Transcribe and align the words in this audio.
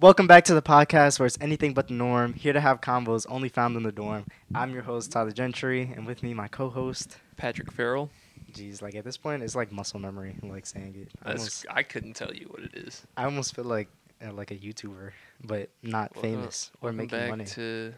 Welcome 0.00 0.26
back 0.26 0.44
to 0.44 0.54
the 0.54 0.62
podcast 0.62 1.18
where 1.18 1.26
it's 1.26 1.36
anything 1.42 1.74
but 1.74 1.88
the 1.88 1.94
norm. 1.94 2.32
Here 2.32 2.54
to 2.54 2.60
have 2.60 2.80
combos 2.80 3.26
only 3.28 3.50
found 3.50 3.76
in 3.76 3.82
the 3.82 3.92
dorm. 3.92 4.24
I'm 4.54 4.72
your 4.72 4.82
host 4.82 5.12
Tyler 5.12 5.30
Gentry, 5.30 5.92
and 5.94 6.06
with 6.06 6.22
me 6.22 6.32
my 6.32 6.48
co-host. 6.48 7.18
Patrick 7.36 7.70
Farrell. 7.70 8.08
Jeez, 8.52 8.80
like 8.80 8.94
at 8.94 9.04
this 9.04 9.18
point, 9.18 9.42
it's 9.42 9.54
like 9.54 9.70
muscle 9.70 10.00
memory, 10.00 10.36
like 10.42 10.64
saying 10.64 10.94
it. 10.96 11.08
I 11.22 11.32
almost, 11.32 11.66
I 11.68 11.82
couldn't 11.82 12.14
tell 12.14 12.32
you 12.32 12.46
what 12.46 12.62
it 12.62 12.74
is. 12.74 13.06
I 13.18 13.24
almost 13.24 13.54
feel 13.54 13.66
like 13.66 13.88
uh, 14.26 14.32
like 14.32 14.50
a 14.50 14.56
YouTuber, 14.56 15.10
but 15.44 15.68
not 15.82 16.14
Well, 16.14 16.22
famous 16.22 16.70
or 16.80 16.86
Welcome 16.86 16.96
making 16.96 17.18
back 17.18 17.28
money. 17.28 17.44
to 17.44 17.92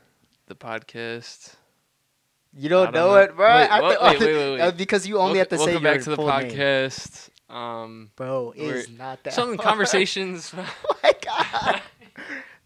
the 0.46 0.55
podcast. 0.57 1.55
You 2.53 2.69
don't, 2.69 2.87
don't 2.87 2.95
know, 2.95 3.11
know. 3.12 3.16
it, 3.19 3.37
bro. 3.37 3.55
Wait, 3.55 3.71
what? 3.71 4.03
Wait, 4.03 4.21
wait, 4.21 4.21
wait, 4.21 4.61
uh, 4.61 4.64
wait. 4.66 4.77
because 4.77 5.07
you 5.07 5.19
only 5.19 5.39
welcome, 5.39 5.39
have 5.39 5.48
to 5.50 5.59
say 5.59 5.64
welcome 5.66 5.82
your 5.84 5.95
back 5.95 6.03
to 6.03 6.11
the 6.11 6.16
full 6.16 6.27
name. 6.27 6.50
podcast. 6.50 7.29
Um, 7.48 8.11
Bro, 8.16 8.55
it's 8.57 8.89
not 8.89 9.23
that. 9.25 9.34
Some 9.34 9.48
hard. 9.50 9.61
conversations. 9.69 10.53
oh 10.57 10.96
my 11.03 11.12
god! 11.23 11.82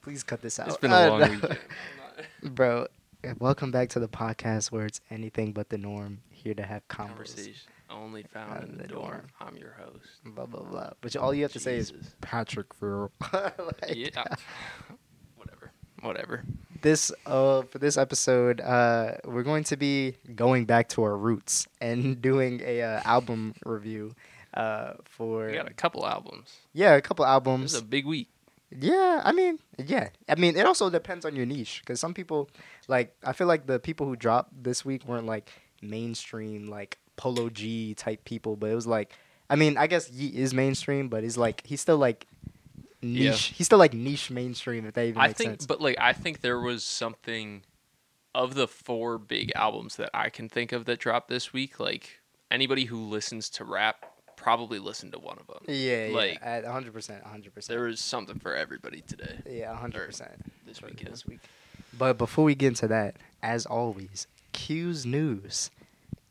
Please 0.06 0.22
cut 0.22 0.40
this 0.40 0.60
out. 0.60 0.68
it's 0.68 0.76
been 0.76 0.92
Uh, 0.92 1.08
a 1.08 1.08
long 1.10 1.20
no. 1.20 1.28
weekend. 1.30 1.58
Bro, 2.54 2.86
uh, 3.24 3.34
welcome 3.40 3.72
back 3.72 3.88
to 3.88 3.98
the 3.98 4.06
podcast 4.06 4.70
where 4.70 4.86
it's 4.86 5.00
anything 5.10 5.50
but 5.52 5.68
the 5.68 5.78
norm. 5.78 6.20
Here 6.30 6.54
to 6.54 6.62
have. 6.62 6.86
Conversation 6.86 7.54
only 7.90 8.22
found 8.22 8.68
in 8.68 8.78
the 8.78 8.86
dorm. 8.86 9.26
I'm 9.40 9.56
your 9.56 9.72
host. 9.72 10.06
Blah 10.24 10.46
blah 10.46 10.62
blah. 10.62 10.90
But 11.00 11.16
all 11.16 11.34
you 11.34 11.42
have 11.42 11.52
to 11.54 11.58
say 11.58 11.74
is 11.74 11.92
Patrick 12.20 12.72
Farrell. 12.72 13.10
Like, 13.32 13.50
yeah. 13.96 14.22
Whatever. 15.34 15.72
Whatever. 16.02 16.44
This 16.82 17.10
uh 17.26 17.62
for 17.62 17.80
this 17.80 17.96
episode, 17.96 18.60
uh 18.60 19.16
we're 19.24 19.42
going 19.42 19.64
to 19.64 19.76
be 19.76 20.14
going 20.36 20.66
back 20.66 20.88
to 20.90 21.02
our 21.02 21.16
roots 21.16 21.66
and 21.80 22.22
doing 22.22 22.60
a 22.64 22.80
uh, 22.80 23.00
album 23.04 23.54
review 23.64 24.14
uh 24.54 24.92
for 25.04 25.46
We 25.46 25.54
got 25.54 25.68
a 25.68 25.74
couple 25.74 26.06
albums. 26.06 26.60
yeah, 26.72 26.94
a 26.94 27.00
couple 27.02 27.24
This 27.24 27.30
albums. 27.30 27.74
is 27.74 27.80
a 27.80 27.84
big 27.84 28.06
week. 28.06 28.28
Yeah, 28.70 29.22
I 29.24 29.32
mean, 29.32 29.58
yeah. 29.78 30.08
I 30.28 30.34
mean, 30.34 30.56
it 30.56 30.66
also 30.66 30.90
depends 30.90 31.24
on 31.24 31.36
your 31.36 31.46
niche 31.46 31.82
because 31.84 32.00
some 32.00 32.14
people, 32.14 32.50
like, 32.88 33.14
I 33.24 33.32
feel 33.32 33.46
like 33.46 33.66
the 33.66 33.78
people 33.78 34.06
who 34.06 34.16
dropped 34.16 34.62
this 34.62 34.84
week 34.84 35.06
weren't 35.06 35.26
like 35.26 35.50
mainstream, 35.82 36.68
like 36.68 36.98
Polo 37.16 37.48
G 37.48 37.94
type 37.94 38.24
people, 38.24 38.56
but 38.56 38.70
it 38.70 38.74
was 38.74 38.86
like, 38.86 39.12
I 39.48 39.56
mean, 39.56 39.76
I 39.76 39.86
guess 39.86 40.10
Yeat 40.10 40.34
is 40.34 40.52
mainstream, 40.52 41.08
but 41.08 41.22
he's 41.22 41.36
like, 41.36 41.64
he's 41.64 41.80
still 41.80 41.98
like 41.98 42.26
niche. 43.02 43.50
Yeah. 43.50 43.56
He's 43.56 43.66
still 43.66 43.78
like 43.78 43.94
niche 43.94 44.30
mainstream, 44.30 44.84
if 44.86 44.94
that 44.94 45.06
even 45.06 45.20
I 45.20 45.28
makes 45.28 45.38
think, 45.38 45.50
sense. 45.50 45.66
but 45.66 45.80
like, 45.80 45.96
I 46.00 46.12
think 46.12 46.40
there 46.40 46.60
was 46.60 46.82
something 46.82 47.62
of 48.34 48.54
the 48.54 48.66
four 48.68 49.18
big 49.18 49.52
albums 49.54 49.96
that 49.96 50.10
I 50.12 50.28
can 50.28 50.48
think 50.48 50.72
of 50.72 50.84
that 50.86 50.98
dropped 50.98 51.28
this 51.28 51.52
week. 51.52 51.78
Like 51.78 52.20
anybody 52.50 52.86
who 52.86 53.00
listens 53.00 53.48
to 53.50 53.64
rap 53.64 54.04
probably 54.36 54.78
listened 54.78 55.12
to 55.12 55.18
one 55.18 55.38
of 55.38 55.46
them. 55.46 55.58
yeah, 55.66 56.06
yeah, 56.06 56.14
like- 56.14 56.38
at 56.42 56.64
100%, 56.64 56.92
100%. 57.24 57.66
There 57.66 57.82
was 57.82 58.00
something 58.00 58.38
for 58.38 58.54
everybody 58.54 59.00
today, 59.02 59.38
yeah, 59.50 59.74
100% 59.76 60.30
this 60.66 60.80
weekend. 60.82 61.12
this 61.12 61.26
week. 61.26 61.40
But 61.98 62.18
before 62.18 62.44
we 62.44 62.54
get 62.54 62.68
into 62.68 62.88
that, 62.88 63.16
as 63.42 63.64
always, 63.66 64.26
Q's 64.52 65.06
news. 65.06 65.70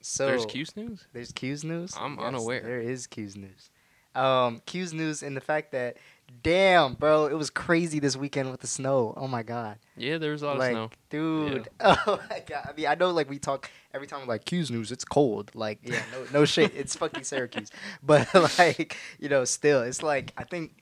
So 0.02 0.28
There's 0.28 0.46
Q's 0.46 0.76
news. 0.76 1.06
There's 1.14 1.32
Q's 1.32 1.64
news. 1.64 1.94
I'm 2.00 2.20
unaware. 2.20 2.62
There 2.62 2.80
is 2.80 3.08
Q's 3.08 3.36
news. 3.36 3.70
Um, 4.14 4.62
Q's 4.66 4.94
news 4.94 5.24
in 5.24 5.34
the 5.34 5.42
fact 5.42 5.72
that, 5.72 5.98
damn, 6.44 6.94
bro, 6.94 7.26
it 7.26 7.34
was 7.34 7.50
crazy 7.50 8.00
this 8.00 8.16
weekend 8.16 8.52
with 8.52 8.62
the 8.62 8.68
snow. 8.68 9.14
Oh 9.18 9.28
my 9.28 9.44
god, 9.44 9.78
Yeah, 9.98 10.18
there 10.18 10.32
was 10.32 10.42
a 10.42 10.48
lot 10.48 10.58
like, 10.60 10.76
of 10.76 10.92
snow. 11.10 11.48
dude. 11.50 11.70
Oh 11.80 12.20
my 12.30 12.44
god. 12.46 12.70
I 12.70 12.74
mean, 12.76 12.88
I 12.88 12.96
know, 12.96 13.12
like 13.12 13.30
we 13.30 13.40
talk 13.40 13.70
every 13.94 14.08
time, 14.08 14.28
like 14.28 14.46
Q's 14.46 14.70
news. 14.72 14.92
It's 14.92 15.06
cold. 15.06 15.52
Like, 15.56 15.80
yeah, 15.84 16.02
no, 16.12 16.40
no 16.40 16.46
shit. 16.46 16.74
It's 16.76 16.96
fucking 16.96 17.24
Syracuse. 17.24 17.72
But 18.04 18.28
like, 18.60 18.98
you 19.20 19.30
know, 19.30 19.46
still, 19.46 19.82
it's 19.82 20.04
like 20.04 20.34
I 20.38 20.44
think 20.44 20.76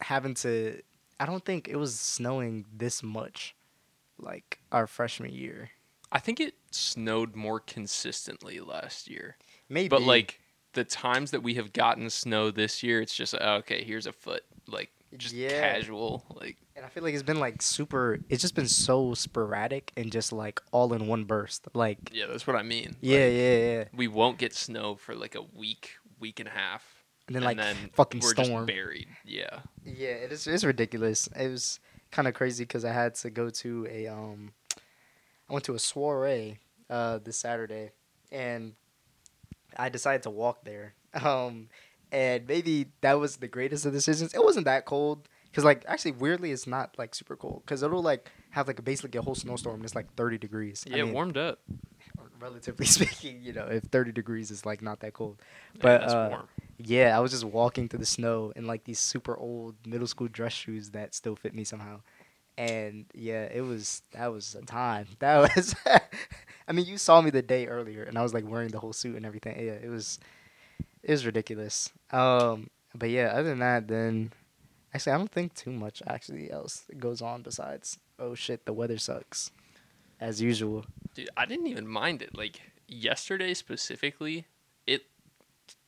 having 0.00 0.34
to. 0.34 0.80
I 1.20 1.26
don't 1.26 1.44
think 1.44 1.68
it 1.68 1.76
was 1.76 1.98
snowing 1.98 2.64
this 2.76 3.02
much, 3.02 3.54
like 4.18 4.58
our 4.72 4.86
freshman 4.86 5.32
year. 5.32 5.70
I 6.10 6.18
think 6.18 6.38
it 6.38 6.54
snowed 6.70 7.34
more 7.34 7.58
consistently 7.58 8.60
last 8.60 9.08
year, 9.08 9.36
Maybe, 9.68 9.88
but 9.88 10.02
like 10.02 10.40
the 10.74 10.84
times 10.84 11.30
that 11.32 11.42
we 11.42 11.54
have 11.54 11.72
gotten 11.72 12.10
snow 12.10 12.50
this 12.50 12.82
year, 12.82 13.00
it's 13.00 13.14
just 13.14 13.34
oh, 13.40 13.54
okay. 13.56 13.82
Here's 13.84 14.06
a 14.06 14.12
foot, 14.12 14.44
like 14.66 14.90
just 15.16 15.34
Yeah. 15.34 15.60
casual, 15.60 16.24
like 16.34 16.56
And 16.76 16.84
I 16.84 16.88
feel 16.88 17.02
like 17.04 17.14
it's 17.14 17.22
been 17.22 17.38
like 17.40 17.62
super. 17.62 18.18
It's 18.28 18.42
just 18.42 18.54
been 18.54 18.68
so 18.68 19.14
sporadic 19.14 19.92
and 19.96 20.10
just 20.10 20.32
like 20.32 20.60
all 20.72 20.92
in 20.92 21.06
one 21.06 21.24
burst. 21.24 21.68
Like 21.74 21.98
yeah, 22.12 22.26
that's 22.26 22.46
what 22.46 22.56
I 22.56 22.62
mean. 22.62 22.96
yeah, 23.00 23.18
Like, 23.18 23.32
yeah, 23.32 23.56
yeah. 23.56 23.84
we 23.94 24.08
won't 24.08 24.38
get 24.38 24.52
snow 24.54 24.96
for 24.96 25.14
like 25.14 25.34
a 25.36 25.42
week, 25.42 25.92
week 26.18 26.40
and 26.40 26.48
a 26.48 26.52
half, 26.52 26.82
And 27.28 27.36
then 27.36 27.44
like 27.44 27.56
then 27.58 27.76
fucking 27.94 28.20
we're 28.20 28.30
storm. 28.30 28.66
just 28.66 28.76
buried. 28.76 29.06
Yeah, 29.24 29.60
Yeah, 29.84 30.08
it 30.08 30.32
is. 30.32 30.46
It's 30.46 30.64
ridiculous. 30.64 31.28
It 31.28 31.48
was 31.48 31.78
kind 32.10 32.26
of 32.28 32.34
crazy 32.34 32.64
because 32.64 32.84
I 32.84 32.92
had 32.92 33.14
to 33.16 33.30
go 33.30 33.50
to 33.50 33.86
a 33.90 34.06
um, 34.08 34.52
I 35.48 35.52
went 35.52 35.64
to 35.66 35.74
a 35.74 35.78
soiree 35.78 36.58
uh 36.90 37.18
this 37.18 37.36
Saturday, 37.38 37.92
and 38.32 38.74
I 39.78 39.88
decided 39.88 40.22
to 40.24 40.30
walk 40.30 40.64
there. 40.64 40.94
Um, 41.14 41.68
and 42.10 42.46
maybe 42.48 42.86
that 43.02 43.20
was 43.20 43.36
the 43.36 43.46
greatest 43.46 43.86
of 43.86 43.92
decisions. 43.92 44.34
It 44.34 44.42
wasn't 44.42 44.64
that 44.64 44.84
cold 44.84 45.28
because 45.46 45.62
like 45.64 45.84
actually 45.86 46.10
weirdly 46.10 46.50
it's 46.50 46.66
not 46.66 46.92
like 46.98 47.14
super 47.14 47.36
cold 47.36 47.62
because 47.64 47.84
it'll 47.84 48.02
like 48.02 48.28
have 48.50 48.66
like 48.66 48.84
basically 48.84 49.16
a 49.18 49.22
whole 49.22 49.36
snowstorm 49.36 49.76
and 49.76 49.84
it's 49.84 49.94
like 49.94 50.12
30 50.14 50.38
degrees. 50.38 50.84
I 50.88 50.96
yeah, 50.96 51.02
mean, 51.04 51.12
it 51.12 51.14
warmed 51.14 51.36
up. 51.36 51.60
relatively 52.40 52.86
speaking, 52.98 53.40
you 53.42 53.52
know, 53.52 53.66
if 53.66 53.84
30 53.84 54.12
degrees 54.12 54.50
is 54.50 54.66
like 54.66 54.82
not 54.82 55.00
that 55.00 55.12
cold. 55.12 55.40
Yeah, 55.74 55.80
But, 55.82 56.00
that's 56.00 56.14
uh, 56.14 56.28
warm. 56.30 56.48
Yeah, 56.78 57.16
I 57.16 57.20
was 57.20 57.30
just 57.30 57.44
walking 57.44 57.88
through 57.88 58.00
the 58.00 58.06
snow 58.06 58.52
in 58.56 58.66
like 58.66 58.84
these 58.84 58.98
super 58.98 59.36
old 59.36 59.76
middle 59.86 60.06
school 60.08 60.28
dress 60.28 60.52
shoes 60.52 60.90
that 60.90 61.14
still 61.14 61.36
fit 61.36 61.54
me 61.54 61.64
somehow. 61.64 62.00
And 62.56 63.06
yeah, 63.14 63.48
it 63.52 63.62
was 63.62 64.02
that 64.12 64.32
was 64.32 64.54
a 64.54 64.62
time. 64.64 65.06
That 65.18 65.54
was 65.56 65.74
I 66.66 66.72
mean, 66.72 66.86
you 66.86 66.98
saw 66.98 67.20
me 67.20 67.30
the 67.30 67.42
day 67.42 67.66
earlier 67.66 68.04
and 68.04 68.16
I 68.16 68.22
was 68.22 68.32
like 68.32 68.48
wearing 68.48 68.68
the 68.68 68.78
whole 68.80 68.92
suit 68.92 69.16
and 69.16 69.26
everything. 69.26 69.56
Yeah, 69.58 69.72
it 69.72 69.88
was 69.90 70.18
it 71.02 71.10
was 71.10 71.26
ridiculous. 71.26 71.90
Um 72.10 72.70
but 72.94 73.10
yeah, 73.10 73.26
other 73.26 73.50
than 73.50 73.58
that 73.58 73.88
then 73.88 74.32
actually 74.92 75.12
I 75.12 75.18
don't 75.18 75.30
think 75.30 75.54
too 75.54 75.72
much 75.72 76.02
actually 76.06 76.50
else 76.50 76.84
goes 76.98 77.20
on 77.20 77.42
besides 77.42 77.98
oh 78.18 78.34
shit, 78.34 78.66
the 78.66 78.72
weather 78.72 78.98
sucks. 78.98 79.50
As 80.20 80.40
usual. 80.40 80.86
Dude, 81.14 81.28
I 81.36 81.44
didn't 81.44 81.66
even 81.66 81.88
mind 81.88 82.22
it. 82.22 82.36
Like 82.36 82.60
yesterday 82.86 83.52
specifically, 83.52 84.46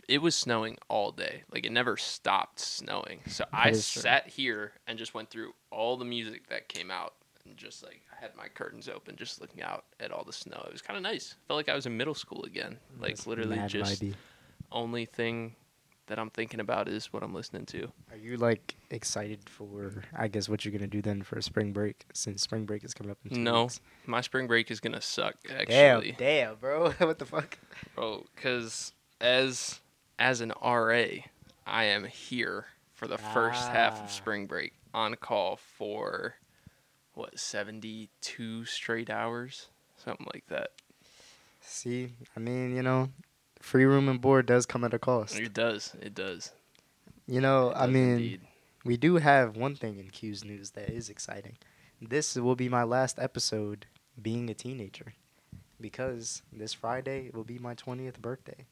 it 0.08 0.22
was 0.22 0.34
snowing 0.34 0.76
all 0.88 1.10
day. 1.12 1.42
Like 1.52 1.66
it 1.66 1.72
never 1.72 1.96
stopped 1.96 2.60
snowing. 2.60 3.20
So 3.26 3.44
I 3.52 3.72
sat 3.72 4.28
here 4.28 4.72
and 4.86 4.98
just 4.98 5.14
went 5.14 5.30
through 5.30 5.52
all 5.70 5.96
the 5.96 6.04
music 6.04 6.48
that 6.48 6.68
came 6.68 6.90
out 6.90 7.14
and 7.44 7.56
just 7.56 7.82
like 7.82 8.02
I 8.16 8.20
had 8.20 8.36
my 8.36 8.48
curtains 8.48 8.88
open 8.88 9.16
just 9.16 9.40
looking 9.40 9.62
out 9.62 9.84
at 10.00 10.10
all 10.12 10.24
the 10.24 10.32
snow. 10.32 10.62
It 10.66 10.72
was 10.72 10.82
kind 10.82 10.96
of 10.96 11.02
nice. 11.02 11.34
Felt 11.48 11.56
like 11.58 11.68
I 11.68 11.74
was 11.74 11.86
in 11.86 11.96
middle 11.96 12.14
school 12.14 12.44
again. 12.44 12.78
Like 13.00 13.12
It's 13.12 13.26
literally 13.26 13.56
mad 13.56 13.70
just 13.70 14.02
vibey. 14.02 14.14
only 14.72 15.06
thing 15.06 15.54
that 16.06 16.20
I'm 16.20 16.30
thinking 16.30 16.60
about 16.60 16.86
is 16.88 17.12
what 17.12 17.24
I'm 17.24 17.34
listening 17.34 17.66
to. 17.66 17.90
Are 18.12 18.16
you 18.16 18.36
like 18.36 18.76
excited 18.90 19.40
for 19.48 20.04
I 20.16 20.28
guess 20.28 20.48
what 20.48 20.64
you're 20.64 20.70
gonna 20.70 20.86
do 20.86 21.02
then 21.02 21.22
for 21.22 21.40
spring 21.42 21.72
break 21.72 22.04
since 22.14 22.42
spring 22.42 22.64
break 22.64 22.84
is 22.84 22.94
coming 22.94 23.10
up 23.10 23.18
in 23.24 23.30
two 23.34 23.40
No, 23.40 23.62
weeks? 23.64 23.80
My 24.06 24.20
spring 24.20 24.46
break 24.46 24.70
is 24.70 24.78
going 24.78 24.92
to 24.92 25.00
suck 25.00 25.34
Actually, 25.50 26.12
Damn, 26.12 26.50
damn, 26.52 26.54
bro. 26.56 26.90
what 26.98 27.18
the 27.18 27.24
fuck? 27.24 27.58
Bro, 27.96 28.26
because 28.36 28.92
as 29.20 29.80
as 30.19 30.41
an 30.41 30.53
RA, 30.62 31.04
I 31.66 31.84
am 31.84 32.04
here 32.04 32.66
for 32.94 33.06
the 33.06 33.19
first 33.19 33.69
half 33.69 33.99
Ah. 34.00 34.04
of 34.04 34.10
spring 34.10 34.47
break 34.47 34.72
on 34.94 35.15
call 35.16 35.56
for 35.56 36.37
what 37.15 37.38
seventy 37.38 38.10
two 38.21 38.65
straight 38.65 39.10
hours, 39.10 39.69
something 39.97 40.27
like 40.32 40.47
that. 40.49 40.71
See, 41.60 42.12
I 42.37 42.41
mean, 42.41 42.75
you 42.77 42.82
know, 42.82 43.10
free 43.60 43.84
room 43.84 44.09
and 44.09 44.21
board 44.21 44.47
does 44.47 44.66
come 44.66 44.84
at 44.84 44.94
a 44.94 44.99
cost. 44.99 45.38
It 45.38 45.53
does, 45.53 45.94
it 46.00 46.15
does. 46.15 46.53
You 47.27 47.41
know, 47.41 47.71
It 47.71 47.77
I 47.77 47.87
mean, 47.87 48.10
indeed. 48.10 48.41
we 48.84 48.97
do 48.97 49.16
have 49.16 49.56
one 49.56 49.75
thing 49.75 49.98
in 49.98 50.10
Q's 50.10 50.44
news 50.44 50.71
that 50.72 50.88
is 50.91 51.09
exciting. 51.10 51.57
This 52.01 52.36
will 52.36 52.54
be 52.57 52.69
my 52.69 52.84
last 52.84 53.19
episode 53.19 53.86
being 54.21 54.48
a 54.48 54.54
teenager 54.54 55.15
because 55.80 56.42
this 56.53 56.72
Friday 56.72 57.30
will 57.34 57.45
be 57.45 57.59
my 57.59 57.74
20th 57.74 58.21
birthday. 58.21 58.66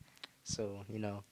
So, 0.44 0.84
you 0.88 0.98
know, 0.98 1.24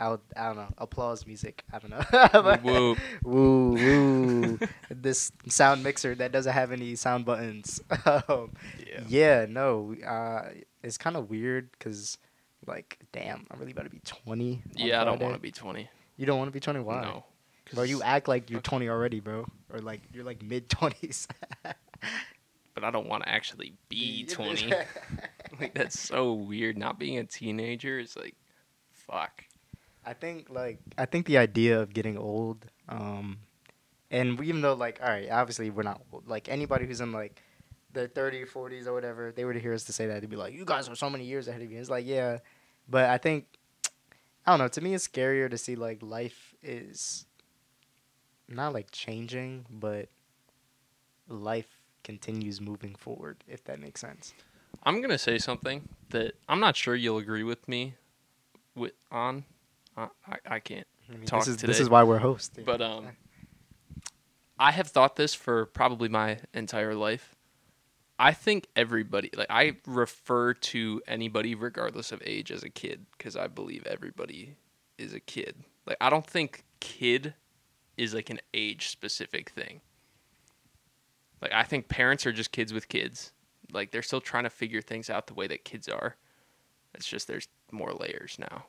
I, 0.00 0.16
I 0.36 0.46
don't 0.46 0.56
know, 0.56 0.68
applause 0.78 1.26
music. 1.26 1.62
I 1.72 1.78
don't 1.78 1.90
know. 1.90 2.56
Woo. 2.64 2.96
woo, 3.22 3.70
woo. 3.74 4.58
this 4.90 5.30
sound 5.48 5.84
mixer 5.84 6.14
that 6.16 6.32
doesn't 6.32 6.52
have 6.52 6.72
any 6.72 6.96
sound 6.96 7.24
buttons. 7.24 7.80
um, 8.06 8.52
yeah. 8.78 9.00
yeah, 9.06 9.46
no, 9.48 9.94
uh, 10.06 10.48
it's 10.82 10.98
kind 10.98 11.16
of 11.16 11.30
weird 11.30 11.70
because, 11.72 12.18
like, 12.66 12.98
damn, 13.12 13.46
I'm 13.50 13.60
really 13.60 13.72
about 13.72 13.84
to 13.84 13.90
be 13.90 14.00
20. 14.04 14.62
Yeah, 14.74 15.02
I 15.02 15.04
don't 15.04 15.20
want 15.20 15.34
to 15.34 15.40
be 15.40 15.52
twenty. 15.52 15.88
You 16.16 16.26
don't 16.26 16.38
want 16.38 16.48
to 16.48 16.52
be 16.52 16.60
20? 16.60 16.80
Why? 16.80 17.02
No. 17.02 17.24
Bro, 17.72 17.84
you 17.84 18.02
act 18.02 18.28
like 18.28 18.50
you're 18.50 18.60
20 18.60 18.88
already, 18.88 19.20
bro. 19.20 19.46
Or 19.72 19.78
like 19.80 20.02
you're 20.12 20.24
like 20.24 20.42
mid 20.42 20.68
20s. 20.68 21.26
but 22.74 22.84
I 22.84 22.90
don't 22.90 23.08
want 23.08 23.22
to 23.22 23.28
actually 23.28 23.74
be 23.88 24.24
twenty. 24.24 24.72
like 25.60 25.74
that's 25.74 25.98
so 25.98 26.32
weird. 26.32 26.76
Not 26.76 26.98
being 26.98 27.18
a 27.18 27.24
teenager 27.24 27.98
is 27.98 28.16
like, 28.16 28.34
fuck. 28.90 29.44
I 30.04 30.12
think 30.14 30.50
like 30.50 30.78
I 30.98 31.06
think 31.06 31.26
the 31.26 31.38
idea 31.38 31.80
of 31.80 31.92
getting 31.92 32.16
old 32.18 32.66
um 32.88 33.38
And 34.10 34.40
even 34.42 34.60
though 34.60 34.74
like, 34.74 35.00
all 35.02 35.08
right, 35.08 35.30
obviously 35.30 35.70
we're 35.70 35.82
not 35.84 36.02
old. 36.12 36.26
like 36.28 36.48
anybody 36.48 36.86
who's 36.86 37.00
in 37.00 37.12
like 37.12 37.42
their 37.92 38.08
30s, 38.08 38.48
40s 38.50 38.86
or 38.86 38.92
whatever, 38.94 39.32
they 39.32 39.44
were 39.44 39.52
to 39.52 39.60
hear 39.60 39.74
us 39.74 39.84
to 39.84 39.92
say 39.92 40.06
that, 40.06 40.20
they'd 40.20 40.30
be 40.30 40.36
like, 40.36 40.54
"You 40.54 40.64
guys 40.64 40.88
are 40.88 40.94
so 40.96 41.10
many 41.10 41.24
years 41.24 41.46
ahead 41.46 41.60
of 41.62 41.70
you." 41.70 41.78
It's 41.78 41.90
like, 41.90 42.06
yeah, 42.06 42.38
but 42.88 43.10
I 43.10 43.18
think 43.18 43.46
I 44.46 44.50
don't 44.50 44.58
know. 44.58 44.68
To 44.68 44.80
me, 44.80 44.94
it's 44.94 45.06
scarier 45.06 45.48
to 45.50 45.58
see 45.58 45.76
like 45.76 46.02
life 46.02 46.54
is 46.62 47.26
not 48.48 48.72
like 48.72 48.90
changing, 48.90 49.66
but 49.70 50.08
life 51.28 51.68
continues 52.02 52.60
moving 52.60 52.94
forward. 52.94 53.44
If 53.46 53.64
that 53.64 53.78
makes 53.78 54.00
sense. 54.00 54.34
I'm 54.82 55.00
gonna 55.00 55.18
say 55.18 55.38
something 55.38 55.88
that 56.10 56.34
I'm 56.48 56.60
not 56.60 56.76
sure 56.76 56.94
you'll 56.96 57.18
agree 57.18 57.44
with 57.44 57.68
me 57.68 57.94
with 58.74 58.92
on. 59.10 59.44
I 59.96 60.08
I 60.46 60.58
can't. 60.60 60.86
I 61.08 61.16
mean, 61.16 61.26
Talk 61.26 61.40
this 61.40 61.48
is 61.48 61.56
today. 61.56 61.72
this 61.72 61.80
is 61.80 61.90
why 61.90 62.02
we're 62.04 62.18
hosting. 62.18 62.64
But 62.64 62.80
um, 62.80 63.08
I 64.58 64.72
have 64.72 64.88
thought 64.88 65.16
this 65.16 65.34
for 65.34 65.66
probably 65.66 66.08
my 66.08 66.38
entire 66.54 66.94
life. 66.94 67.34
I 68.18 68.32
think 68.32 68.68
everybody, 68.76 69.30
like 69.36 69.48
I 69.50 69.76
refer 69.86 70.54
to 70.54 71.02
anybody 71.08 71.54
regardless 71.54 72.12
of 72.12 72.22
age 72.24 72.52
as 72.52 72.62
a 72.62 72.70
kid 72.70 73.06
because 73.18 73.36
I 73.36 73.48
believe 73.48 73.84
everybody 73.86 74.56
is 74.98 75.12
a 75.12 75.20
kid. 75.20 75.56
Like 75.86 75.96
I 76.00 76.08
don't 76.08 76.26
think 76.26 76.64
kid 76.80 77.34
is 77.96 78.14
like 78.14 78.30
an 78.30 78.40
age 78.54 78.88
specific 78.88 79.50
thing. 79.50 79.80
Like 81.40 81.52
I 81.52 81.64
think 81.64 81.88
parents 81.88 82.24
are 82.24 82.32
just 82.32 82.52
kids 82.52 82.72
with 82.72 82.88
kids. 82.88 83.32
Like 83.72 83.90
they're 83.90 84.02
still 84.02 84.20
trying 84.20 84.44
to 84.44 84.50
figure 84.50 84.80
things 84.82 85.10
out 85.10 85.26
the 85.26 85.34
way 85.34 85.48
that 85.48 85.64
kids 85.64 85.88
are. 85.88 86.16
It's 86.94 87.08
just 87.08 87.26
there's 87.26 87.48
more 87.72 87.92
layers 87.92 88.36
now. 88.38 88.66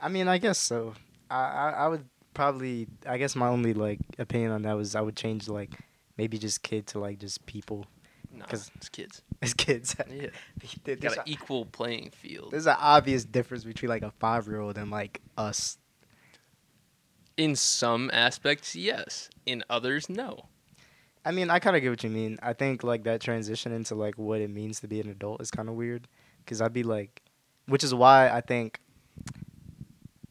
I 0.00 0.08
mean, 0.08 0.28
I 0.28 0.38
guess 0.38 0.58
so. 0.58 0.94
I, 1.30 1.40
I 1.44 1.70
I 1.70 1.88
would 1.88 2.04
probably. 2.34 2.86
I 3.06 3.18
guess 3.18 3.36
my 3.36 3.48
only 3.48 3.74
like 3.74 3.98
opinion 4.18 4.50
on 4.52 4.62
that 4.62 4.76
was 4.76 4.94
I 4.94 5.00
would 5.00 5.16
change 5.16 5.48
like 5.48 5.70
maybe 6.16 6.38
just 6.38 6.62
kid 6.62 6.86
to 6.88 6.98
like 6.98 7.18
just 7.18 7.44
people 7.46 7.86
No, 8.32 8.44
'Cause- 8.46 8.70
it's 8.76 8.88
kids. 8.88 9.22
as 9.42 9.54
kids. 9.54 9.96
Yeah, 10.10 10.26
got 10.96 11.16
a- 11.16 11.20
an 11.20 11.26
equal 11.26 11.64
playing 11.66 12.10
field. 12.10 12.50
there's 12.52 12.66
an 12.66 12.76
obvious 12.78 13.24
difference 13.24 13.64
between 13.64 13.88
like 13.88 14.02
a 14.02 14.10
five 14.12 14.46
year 14.46 14.60
old 14.60 14.76
and 14.78 14.90
like 14.90 15.20
us. 15.36 15.78
In 17.36 17.56
some 17.56 18.10
aspects, 18.12 18.76
yes. 18.76 19.30
In 19.46 19.64
others, 19.70 20.08
no. 20.10 20.46
I 21.24 21.32
mean, 21.32 21.48
I 21.50 21.58
kind 21.58 21.74
of 21.76 21.82
get 21.82 21.90
what 21.90 22.02
you 22.04 22.10
mean. 22.10 22.38
I 22.42 22.52
think 22.52 22.82
like 22.82 23.04
that 23.04 23.20
transition 23.20 23.72
into 23.72 23.94
like 23.94 24.16
what 24.18 24.40
it 24.40 24.50
means 24.50 24.80
to 24.80 24.88
be 24.88 25.00
an 25.00 25.08
adult 25.08 25.40
is 25.40 25.50
kind 25.50 25.68
of 25.68 25.74
weird 25.74 26.06
because 26.44 26.60
I'd 26.60 26.72
be 26.72 26.82
like, 26.82 27.22
which 27.66 27.84
is 27.84 27.94
why 27.94 28.28
I 28.30 28.40
think 28.40 28.80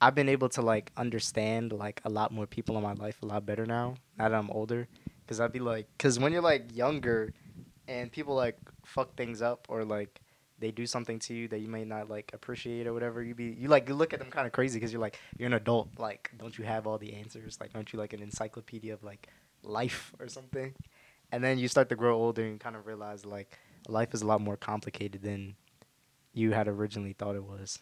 I've 0.02 0.16
been 0.16 0.30
able 0.30 0.50
to 0.50 0.62
like 0.62 0.92
understand 0.96 1.74
like 1.74 2.02
a 2.06 2.10
lot 2.10 2.32
more 2.32 2.48
people 2.48 2.78
in 2.78 2.84
my 2.84 2.94
life 2.94 3.22
a 3.22 3.26
lot 3.26 3.46
better 3.46 3.66
now. 3.66 3.96
Now 4.18 4.30
that 4.30 4.36
I'm 4.36 4.50
older, 4.50 4.88
because 5.22 5.40
I'd 5.40 5.52
be 5.52 5.60
like, 5.60 5.88
because 5.98 6.20
when 6.20 6.32
you're 6.32 6.42
like 6.42 6.76
younger 6.76 7.34
and 7.88 8.12
people 8.12 8.36
like 8.36 8.58
fuck 8.86 9.16
things 9.16 9.42
up 9.42 9.66
or 9.70 9.84
like 9.84 10.22
they 10.60 10.72
do 10.72 10.86
something 10.86 11.20
to 11.20 11.34
you 11.34 11.48
that 11.50 11.60
you 11.60 11.68
may 11.68 11.86
not 11.86 12.10
like 12.10 12.32
appreciate 12.34 12.88
or 12.88 12.94
whatever, 12.94 13.22
you 13.22 13.36
be 13.36 13.46
you 13.46 13.68
like 13.68 13.90
you 13.90 13.96
look 13.96 14.14
at 14.14 14.20
them 14.20 14.30
kind 14.30 14.48
of 14.48 14.54
crazy 14.54 14.80
because 14.80 14.94
you're 14.94 15.02
like 15.02 15.20
you're 15.38 15.48
an 15.48 15.54
adult. 15.54 15.90
Like, 15.98 16.32
don't 16.38 16.58
you 16.58 16.64
have 16.66 16.88
all 16.88 16.98
the 16.98 17.14
answers? 17.14 17.58
Like, 17.60 17.72
aren't 17.76 17.92
you 17.92 18.00
like 18.00 18.14
an 18.14 18.22
encyclopedia 18.22 18.94
of 18.94 19.04
like 19.04 19.28
life 19.64 20.14
or 20.20 20.28
something? 20.28 20.74
And 21.32 21.44
then 21.44 21.60
you 21.60 21.68
start 21.68 21.90
to 21.90 21.96
grow 21.96 22.16
older 22.16 22.44
and 22.44 22.60
kind 22.60 22.76
of 22.76 22.88
realize 22.88 23.26
like 23.26 23.58
life 23.88 24.14
is 24.14 24.22
a 24.22 24.28
lot 24.28 24.42
more 24.42 24.58
complicated 24.58 25.22
than 25.22 25.56
you 26.34 26.52
had 26.52 26.68
originally 26.68 27.14
thought 27.14 27.36
it 27.36 27.44
was. 27.44 27.80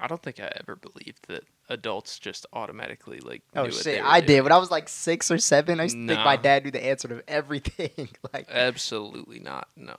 I 0.00 0.06
don't 0.06 0.22
think 0.22 0.40
I 0.40 0.50
ever 0.60 0.76
believed 0.76 1.26
that 1.28 1.44
adults 1.68 2.18
just 2.18 2.46
automatically 2.52 3.20
like. 3.20 3.42
Oh 3.54 3.64
knew 3.64 3.70
what 3.70 3.82
shit, 3.82 4.02
I 4.02 4.20
did 4.20 4.42
when 4.42 4.52
I 4.52 4.58
was 4.58 4.70
like 4.70 4.88
six 4.88 5.30
or 5.30 5.38
seven. 5.38 5.80
I 5.80 5.84
used 5.84 5.96
to 5.96 6.06
think 6.06 6.24
my 6.24 6.36
dad 6.36 6.64
knew 6.64 6.70
the 6.70 6.84
answer 6.84 7.08
to 7.08 7.22
everything. 7.28 8.08
like, 8.32 8.46
Absolutely 8.50 9.40
not. 9.40 9.68
No. 9.76 9.94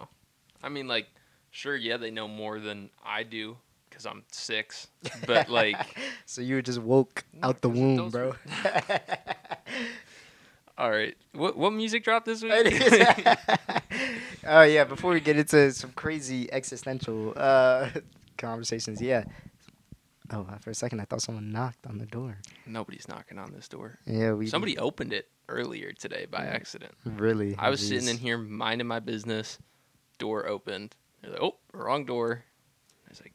I 0.64 0.70
mean, 0.70 0.88
like, 0.88 1.08
sure, 1.52 1.76
yeah, 1.76 1.98
they 1.98 2.12
know 2.12 2.28
more 2.28 2.60
than 2.60 2.90
I 3.06 3.24
do 3.24 3.58
because 3.90 4.06
I'm 4.06 4.24
six. 4.32 4.88
But 5.26 5.50
like, 5.50 5.78
so 6.26 6.42
you 6.42 6.56
were 6.56 6.62
just 6.62 6.80
woke 6.80 7.24
out 7.44 7.62
the 7.62 7.70
womb, 7.70 8.10
bro. 8.10 8.36
all 10.78 10.90
right, 10.90 11.16
what 11.34 11.58
what 11.58 11.72
music 11.72 12.04
dropped 12.04 12.26
this 12.26 12.42
week? 12.42 12.52
oh 14.48 14.64
yeah, 14.64 14.86
before 14.86 15.12
we 15.12 15.20
get 15.20 15.38
into 15.38 15.72
some 15.72 15.92
crazy 15.92 16.52
existential 16.52 17.34
uh, 17.36 17.90
conversations, 18.38 19.02
yeah. 19.02 19.26
Oh, 20.32 20.46
for 20.62 20.70
a 20.70 20.76
second, 20.76 21.00
I 21.00 21.06
thought 21.06 21.22
someone 21.22 21.52
knocked 21.52 21.88
on 21.88 21.98
the 21.98 22.06
door. 22.06 22.38
Nobody's 22.68 23.08
knocking 23.08 23.38
on 23.40 23.52
this 23.52 23.68
door. 23.68 23.98
Yeah, 24.06 24.34
we 24.34 24.48
Somebody 24.48 24.78
opened 24.78 25.12
it 25.14 25.28
earlier 25.48 25.92
today 25.94 26.28
by 26.30 26.46
accident. 26.46 26.94
really. 27.04 27.56
I 27.58 27.70
was 27.70 27.86
sitting 27.86 28.08
in 28.08 28.18
here 28.18 28.38
minding 28.38 28.88
my 28.88 29.00
business. 29.00 29.58
Door 30.20 30.48
opened. 30.48 30.96
They're 31.22 31.32
like, 31.32 31.42
oh, 31.42 31.56
wrong 31.74 32.06
door. 32.06 32.44
I 33.08 33.10
was 33.10 33.22
like, 33.22 33.34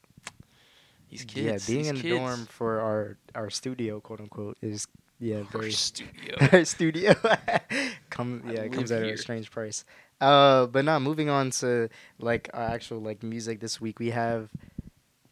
these 1.11 1.25
kids. 1.25 1.69
yeah, 1.69 1.75
being 1.75 1.87
in 1.87 1.97
the 1.97 2.11
dorm 2.11 2.47
for 2.47 2.81
our 2.81 3.19
our 3.35 3.51
studio, 3.51 4.01
quote 4.01 4.21
unquote, 4.21 4.57
is 4.63 4.87
yeah 5.19 5.39
Our 5.39 5.45
very 5.45 5.73
studio. 5.73 6.37
our 6.53 6.65
studio. 6.65 7.15
Come 8.11 8.43
yeah, 8.47 8.61
it 8.63 8.73
comes 8.73 8.91
live 8.91 9.01
at 9.01 9.07
here. 9.07 9.15
a 9.15 9.19
strange 9.19 9.51
price. 9.51 9.85
Uh, 10.21 10.67
but 10.67 10.85
now 10.85 10.99
moving 10.99 11.29
on 11.29 11.51
to 11.51 11.89
like 12.19 12.49
our 12.55 12.63
actual 12.65 13.01
like 13.01 13.23
music 13.23 13.61
this 13.61 13.81
week, 13.81 13.99
we 13.99 14.11
have. 14.11 14.51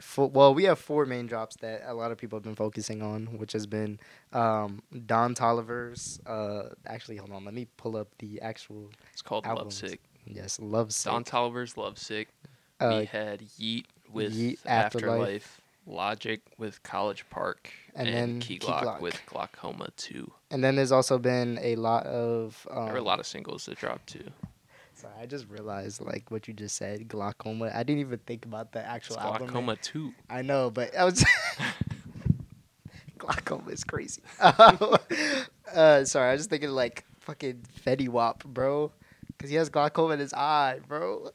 Four, 0.03 0.29
well, 0.29 0.53
we 0.55 0.65
have 0.65 0.79
four 0.79 1.07
main 1.07 1.27
drops 1.27 1.57
that 1.57 1.83
a 1.87 1.95
lot 1.95 2.11
of 2.13 2.19
people 2.19 2.37
have 2.37 2.43
been 2.45 2.55
focusing 2.57 3.03
on, 3.03 3.39
which 3.39 3.53
has 3.53 3.67
been 3.67 3.99
um, 4.33 4.83
Don 5.07 5.35
Toliver's. 5.35 6.21
Uh, 6.27 6.71
actually, 6.87 7.17
hold 7.17 7.31
on, 7.33 7.45
let 7.45 7.55
me 7.55 7.67
pull 7.77 7.97
up 7.97 8.09
the 8.19 8.41
actual. 8.41 8.91
It's 9.13 9.23
called 9.23 9.47
Albums. 9.47 9.81
Lovesick. 9.83 10.01
Yes, 10.27 10.59
Love 10.61 10.93
Sick. 10.93 11.11
Don 11.11 11.25
Toliver's 11.25 11.77
Lovesick. 11.77 12.29
Uh, 12.81 12.97
we 13.01 13.05
had 13.07 13.43
Yeat 13.59 13.87
with 14.13 14.33
Yeat, 14.33 14.59
Afterlife. 14.67 15.09
Afterlife. 15.13 15.61
Logic 15.87 16.41
with 16.59 16.83
College 16.85 17.25
Park. 17.31 17.71
And 17.95 18.09
And, 18.09 18.17
then 18.17 18.41
Key 18.41 18.59
Key 18.59 18.67
Glock, 18.69 18.83
Glock. 18.85 19.01
with 19.01 19.21
Glaucoma 19.27 19.89
2. 19.97 20.31
and 20.53 20.63
then 20.63 20.77
there's 20.77 20.93
also 20.93 21.19
been 21.19 21.59
a 21.63 21.75
lot 21.77 22.07
of. 22.07 22.67
Um, 22.71 22.85
there 22.85 22.93
were 22.95 22.99
a 23.01 23.03
lot 23.03 23.19
of 23.21 23.27
singles 23.27 23.67
that 23.67 23.79
dropped 23.79 24.07
too. 24.09 24.25
Sorry, 25.03 25.15
I 25.21 25.27
just 25.27 25.49
realized 25.49 26.01
like 26.01 26.31
what 26.31 26.47
you 26.47 26.55
just 26.55 26.77
said, 26.77 27.09
glaucoma. 27.09 27.73
I 27.75 27.83
didn't 27.83 28.01
even 28.01 28.21
think 28.21 28.45
about 28.45 28.71
the 28.71 28.79
It's 28.79 28.89
actual 28.89 29.19
album. 29.19 29.49
Glaucoma 29.49 29.77
2. 29.83 30.13
I 30.31 30.43
know, 30.43 30.71
but 30.71 30.97
I 30.97 31.05
was 31.05 31.25
glaucoma 33.19 33.71
is 33.71 33.83
crazy. 33.83 34.23
uh, 34.41 36.05
sorry, 36.05 36.29
I 36.29 36.33
was 36.33 36.41
just 36.41 36.51
thinking 36.51 36.71
like 36.71 37.05
fucking 37.19 37.65
Fetty 37.85 38.09
Wap, 38.09 38.45
bro, 38.45 38.93
because 39.27 39.51
he 39.51 39.57
has 39.57 39.69
glaucoma 39.69 40.15
in 40.15 40.21
his 40.21 40.33
eye, 40.35 40.79
bro. 40.87 41.31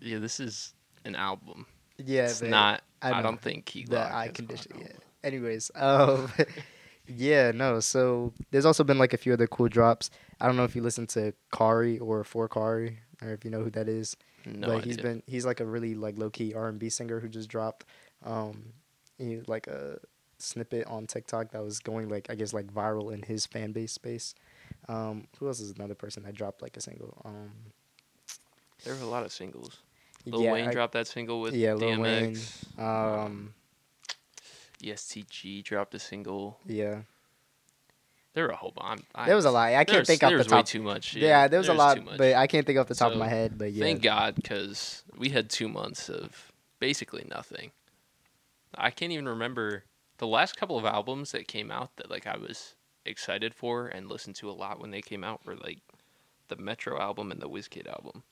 Yeah, 0.00 0.18
this 0.18 0.38
is 0.38 0.72
an 1.04 1.16
album. 1.16 1.66
Yeah, 1.98 2.26
it's 2.26 2.40
not. 2.40 2.82
I 3.02 3.18
I, 3.18 3.22
don't 3.22 3.40
think 3.40 3.64
Key 3.64 3.84
the 3.84 4.00
eye 4.00 4.28
condition. 4.28 4.74
Yeah. 4.78 4.86
Anyways, 5.24 5.72
um, 5.76 6.30
yeah, 7.08 7.50
no. 7.50 7.80
So 7.80 8.32
there's 8.52 8.64
also 8.64 8.84
been 8.84 8.98
like 8.98 9.12
a 9.12 9.16
few 9.18 9.32
other 9.32 9.48
cool 9.48 9.68
drops. 9.68 10.10
I 10.42 10.46
don't 10.46 10.56
know 10.56 10.64
if 10.64 10.74
you 10.74 10.82
listen 10.82 11.06
to 11.08 11.32
Kari 11.54 11.98
or 12.00 12.24
For 12.24 12.48
Kari, 12.48 12.98
or 13.22 13.30
if 13.30 13.44
you 13.44 13.50
know 13.50 13.62
who 13.62 13.70
that 13.70 13.88
is. 13.88 14.16
No 14.44 14.66
but 14.66 14.78
idea. 14.78 14.84
he's 14.86 14.96
been 14.96 15.22
he's 15.26 15.46
like 15.46 15.60
a 15.60 15.64
really 15.64 15.94
like 15.94 16.18
low 16.18 16.28
key 16.30 16.52
R 16.52 16.68
and 16.68 16.78
B 16.78 16.88
singer 16.90 17.20
who 17.20 17.28
just 17.28 17.48
dropped 17.48 17.84
um 18.24 18.72
he 19.18 19.40
like 19.46 19.68
a 19.68 19.98
snippet 20.38 20.84
on 20.88 21.06
TikTok 21.06 21.52
that 21.52 21.62
was 21.62 21.78
going 21.78 22.08
like 22.08 22.26
I 22.28 22.34
guess 22.34 22.52
like 22.52 22.66
viral 22.66 23.12
in 23.14 23.22
his 23.22 23.46
fan 23.46 23.70
base 23.70 23.92
space. 23.92 24.34
Um, 24.88 25.28
who 25.38 25.46
else 25.46 25.60
is 25.60 25.70
another 25.70 25.94
person 25.94 26.24
that 26.24 26.34
dropped 26.34 26.60
like 26.60 26.76
a 26.76 26.80
single? 26.80 27.22
Um, 27.24 27.52
there 28.84 28.94
were 28.96 29.02
a 29.02 29.06
lot 29.06 29.24
of 29.24 29.30
singles. 29.32 29.78
Lil 30.26 30.42
yeah, 30.42 30.52
Wayne 30.52 30.68
I- 30.68 30.72
dropped 30.72 30.94
that 30.94 31.06
single 31.06 31.40
with 31.40 31.54
yeah, 31.54 31.74
Lil 31.74 32.00
Wayne, 32.00 32.34
DMX. 32.34 32.80
um, 32.80 33.54
ESTG 34.82 35.62
dropped 35.62 35.94
a 35.94 35.98
single. 35.98 36.58
yeah, 36.66 37.02
There 38.34 38.44
were 38.44 38.50
a 38.50 38.56
whole 38.56 38.72
bunch. 38.74 39.02
I, 39.14 39.26
there 39.26 39.36
was 39.36 39.44
a 39.44 39.50
lot. 39.50 39.72
I 39.74 39.84
can't 39.84 40.06
think 40.06 40.22
off 40.22 40.32
the 40.32 40.44
top. 40.44 40.64
too 40.66 40.82
much. 40.82 41.14
Yeah, 41.14 41.48
there 41.48 41.58
was 41.58 41.68
a 41.68 41.74
lot, 41.74 41.98
but 42.16 42.34
I 42.34 42.46
can't 42.46 42.66
think 42.66 42.78
off 42.78 42.88
the 42.88 42.94
top 42.94 43.12
of 43.12 43.18
my 43.18 43.28
head. 43.28 43.58
But 43.58 43.72
yeah, 43.72 43.84
Thank 43.84 44.02
God, 44.02 44.36
because 44.36 45.02
we 45.16 45.28
had 45.28 45.50
two 45.50 45.68
months 45.68 46.08
of 46.08 46.50
basically 46.78 47.26
nothing. 47.28 47.72
I 48.74 48.90
can't 48.90 49.12
even 49.12 49.28
remember 49.28 49.84
the 50.16 50.26
last 50.26 50.56
couple 50.56 50.78
of 50.78 50.84
albums 50.86 51.32
that 51.32 51.46
came 51.46 51.70
out 51.70 51.90
that 51.96 52.10
like 52.10 52.26
I 52.26 52.38
was 52.38 52.74
excited 53.04 53.54
for 53.54 53.86
and 53.88 54.08
listened 54.08 54.36
to 54.36 54.48
a 54.48 54.52
lot 54.52 54.80
when 54.80 54.92
they 54.92 55.02
came 55.02 55.24
out 55.24 55.44
were 55.44 55.56
like 55.56 55.80
the 56.48 56.56
Metro 56.56 56.98
album 56.98 57.30
and 57.32 57.40
the 57.40 57.48
WizKid 57.48 57.86
album, 57.86 58.22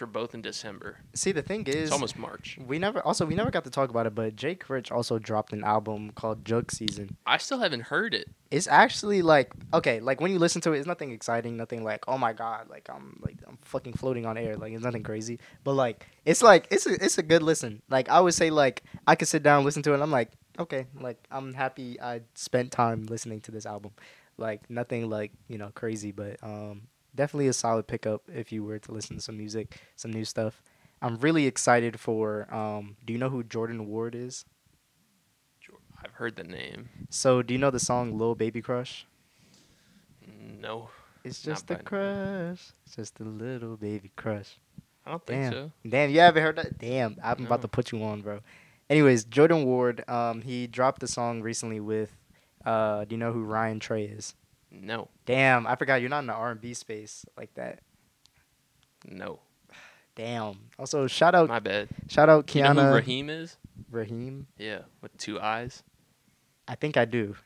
which 0.00 0.12
both 0.12 0.34
in 0.34 0.42
December. 0.42 0.98
see 1.14 1.32
the 1.32 1.42
thing 1.42 1.66
is, 1.66 1.74
It's 1.74 1.92
almost 1.92 2.18
March. 2.18 2.58
we 2.66 2.78
never 2.78 3.00
also 3.00 3.26
we 3.26 3.34
never 3.34 3.50
got 3.50 3.64
to 3.64 3.70
talk 3.70 3.90
about 3.90 4.06
it, 4.06 4.14
but 4.14 4.36
Jake 4.36 4.68
Rich 4.68 4.90
also 4.92 5.18
dropped 5.18 5.52
an 5.52 5.64
album 5.64 6.10
called 6.12 6.44
Jug 6.44 6.70
Season. 6.70 7.16
I 7.26 7.38
still 7.38 7.58
haven't 7.58 7.82
heard 7.82 8.14
it. 8.14 8.28
it's 8.50 8.66
actually 8.68 9.22
like 9.22 9.52
okay, 9.74 10.00
like 10.00 10.20
when 10.20 10.30
you 10.32 10.38
listen 10.38 10.60
to 10.62 10.72
it, 10.72 10.78
it's 10.78 10.86
nothing 10.86 11.10
exciting, 11.10 11.56
nothing 11.56 11.84
like 11.84 12.04
oh 12.08 12.18
my 12.18 12.32
god, 12.32 12.68
like 12.70 12.88
I'm 12.88 13.18
like 13.24 13.36
I'm 13.46 13.58
fucking 13.62 13.94
floating 13.94 14.26
on 14.26 14.36
air, 14.38 14.56
like 14.56 14.72
it's 14.72 14.84
nothing 14.84 15.02
crazy. 15.02 15.38
But 15.64 15.74
like 15.74 16.06
it's 16.24 16.42
like 16.42 16.68
it's 16.70 16.86
a 16.86 16.94
it's 17.04 17.18
a 17.18 17.22
good 17.22 17.42
listen. 17.42 17.82
Like 17.90 18.08
I 18.08 18.20
would 18.20 18.34
say 18.34 18.50
like 18.50 18.82
I 19.06 19.14
could 19.14 19.28
sit 19.28 19.42
down 19.42 19.58
and 19.58 19.64
listen 19.64 19.82
to 19.84 19.90
it. 19.90 19.94
and 19.94 20.02
I'm 20.02 20.10
like 20.10 20.30
okay, 20.58 20.86
like 21.00 21.18
I'm 21.30 21.54
happy 21.54 22.00
I 22.00 22.22
spent 22.34 22.72
time 22.72 23.06
listening 23.06 23.40
to 23.42 23.50
this 23.52 23.64
album. 23.66 23.92
Like 24.36 24.68
nothing 24.70 25.08
like 25.10 25.32
you 25.48 25.58
know 25.58 25.70
crazy, 25.74 26.12
but 26.12 26.36
um, 26.42 26.82
definitely 27.18 27.48
a 27.48 27.52
solid 27.52 27.88
pickup 27.88 28.22
if 28.32 28.52
you 28.52 28.62
were 28.62 28.78
to 28.78 28.92
listen 28.92 29.16
to 29.16 29.22
some 29.22 29.36
music, 29.36 29.80
some 29.96 30.12
new 30.12 30.24
stuff. 30.24 30.62
I'm 31.02 31.18
really 31.18 31.46
excited 31.46 31.98
for. 31.98 32.52
Um, 32.54 32.96
do 33.04 33.12
you 33.12 33.18
know 33.18 33.28
who 33.28 33.42
Jordan 33.42 33.88
Ward 33.88 34.14
is? 34.14 34.44
I've 36.02 36.12
heard 36.12 36.36
the 36.36 36.44
name. 36.44 36.88
So 37.10 37.42
do 37.42 37.52
you 37.52 37.58
know 37.58 37.72
the 37.72 37.80
song 37.80 38.16
"Little 38.16 38.36
Baby 38.36 38.62
Crush"? 38.62 39.04
No, 40.60 40.90
It's 41.24 41.42
just 41.42 41.68
a 41.72 41.76
crush. 41.76 42.70
It's 42.86 42.94
just 42.94 43.18
a 43.18 43.24
little 43.24 43.76
baby 43.76 44.12
crush. 44.14 44.58
I 45.04 45.10
don't 45.10 45.26
think 45.26 45.42
Damn. 45.42 45.52
so. 45.52 45.72
Damn, 45.88 46.10
you 46.10 46.20
haven't 46.20 46.42
heard 46.42 46.56
that? 46.56 46.78
Damn, 46.78 47.16
I'm 47.22 47.46
about 47.46 47.62
to 47.62 47.68
put 47.68 47.90
you 47.90 48.02
on, 48.04 48.20
bro. 48.20 48.40
Anyways, 48.88 49.24
Jordan 49.24 49.64
Ward, 49.64 50.08
um, 50.08 50.42
he 50.42 50.66
dropped 50.68 51.02
a 51.02 51.08
song 51.08 51.42
recently 51.42 51.80
with, 51.80 52.16
uh, 52.64 53.04
do 53.04 53.14
you 53.14 53.18
know 53.18 53.32
who 53.32 53.42
Ryan 53.42 53.80
Trey 53.80 54.04
is? 54.04 54.34
No, 54.70 55.08
Damn, 55.26 55.66
I 55.66 55.76
forgot 55.76 56.00
you're 56.00 56.10
not 56.10 56.20
in 56.20 56.26
the 56.26 56.34
R&B 56.34 56.74
space 56.74 57.24
like 57.36 57.54
that. 57.54 57.80
no. 59.06 59.40
Damn. 60.14 60.58
Also, 60.80 61.06
shout 61.06 61.36
out, 61.36 61.48
My 61.48 61.60
bad. 61.60 61.88
shout 62.08 62.28
out 62.28 62.52
You 62.52 62.62
know 62.64 62.70
who 62.74 62.80
Kiana 62.80 62.94
Raheem 62.94 63.30
is? 63.30 63.56
Raheem. 63.88 64.48
Yeah, 64.58 64.80
with 65.00 65.16
two 65.16 65.40
eyes. 65.40 65.84
I 66.66 66.74
think 66.74 66.96
I 66.96 67.04
do. 67.04 67.36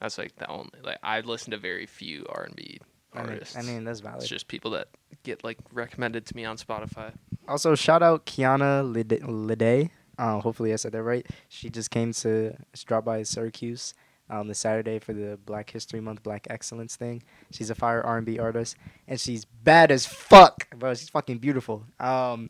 That's 0.00 0.16
like 0.16 0.34
the 0.36 0.48
only 0.48 0.70
like 0.82 0.96
I 1.02 1.20
listen 1.20 1.50
to 1.50 1.58
very 1.58 1.84
few 1.84 2.24
R 2.30 2.44
and 2.44 2.56
B 2.56 2.78
I 3.12 3.20
mean, 3.20 3.30
artists. 3.32 3.56
I 3.58 3.60
mean 3.62 3.84
that's 3.84 4.00
valid. 4.00 4.20
it's 4.22 4.28
just 4.28 4.48
people 4.48 4.70
that 4.70 4.88
get 5.22 5.44
like 5.44 5.58
recommended 5.72 6.24
to 6.26 6.34
me 6.36 6.46
on 6.46 6.56
Spotify. 6.56 7.12
Also, 7.46 7.74
shout 7.74 8.02
out 8.02 8.24
Kiana 8.24 8.82
Ledé. 8.82 9.20
Ledé. 9.22 9.90
Uh, 10.16 10.40
hopefully, 10.40 10.72
I 10.72 10.76
said 10.76 10.92
that 10.92 11.02
right. 11.02 11.26
She 11.50 11.68
just 11.68 11.90
came 11.90 12.12
to 12.14 12.56
she 12.72 12.84
dropped 12.86 13.04
by 13.04 13.22
Syracuse 13.22 13.92
um, 14.30 14.48
this 14.48 14.58
Saturday 14.58 14.98
for 14.98 15.12
the 15.12 15.38
Black 15.44 15.70
History 15.70 16.00
Month 16.00 16.22
Black 16.22 16.46
Excellence 16.48 16.96
thing. 16.96 17.22
She's 17.50 17.68
a 17.68 17.74
fire 17.74 18.02
R&B 18.02 18.38
artist, 18.38 18.76
and 19.06 19.20
she's 19.20 19.44
bad 19.44 19.90
as 19.90 20.06
fuck, 20.06 20.70
bro. 20.78 20.94
She's 20.94 21.08
fucking 21.08 21.38
beautiful. 21.38 21.84
Um, 21.98 22.48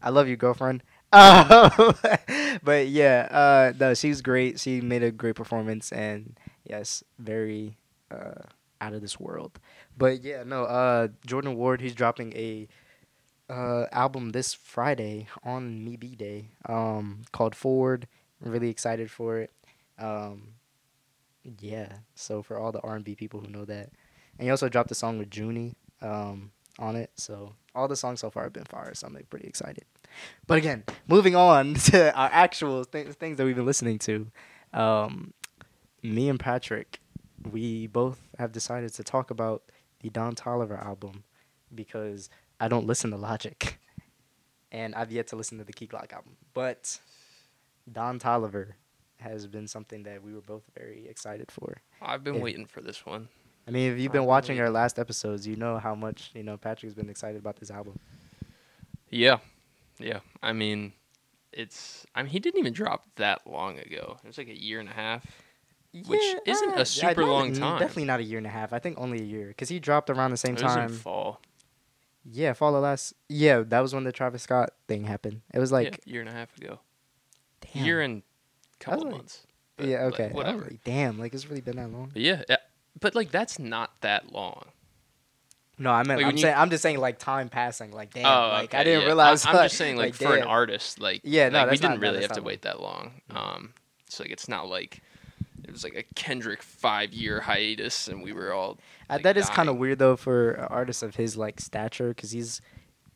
I 0.00 0.10
love 0.10 0.28
you, 0.28 0.36
girlfriend. 0.36 0.82
Uh, 1.12 1.92
but 2.62 2.86
yeah, 2.88 3.28
uh, 3.30 3.72
no, 3.78 3.94
she 3.94 4.08
was 4.08 4.22
great. 4.22 4.60
She 4.60 4.80
made 4.80 5.02
a 5.02 5.10
great 5.10 5.34
performance, 5.34 5.90
and 5.92 6.38
yes, 6.64 7.02
very 7.18 7.76
uh, 8.10 8.42
out 8.80 8.92
of 8.92 9.00
this 9.00 9.18
world. 9.18 9.58
But 9.96 10.22
yeah, 10.22 10.44
no, 10.44 10.64
uh, 10.64 11.08
Jordan 11.26 11.56
Ward, 11.56 11.80
he's 11.80 11.94
dropping 11.94 12.32
a 12.34 12.68
uh, 13.50 13.86
album 13.90 14.30
this 14.30 14.54
Friday 14.54 15.26
on 15.42 15.84
Me 15.84 15.96
B 15.96 16.14
Day 16.14 16.50
um, 16.66 17.22
called 17.32 17.56
Forward. 17.56 18.06
I'm 18.44 18.52
really 18.52 18.70
excited 18.70 19.10
for 19.10 19.38
it. 19.38 19.50
Um, 19.98 20.54
yeah, 21.60 21.98
so 22.14 22.42
for 22.42 22.58
all 22.58 22.72
the 22.72 22.80
R&B 22.80 23.14
people 23.14 23.40
who 23.40 23.48
know 23.48 23.64
that, 23.64 23.90
and 24.38 24.46
he 24.46 24.50
also 24.50 24.68
dropped 24.68 24.90
a 24.90 24.94
song 24.94 25.18
with 25.18 25.34
Junie 25.34 25.74
um, 26.02 26.52
on 26.78 26.96
it. 26.96 27.10
So 27.16 27.54
all 27.74 27.88
the 27.88 27.96
songs 27.96 28.20
so 28.20 28.30
far 28.30 28.44
have 28.44 28.52
been 28.52 28.64
fire. 28.64 28.94
So 28.94 29.06
I'm 29.06 29.14
like 29.14 29.30
pretty 29.30 29.46
excited. 29.46 29.84
But 30.46 30.58
again, 30.58 30.84
moving 31.06 31.36
on 31.36 31.74
to 31.90 32.14
our 32.14 32.30
actual 32.32 32.84
th- 32.84 33.08
things 33.14 33.36
that 33.36 33.44
we've 33.44 33.56
been 33.56 33.66
listening 33.66 33.98
to. 34.00 34.26
Um, 34.72 35.32
me 36.02 36.28
and 36.28 36.38
Patrick, 36.38 37.00
we 37.50 37.86
both 37.86 38.20
have 38.38 38.52
decided 38.52 38.92
to 38.94 39.04
talk 39.04 39.30
about 39.30 39.62
the 40.00 40.10
Don 40.10 40.34
Toliver 40.34 40.80
album 40.84 41.24
because 41.74 42.30
I 42.60 42.68
don't 42.68 42.86
listen 42.86 43.10
to 43.10 43.16
Logic, 43.16 43.78
and 44.72 44.94
I've 44.94 45.10
yet 45.10 45.28
to 45.28 45.36
listen 45.36 45.58
to 45.58 45.64
the 45.64 45.72
Key 45.72 45.86
Glock 45.86 46.12
album. 46.12 46.36
But 46.54 47.00
Don 47.90 48.18
Toliver 48.18 48.72
has 49.20 49.46
been 49.46 49.66
something 49.66 50.02
that 50.04 50.22
we 50.22 50.32
were 50.34 50.40
both 50.40 50.62
very 50.78 51.06
excited 51.08 51.50
for. 51.50 51.78
I've 52.00 52.22
been 52.24 52.36
Yeah. 52.36 52.40
waiting 52.42 52.66
for 52.66 52.80
this 52.80 53.04
one. 53.04 53.28
I 53.66 53.70
mean, 53.70 53.92
if 53.92 53.98
you've 53.98 54.12
been 54.12 54.20
I've 54.20 54.22
been 54.24 54.28
watching 54.28 54.60
our 54.60 54.70
last 54.70 54.98
episodes, 54.98 55.46
you 55.46 55.56
know 55.56 55.78
how 55.78 55.94
much 55.94 56.30
you 56.34 56.42
know 56.42 56.56
Patrick's 56.56 56.94
been 56.94 57.10
excited 57.10 57.38
about 57.38 57.56
this 57.56 57.70
album. 57.70 57.98
Yeah, 59.10 59.38
yeah. 59.98 60.20
I 60.42 60.52
mean, 60.52 60.92
it's. 61.52 62.06
I 62.14 62.22
mean, 62.22 62.30
he 62.30 62.38
didn't 62.40 62.60
even 62.60 62.72
drop 62.72 63.04
that 63.16 63.46
long 63.46 63.78
ago. 63.78 64.16
It 64.22 64.26
was 64.26 64.38
like 64.38 64.48
a 64.48 64.58
year 64.58 64.80
and 64.80 64.88
a 64.88 64.92
half. 64.92 65.24
Which 66.06 66.22
isn't 66.46 66.70
a 66.72 66.80
uh, 66.80 66.84
super 66.84 67.22
not- 67.22 67.30
long 67.30 67.52
time. 67.54 67.78
Definitely 67.80 68.04
not 68.04 68.20
a 68.20 68.22
year 68.22 68.38
and 68.38 68.46
a 68.46 68.50
half. 68.50 68.72
I 68.72 68.78
think 68.78 68.98
only 68.98 69.20
a 69.20 69.24
year 69.24 69.48
because 69.48 69.68
he 69.70 69.80
dropped 69.80 70.10
around 70.10 70.30
the 70.30 70.36
same 70.36 70.54
it 70.54 70.62
was 70.62 70.72
in 70.74 70.78
time. 70.78 70.92
fall. 70.92 71.40
Yeah, 72.30 72.52
fall 72.52 72.76
of 72.76 72.82
last. 72.82 73.14
Yeah, 73.30 73.62
that 73.66 73.80
was 73.80 73.94
when 73.94 74.04
the 74.04 74.12
Travis 74.12 74.42
Scott 74.42 74.70
thing 74.86 75.04
happened. 75.04 75.40
It 75.54 75.58
was 75.58 75.72
like 75.72 76.00
yeah, 76.06 76.12
year 76.12 76.20
and 76.20 76.28
a 76.28 76.32
half 76.32 76.54
ago. 76.58 76.80
damn. 77.72 77.84
Year 77.84 78.00
and 78.02 78.22
couple 78.80 79.04
like- 79.04 79.12
months. 79.12 79.44
But, 79.76 79.86
yeah, 79.86 80.04
okay. 80.06 80.26
Was 80.26 80.34
whatever. 80.34 80.62
like, 80.62 80.82
damn, 80.82 81.20
like 81.20 81.32
it's 81.32 81.48
really 81.48 81.60
been 81.60 81.76
that 81.76 81.92
long. 81.92 82.10
But 82.12 82.22
yeah, 82.22 82.42
yeah, 82.48 82.56
but 83.00 83.14
like 83.14 83.30
that's 83.30 83.60
not 83.60 83.92
that 84.00 84.32
long. 84.32 84.64
No, 85.78 85.92
I 85.92 86.02
meant 86.02 86.18
Like, 86.20 86.26
I'm 86.26 86.36
you- 86.36 86.42
saying 86.42 86.54
I'm 86.56 86.70
just 86.70 86.82
saying 86.82 86.98
like 86.98 87.20
time 87.20 87.48
passing. 87.48 87.92
Like 87.92 88.12
damn, 88.12 88.26
oh, 88.26 88.48
like 88.48 88.74
I 88.74 88.82
didn't 88.82 89.02
yeah. 89.02 89.06
realize. 89.06 89.46
I, 89.46 89.50
am 89.50 89.56
just 89.66 89.76
saying, 89.76 89.96
like, 89.96 90.14
for 90.14 90.34
an 90.36 90.42
artist, 90.42 90.98
like 90.98 91.20
Yeah, 91.22 91.48
no, 91.48 91.58
like, 91.58 91.66
we 91.66 91.70
that's 91.70 91.82
not- 91.82 91.88
didn't 91.90 92.00
really 92.02 92.22
have 92.22 92.32
to 92.32 92.40
not 92.40 92.44
wait 92.44 92.62
that 92.62 92.80
long. 92.80 93.20
Um, 93.30 93.72
so 94.08 94.24
like 94.24 94.32
it's 94.32 94.48
not 94.48 94.68
like 94.68 95.00
it 95.62 95.70
was 95.70 95.84
like 95.84 95.94
a 95.94 96.02
Kendrick 96.16 96.60
five 96.62 97.12
year 97.12 97.40
hiatus, 97.42 98.08
and 98.08 98.20
we 98.22 98.32
were 98.32 98.52
all 98.52 98.78
Uh, 99.08 99.14
like, 99.14 99.22
that 99.22 99.36
is 99.36 99.48
kind 99.50 99.68
of 99.68 99.76
weird 99.76 100.00
though 100.00 100.16
for 100.16 100.52
an 100.52 100.64
artist 100.64 101.04
of 101.04 101.14
his 101.14 101.36
like 101.36 101.60
stature 101.60 102.08
because 102.08 102.32
he's 102.32 102.60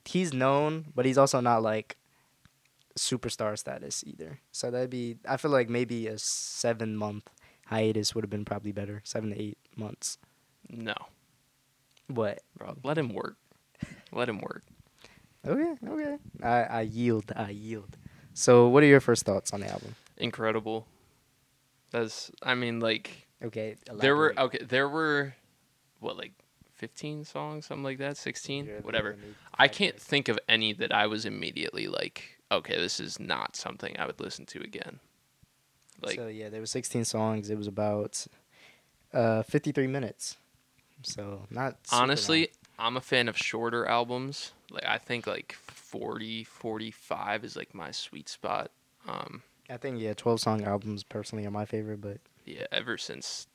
he's 0.04 0.32
known, 0.32 0.84
but 0.94 1.04
he's 1.06 1.18
also 1.18 1.40
not 1.40 1.64
like 1.64 1.96
superstar 2.98 3.58
status 3.58 4.02
either. 4.06 4.40
So 4.52 4.70
that'd 4.70 4.90
be 4.90 5.16
I 5.28 5.36
feel 5.36 5.50
like 5.50 5.68
maybe 5.68 6.06
a 6.06 6.18
seven 6.18 6.96
month 6.96 7.28
hiatus 7.66 8.14
would 8.14 8.24
have 8.24 8.30
been 8.30 8.44
probably 8.44 8.72
better. 8.72 9.00
Seven 9.04 9.30
to 9.30 9.40
eight 9.40 9.58
months. 9.76 10.18
no, 10.68 10.94
What? 12.08 12.40
bro. 12.56 12.76
Let 12.82 12.98
him 12.98 13.12
work. 13.14 13.36
Let 14.12 14.28
him 14.28 14.40
work. 14.40 14.64
Okay, 15.46 15.74
okay. 15.88 16.16
I 16.42 16.62
I 16.62 16.80
yield. 16.82 17.32
I 17.34 17.50
yield. 17.50 17.96
So 18.34 18.68
what 18.68 18.82
are 18.82 18.86
your 18.86 19.00
first 19.00 19.24
thoughts 19.24 19.52
on 19.52 19.60
the 19.60 19.68
album? 19.68 19.94
Incredible. 20.16 20.86
That's. 21.90 22.30
I 22.42 22.54
mean, 22.54 22.80
like 22.80 23.26
Okay. 23.44 23.76
there 23.92 24.14
were 24.16 24.34
okay. 24.38 24.58
There 24.62 24.88
were 24.88 25.34
what 26.00 26.16
like 26.16 26.32
fifteen 26.74 27.24
songs, 27.24 27.66
something 27.66 27.82
like 27.84 27.98
that, 27.98 28.16
sixteen, 28.16 28.66
whatever. 28.82 29.16
I 29.58 29.68
can't 29.68 29.98
think 29.98 30.28
of 30.28 30.38
any 30.48 30.72
that 30.74 30.92
I 30.92 31.06
was 31.06 31.24
immediately 31.26 31.88
like, 31.88 32.38
okay, 32.52 32.76
this 32.76 33.00
is 33.00 33.18
not 33.18 33.56
something 33.56 33.96
I 33.98 34.06
would 34.06 34.20
listen 34.20 34.46
to 34.46 34.60
again. 34.60 35.00
Like, 36.00 36.16
so 36.16 36.26
yeah, 36.28 36.48
there 36.48 36.60
were 36.60 36.66
16 36.66 37.04
songs. 37.04 37.50
It 37.50 37.58
was 37.58 37.66
about 37.66 38.26
uh 39.12 39.42
53 39.42 39.86
minutes. 39.86 40.36
So 41.02 41.42
not 41.50 41.76
honestly, 41.92 42.48
I'm 42.78 42.96
a 42.96 43.00
fan 43.00 43.28
of 43.28 43.36
shorter 43.36 43.86
albums. 43.86 44.52
Like, 44.70 44.86
I 44.86 44.98
think 44.98 45.26
like 45.26 45.52
40, 45.52 46.44
45 46.44 47.44
is 47.44 47.56
like 47.56 47.74
my 47.74 47.90
sweet 47.90 48.28
spot. 48.28 48.70
Um. 49.08 49.42
I 49.70 49.76
think 49.78 50.00
yeah, 50.00 50.12
12 50.12 50.40
song 50.40 50.64
albums 50.64 51.02
personally 51.02 51.46
are 51.46 51.50
my 51.50 51.64
favorite, 51.64 52.00
but 52.00 52.18
yeah, 52.44 52.66
ever 52.72 52.98
since 52.98 53.46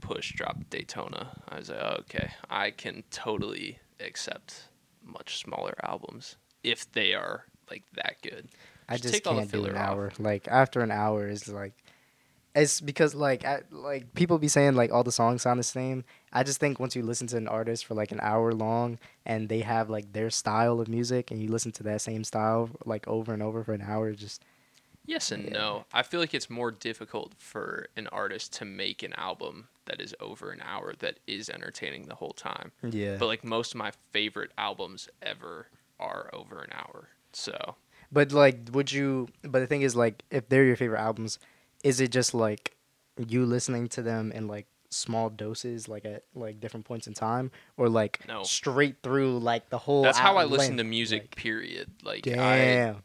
Push 0.00 0.34
dropped 0.34 0.68
Daytona, 0.70 1.40
I 1.48 1.58
was 1.58 1.70
like, 1.70 1.78
oh, 1.80 1.96
okay, 2.00 2.30
I 2.50 2.70
can 2.70 3.02
totally 3.10 3.78
accept 4.00 4.68
much 5.02 5.38
smaller 5.38 5.74
albums 5.82 6.36
if 6.62 6.90
they 6.92 7.14
are 7.14 7.46
like 7.70 7.84
that 7.94 8.16
good. 8.22 8.48
I 8.88 8.94
Just 8.94 9.02
just 9.04 9.14
take 9.14 9.26
all 9.26 9.34
the 9.34 9.40
can't 9.40 9.52
do 9.52 9.58
an 9.58 9.64
filler 9.72 9.78
off. 9.78 9.88
hour. 9.88 10.12
Like 10.18 10.48
after 10.48 10.80
an 10.80 10.90
hour 10.90 11.28
is 11.28 11.48
like 11.48 11.74
it's 12.54 12.80
because 12.80 13.14
like 13.14 13.44
I, 13.44 13.60
like 13.70 14.14
people 14.14 14.38
be 14.38 14.48
saying 14.48 14.74
like 14.74 14.90
all 14.92 15.04
the 15.04 15.12
songs 15.12 15.42
sound 15.42 15.60
the 15.60 15.64
same. 15.64 16.04
I 16.32 16.42
just 16.42 16.58
think 16.58 16.80
once 16.80 16.96
you 16.96 17.02
listen 17.02 17.26
to 17.28 17.36
an 17.36 17.46
artist 17.48 17.84
for 17.86 17.94
like 17.94 18.10
an 18.12 18.20
hour 18.20 18.52
long 18.52 18.98
and 19.24 19.48
they 19.48 19.60
have 19.60 19.88
like 19.90 20.12
their 20.12 20.30
style 20.30 20.80
of 20.80 20.88
music 20.88 21.30
and 21.30 21.42
you 21.42 21.50
listen 21.50 21.72
to 21.72 21.82
that 21.84 22.00
same 22.00 22.24
style 22.24 22.70
like 22.84 23.06
over 23.06 23.32
and 23.32 23.42
over 23.42 23.62
for 23.62 23.74
an 23.74 23.82
hour, 23.82 24.12
just 24.12 24.42
Yes 25.06 25.30
and 25.32 25.44
Yeah. 25.44 25.50
no. 25.52 25.84
I 25.92 26.02
feel 26.02 26.20
like 26.20 26.34
it's 26.34 26.50
more 26.50 26.70
difficult 26.70 27.32
for 27.38 27.86
an 27.96 28.08
artist 28.08 28.52
to 28.54 28.64
make 28.64 29.02
an 29.02 29.12
album 29.14 29.68
that 29.86 30.00
is 30.02 30.14
over 30.20 30.50
an 30.50 30.60
hour 30.62 30.94
that 30.98 31.18
is 31.26 31.48
entertaining 31.48 32.06
the 32.06 32.14
whole 32.16 32.32
time. 32.32 32.72
yeah. 32.82 33.16
But 33.18 33.26
like 33.26 33.44
most 33.44 33.72
of 33.72 33.78
my 33.78 33.92
favorite 34.12 34.50
albums 34.58 35.08
ever 35.22 35.68
are 36.00 36.28
over 36.34 36.60
an 36.62 36.70
hour. 36.72 37.08
So 37.38 37.76
But 38.10 38.32
like, 38.32 38.70
would 38.72 38.90
you? 38.90 39.28
But 39.42 39.60
the 39.60 39.66
thing 39.66 39.82
is, 39.82 39.94
like, 39.94 40.24
if 40.30 40.48
they're 40.48 40.64
your 40.64 40.76
favorite 40.76 41.00
albums, 41.00 41.38
is 41.84 42.00
it 42.00 42.10
just 42.10 42.34
like 42.34 42.74
you 43.16 43.44
listening 43.46 43.88
to 43.90 44.02
them 44.02 44.32
in 44.32 44.48
like 44.48 44.66
small 44.90 45.28
doses, 45.28 45.88
like 45.88 46.04
at 46.04 46.24
like 46.34 46.60
different 46.60 46.86
points 46.86 47.06
in 47.06 47.14
time, 47.14 47.50
or 47.76 47.88
like 47.88 48.26
No. 48.26 48.42
straight 48.44 48.96
through 49.02 49.38
like 49.38 49.68
the 49.70 49.78
whole? 49.78 50.02
that's 50.02 50.18
how 50.18 50.36
I 50.36 50.44
listen 50.44 50.76
to 50.78 50.84
music. 50.84 51.22
like- 51.22 51.36
period. 51.36 51.88
Like 52.02 52.26
I, 52.26 52.30
damn. 52.32 53.02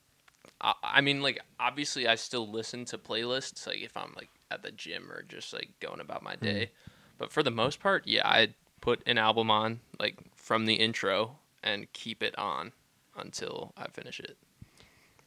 I, 0.61 0.73
I 0.83 1.01
mean, 1.01 1.21
like 1.21 1.39
obviously 1.59 2.07
I 2.07 2.15
still 2.15 2.49
listen 2.49 2.85
to 2.85 2.97
playlists. 2.97 3.67
Like 3.67 3.81
if 3.81 3.95
I'm 3.97 4.13
like 4.15 4.29
at 4.49 4.63
the 4.63 4.71
gym 4.71 5.11
or 5.11 5.23
just 5.23 5.53
like 5.53 5.69
going 5.79 5.99
about 5.99 6.23
my 6.23 6.35
Hmm. 6.35 6.45
day. 6.45 6.71
But 7.17 7.31
for 7.31 7.43
the 7.43 7.51
most 7.51 7.79
part, 7.79 8.07
yeah, 8.07 8.27
I 8.27 8.53
put 8.81 9.01
an 9.05 9.17
album 9.17 9.51
on 9.51 9.81
like 9.99 10.17
from 10.35 10.65
the 10.65 10.75
intro 10.75 11.37
and 11.63 11.91
keep 11.93 12.23
it 12.23 12.37
on 12.39 12.71
until 13.15 13.73
I 13.77 13.87
finish 13.87 14.19
it. 14.19 14.37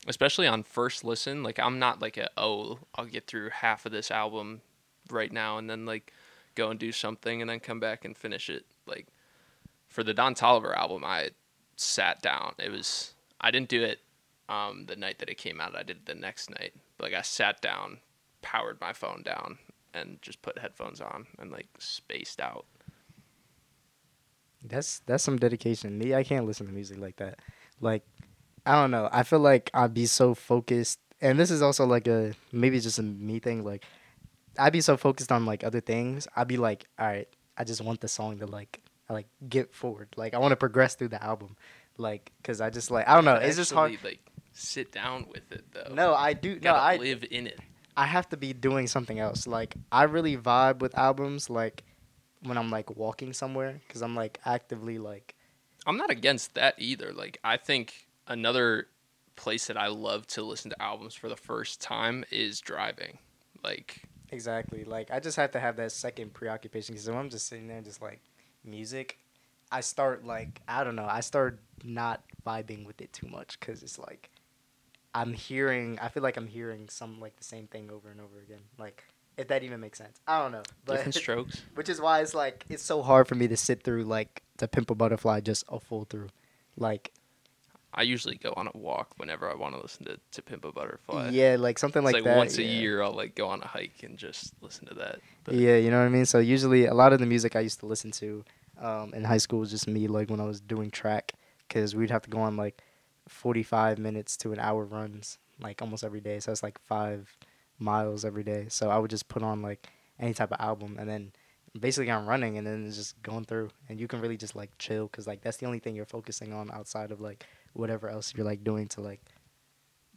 Especially 0.07 0.47
on 0.47 0.62
first 0.62 1.05
listen, 1.05 1.43
like 1.43 1.59
I'm 1.59 1.78
not 1.78 2.00
like 2.00 2.16
a 2.16 2.28
oh 2.37 2.78
I'll 2.95 3.07
get 3.07 3.26
through 3.26 3.50
half 3.50 3.87
of 3.87 3.93
this 3.93 4.11
album 4.11 4.61
right 5.11 5.33
now 5.33 5.59
and 5.59 5.69
then 5.69 5.85
like 5.87 6.12
go 6.57 6.71
and 6.71 6.81
do 6.81 6.90
something, 6.90 7.40
and 7.40 7.49
then 7.49 7.61
come 7.61 7.78
back 7.78 8.05
and 8.05 8.16
finish 8.16 8.50
it. 8.50 8.64
Like 8.87 9.07
for 9.88 10.02
the 10.02 10.14
Don 10.14 10.35
Toliver 10.35 10.76
album, 10.76 11.05
I 11.05 11.31
sat 11.76 12.21
down. 12.21 12.55
It 12.59 12.73
was 12.73 13.14
I 13.40 13.52
didn't 13.52 13.69
do 13.69 13.85
it 13.85 14.00
um, 14.49 14.87
the 14.87 14.97
night 14.97 15.21
that 15.21 15.28
it 15.28 15.38
came 15.38 15.61
out. 15.61 15.76
I 15.76 15.85
did 15.85 15.99
it 15.99 16.07
the 16.07 16.14
next 16.14 16.50
night. 16.50 16.75
Like 16.99 17.14
I 17.14 17.23
sat 17.23 17.61
down, 17.61 17.99
powered 18.43 18.81
my 18.81 18.93
phone 18.93 19.23
down, 19.23 19.59
and 19.95 20.21
just 20.23 20.43
put 20.43 20.59
headphones 20.59 21.00
on 21.00 21.26
and 21.38 21.52
like 21.52 21.69
spaced 21.78 22.40
out. 22.40 22.66
That's 24.64 25.00
that's 25.07 25.23
some 25.23 25.37
dedication. 25.37 25.99
Me, 25.99 26.14
I 26.14 26.25
can't 26.25 26.47
listen 26.47 26.66
to 26.66 26.73
music 26.73 26.99
like 26.99 27.16
that. 27.16 27.38
Like, 27.80 28.02
I 28.64 28.80
don't 28.80 28.90
know. 28.90 29.09
I 29.12 29.23
feel 29.23 29.38
like 29.38 29.71
I'd 29.75 29.95
be 29.95 30.06
so 30.06 30.35
focused, 30.35 30.99
and 31.21 31.38
this 31.38 31.50
is 31.50 31.62
also 31.62 31.87
like 31.87 32.09
a 32.09 32.35
maybe 32.52 32.80
just 32.80 32.99
a 32.99 33.02
me 33.02 33.38
thing. 33.38 33.64
Like, 33.64 33.85
I'd 34.59 34.73
be 34.73 34.80
so 34.80 34.97
focused 34.97 35.30
on 35.30 35.47
like 35.47 35.64
other 35.64 35.80
things. 35.80 36.26
I'd 36.37 36.49
be 36.49 36.56
like, 36.56 36.87
all 36.99 37.06
right, 37.06 37.28
I 37.56 37.64
just 37.64 37.80
want 37.80 38.00
the 38.00 38.09
song 38.09 38.38
to 38.38 38.47
like, 38.47 38.80
like 39.09 39.26
get 39.49 39.75
forward. 39.75 40.09
Like, 40.16 40.35
I 40.35 40.38
want 40.38 40.52
to 40.52 40.56
progress 40.56 40.95
through 40.95 41.09
the 41.09 41.23
album. 41.23 41.56
Like, 41.99 42.33
cause 42.42 42.61
I 42.61 42.71
just 42.71 42.90
like 42.90 43.09
I 43.09 43.14
don't 43.14 43.25
know. 43.25 43.37
It's 43.37 43.56
just 43.56 43.73
hard. 43.73 43.97
Like 44.04 44.21
sit 44.52 44.92
down 44.92 45.26
with 45.33 45.50
it 45.50 45.64
though. 45.73 45.95
No, 45.95 46.14
I 46.14 46.33
do. 46.33 46.59
No, 46.61 46.75
I 46.75 46.97
live 46.97 47.25
in 47.30 47.47
it. 47.47 47.61
I 47.97 48.06
have 48.06 48.28
to 48.30 48.37
be 48.37 48.52
doing 48.52 48.87
something 48.87 49.18
else. 49.18 49.47
Like 49.47 49.75
I 49.90 50.04
really 50.04 50.37
vibe 50.37 50.80
with 50.80 50.97
albums 50.99 51.49
like 51.49 51.85
when 52.42 52.59
I'm 52.59 52.71
like 52.71 52.95
walking 52.97 53.33
somewhere 53.33 53.80
cuz 53.88 54.02
I'm 54.02 54.14
like 54.14 54.38
actively 54.45 54.99
like 54.99 55.35
I'm 55.87 55.97
not 55.97 56.11
against 56.11 56.55
that 56.55 56.75
either. 56.78 57.12
Like 57.12 57.38
I 57.45 57.57
think 57.57 58.07
another 58.26 58.88
place 59.37 59.66
that 59.66 59.76
I 59.76 59.87
love 59.88 60.26
to 60.28 60.43
listen 60.43 60.71
to 60.71 60.83
albums 60.83 61.14
for 61.14 61.28
the 61.28 61.37
first 61.37 61.81
time 61.81 62.25
is 62.31 62.61
driving. 62.61 63.19
Like 63.62 64.02
exactly 64.31 64.85
like 64.85 65.11
I 65.11 65.21
just 65.21 65.37
have 65.37 65.52
to 65.52 65.61
have 65.61 65.76
that 65.76 65.93
second 65.93 66.35
preoccupation 66.35 66.95
cuz 66.95 67.09
when 67.09 67.16
I'm 67.16 67.31
just 67.31 67.47
sitting 67.47 67.69
there 67.69 67.81
just 67.81 68.02
like 68.02 68.21
music 68.64 69.19
I 69.71 69.81
start 69.81 70.25
like 70.25 70.61
I 70.66 70.83
don't 70.85 70.97
know, 70.97 71.07
I 71.07 71.21
start 71.21 71.61
not 71.85 72.23
vibing 72.45 72.85
with 72.85 73.00
it 73.00 73.12
too 73.12 73.28
much 73.28 73.61
cuz 73.61 73.83
it's 73.83 73.99
like 73.99 74.31
I'm 75.14 75.33
hearing 75.33 75.99
I 76.00 76.09
feel 76.09 76.23
like 76.23 76.37
I'm 76.37 76.49
hearing 76.49 76.88
some 76.88 77.21
like 77.21 77.37
the 77.37 77.45
same 77.45 77.66
thing 77.69 77.90
over 77.90 78.11
and 78.11 78.21
over 78.21 78.40
again. 78.40 78.62
Like 78.78 79.05
if 79.37 79.49
that 79.49 79.62
even 79.62 79.81
makes 79.81 79.99
sense. 79.99 80.19
I 80.26 80.40
don't 80.40 80.52
know. 80.52 80.62
But 80.85 80.97
different 80.97 81.14
strokes. 81.14 81.62
Which 81.75 81.88
is 81.88 82.00
why 82.00 82.21
it's 82.21 82.35
like 82.35 82.64
it's 82.69 82.83
so 82.83 83.02
hard 83.02 83.28
for 83.28 83.35
me 83.35 83.49
to 83.49 83.57
sit 83.57 83.83
through 83.83 84.05
like 84.05 84.43
the 84.59 84.69
Pimp 84.69 84.90
a 84.90 84.95
Butterfly 84.95 85.40
just 85.40 85.64
a 85.69 85.81
full 85.81 86.05
through. 86.05 86.28
Like 86.76 87.12
I 87.93 88.02
usually 88.02 88.37
go 88.37 88.52
on 88.57 88.69
a 88.69 88.76
walk 88.76 89.14
whenever 89.16 89.50
I 89.50 89.55
want 89.55 89.75
to 89.75 89.81
listen 89.81 90.05
to, 90.07 90.19
to 90.33 90.43
Pimp 90.43 90.64
a 90.64 90.73
Butterfly. 90.73 91.31
yeah, 91.31 91.57
like 91.59 91.78
something 91.78 92.05
like, 92.05 92.14
like, 92.14 92.25
that. 92.25 92.37
once 92.37 92.59
a 92.59 92.62
year 92.62 93.02
I'll 93.02 93.12
like 93.12 93.35
go 93.35 93.49
on 93.49 93.62
a 93.62 93.66
hike 93.66 94.02
and 94.02 94.19
just 94.19 94.52
listen 94.61 94.87
to 94.87 94.95
that. 94.95 95.21
But 95.45 95.55
Yeah, 95.55 95.76
you 95.76 95.90
know 95.90 95.99
what 95.99 96.07
I 96.07 96.11
mean. 96.11 96.26
So 96.26 96.38
usually 96.38 96.87
a 96.87 96.95
lot 96.95 97.12
of 97.12 97.21
the 97.21 97.26
music 97.26 97.57
I 97.57 97.61
used 97.61 97.81
to 97.81 97.87
listen 97.87 98.11
to 98.12 98.45
um, 98.81 99.14
in 99.14 99.25
high 99.25 99.38
school 99.38 99.61
was 99.61 99.71
just 99.71 99.88
me 99.88 100.09
like 100.09 100.31
when 100.31 100.40
I 100.40 100.45
was 100.45 100.61
doing 100.61 100.90
track 100.90 101.33
because 101.66 101.95
we'd 101.95 102.11
have 102.11 102.23
to 102.23 102.31
go 102.31 102.40
on 102.40 102.57
like 102.57 102.83
45 103.28 103.99
minutes 103.99 104.37
to 104.38 104.52
an 104.52 104.59
hour 104.59 104.85
runs 104.85 105.38
like 105.61 105.81
almost 105.81 106.05
every 106.05 106.21
day. 106.21 106.38
So 106.40 106.52
it's 106.52 106.62
like 106.62 106.78
five 106.78 107.35
miles 107.78 108.25
every 108.25 108.45
day. 108.45 108.66
So 108.68 108.90
I 108.90 108.99
would 108.99 109.11
just 109.11 109.28
put 109.28 109.42
on 109.42 109.62
like 109.62 109.88
any 110.18 110.35
type 110.35 110.52
of 110.52 110.61
album 110.61 110.97
and 110.99 111.09
then 111.09 111.33
basically 111.78 112.11
I'm 112.11 112.26
running 112.26 112.56
and 112.56 112.66
then 112.66 112.87
it's 112.87 112.97
just 112.97 113.21
going 113.23 113.45
through 113.45 113.71
and 113.88 114.00
you 114.00 114.09
can 114.09 114.21
really 114.21 114.37
just 114.37 114.56
like 114.56 114.71
chill 114.78 115.06
because 115.06 115.26
like 115.26 115.42
that's 115.42 115.59
the 115.59 115.66
only 115.66 115.78
thing 115.78 115.95
you're 115.95 116.06
focusing 116.06 116.52
on 116.52 116.71
outside 116.73 117.11
of 117.11 117.21
like 117.21 117.45
whatever 117.75 118.09
else 118.09 118.33
you're 118.35 118.47
like 118.47 118.64
doing 118.64 118.88
to 118.88 119.02
like 119.02 119.21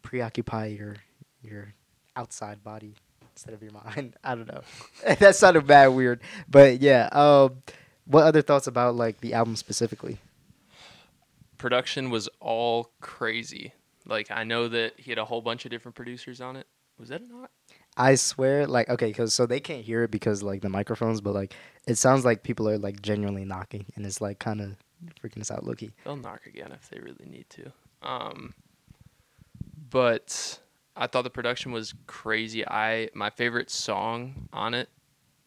preoccupy 0.01 0.67
your 0.67 0.95
your 1.41 1.73
outside 2.15 2.63
body 2.63 2.95
instead 3.33 3.53
of 3.53 3.61
your 3.61 3.71
mind. 3.85 4.15
I 4.23 4.35
don't 4.35 4.47
know. 4.47 4.61
that 5.19 5.35
sounded 5.35 5.67
bad 5.67 5.87
weird. 5.87 6.21
But 6.49 6.81
yeah, 6.81 7.09
um 7.11 7.61
what 8.05 8.23
other 8.23 8.41
thoughts 8.41 8.67
about 8.67 8.95
like 8.95 9.19
the 9.21 9.33
album 9.33 9.55
specifically? 9.55 10.19
production 11.59 12.09
was 12.09 12.27
all 12.39 12.89
crazy. 13.01 13.73
Like 14.07 14.31
I 14.31 14.43
know 14.43 14.67
that 14.69 14.99
he 14.99 15.11
had 15.11 15.19
a 15.19 15.25
whole 15.25 15.41
bunch 15.41 15.65
of 15.65 15.71
different 15.71 15.93
producers 15.93 16.41
on 16.41 16.55
it. 16.55 16.65
Was 16.97 17.09
that 17.09 17.21
not? 17.29 17.51
I 17.99 18.15
swear, 18.15 18.65
like, 18.65 18.87
okay, 18.87 19.11
cause 19.11 19.33
so 19.33 19.45
they 19.45 19.59
can't 19.59 19.83
hear 19.83 20.03
it 20.03 20.11
because 20.11 20.41
like 20.41 20.61
the 20.61 20.69
microphones, 20.69 21.19
but 21.19 21.33
like 21.33 21.53
it 21.85 21.95
sounds 21.95 22.23
like 22.23 22.43
people 22.43 22.69
are 22.69 22.77
like 22.77 23.01
genuinely 23.01 23.43
knocking, 23.43 23.85
and 23.95 24.05
it's 24.05 24.21
like 24.21 24.39
kind 24.39 24.61
of 24.61 24.77
freaking 25.21 25.41
us 25.41 25.51
out, 25.51 25.65
Loki. 25.65 25.91
They'll 26.05 26.15
knock 26.15 26.45
again 26.45 26.71
if 26.71 26.89
they 26.89 26.99
really 26.99 27.25
need 27.25 27.49
to. 27.49 27.73
Um, 28.01 28.53
but 29.89 30.59
I 30.95 31.07
thought 31.07 31.23
the 31.23 31.29
production 31.29 31.73
was 31.73 31.93
crazy. 32.07 32.65
I 32.65 33.09
my 33.13 33.29
favorite 33.29 33.69
song 33.69 34.47
on 34.53 34.73
it. 34.73 34.87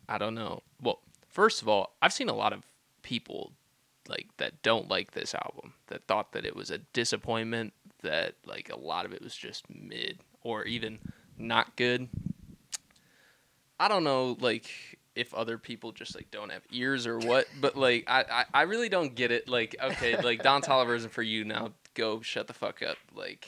I 0.07 0.19
don't 0.19 0.35
know. 0.35 0.62
Well, 0.79 1.01
first 1.31 1.62
of 1.62 1.69
all, 1.69 1.95
I've 2.03 2.12
seen 2.12 2.29
a 2.29 2.35
lot 2.35 2.53
of 2.53 2.65
people 3.01 3.53
like 4.09 4.29
that 4.37 4.62
don't 4.62 4.91
like 4.91 5.12
this 5.12 5.35
album 5.35 5.73
that 5.87 6.07
thought 6.07 6.33
that 6.33 6.45
it 6.45 6.55
was 6.55 6.71
a 6.71 6.79
disappointment 6.93 7.73
that 8.03 8.35
like 8.45 8.69
a 8.71 8.79
lot 8.79 9.07
of 9.07 9.15
it 9.15 9.23
was 9.23 9.35
just 9.35 9.65
mid 9.71 10.19
or 10.43 10.65
even 10.65 10.99
not 11.38 11.77
good 11.77 12.11
i 13.83 13.88
don't 13.88 14.05
know 14.05 14.37
like 14.40 14.71
if 15.14 15.35
other 15.35 15.59
people 15.59 15.92
just 15.92 16.14
like 16.14 16.31
don't 16.31 16.51
have 16.51 16.62
ears 16.71 17.07
or 17.07 17.18
what 17.18 17.47
but 17.61 17.77
like 17.77 18.05
i 18.07 18.25
i, 18.31 18.45
I 18.55 18.62
really 18.62 18.88
don't 18.88 19.14
get 19.14 19.31
it. 19.31 19.49
Like 19.49 19.77
okay 19.83 20.16
like 20.23 20.42
don 20.42 20.62
toliver 20.68 20.97
isn't 20.97 21.12
for 21.12 21.23
you 21.23 21.45
now. 21.45 21.73
Go 21.95 22.23
shut 22.23 22.47
the 22.47 22.55
fuck 22.55 22.81
up. 22.83 22.97
Like 23.14 23.47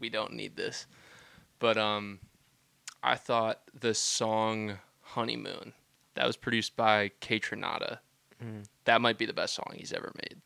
we 0.00 0.08
don't 0.08 0.32
need 0.32 0.56
this. 0.56 0.86
But 1.60 1.76
um 1.76 2.18
i 3.02 3.14
thought 3.14 3.60
the 3.78 3.94
song 3.94 4.78
honeymoon 5.02 5.72
that 6.14 6.26
was 6.26 6.36
produced 6.36 6.74
by 6.76 7.10
Kaytranada 7.20 7.98
Mm. 8.42 8.64
that 8.84 9.00
might 9.00 9.18
be 9.18 9.26
the 9.26 9.32
best 9.32 9.54
song 9.54 9.72
he's 9.74 9.92
ever 9.92 10.12
made. 10.14 10.40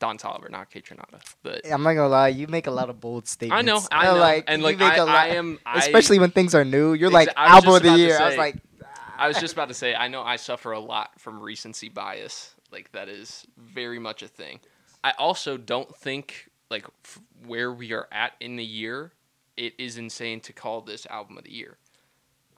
Don 0.00 0.18
Toliver, 0.18 0.50
not 0.50 0.70
Kaytranada, 0.70 1.20
but 1.42 1.62
I'm 1.66 1.82
not 1.82 1.94
gonna 1.94 2.08
lie, 2.08 2.28
you 2.28 2.46
make 2.46 2.66
a 2.66 2.70
lot 2.70 2.90
of 2.90 3.00
bold 3.00 3.28
statements. 3.28 3.58
I 3.58 3.62
know, 3.62 3.80
I 3.90 4.12
know, 4.12 4.20
like, 4.20 4.44
and 4.48 4.62
like 4.62 4.80
I, 4.80 4.98
lot, 4.98 5.08
I 5.08 5.28
am, 5.28 5.58
I, 5.66 5.78
especially 5.78 6.18
when 6.18 6.30
things 6.30 6.54
are 6.54 6.64
new. 6.64 6.94
You're 6.94 7.10
like 7.10 7.28
I 7.36 7.46
album 7.56 7.74
of 7.74 7.82
the 7.82 7.96
year. 7.96 8.18
I 8.18 8.24
was 8.24 8.34
say, 8.34 8.38
like, 8.38 8.56
ah. 8.84 9.14
I 9.18 9.28
was 9.28 9.38
just 9.38 9.54
about 9.54 9.68
to 9.68 9.74
say, 9.74 9.94
I 9.94 10.08
know 10.08 10.22
I 10.22 10.36
suffer 10.36 10.72
a 10.72 10.80
lot 10.80 11.18
from 11.20 11.40
recency 11.40 11.88
bias. 11.88 12.54
Like 12.72 12.90
that 12.92 13.08
is 13.08 13.46
very 13.56 13.98
much 14.00 14.22
a 14.22 14.28
thing. 14.28 14.58
I 15.04 15.12
also 15.18 15.56
don't 15.56 15.94
think 15.96 16.50
like 16.70 16.84
f- 17.04 17.20
where 17.46 17.72
we 17.72 17.92
are 17.92 18.08
at 18.10 18.32
in 18.40 18.56
the 18.56 18.64
year, 18.64 19.12
it 19.56 19.74
is 19.78 19.96
insane 19.96 20.40
to 20.40 20.52
call 20.52 20.80
this 20.80 21.06
album 21.06 21.38
of 21.38 21.44
the 21.44 21.52
year. 21.52 21.76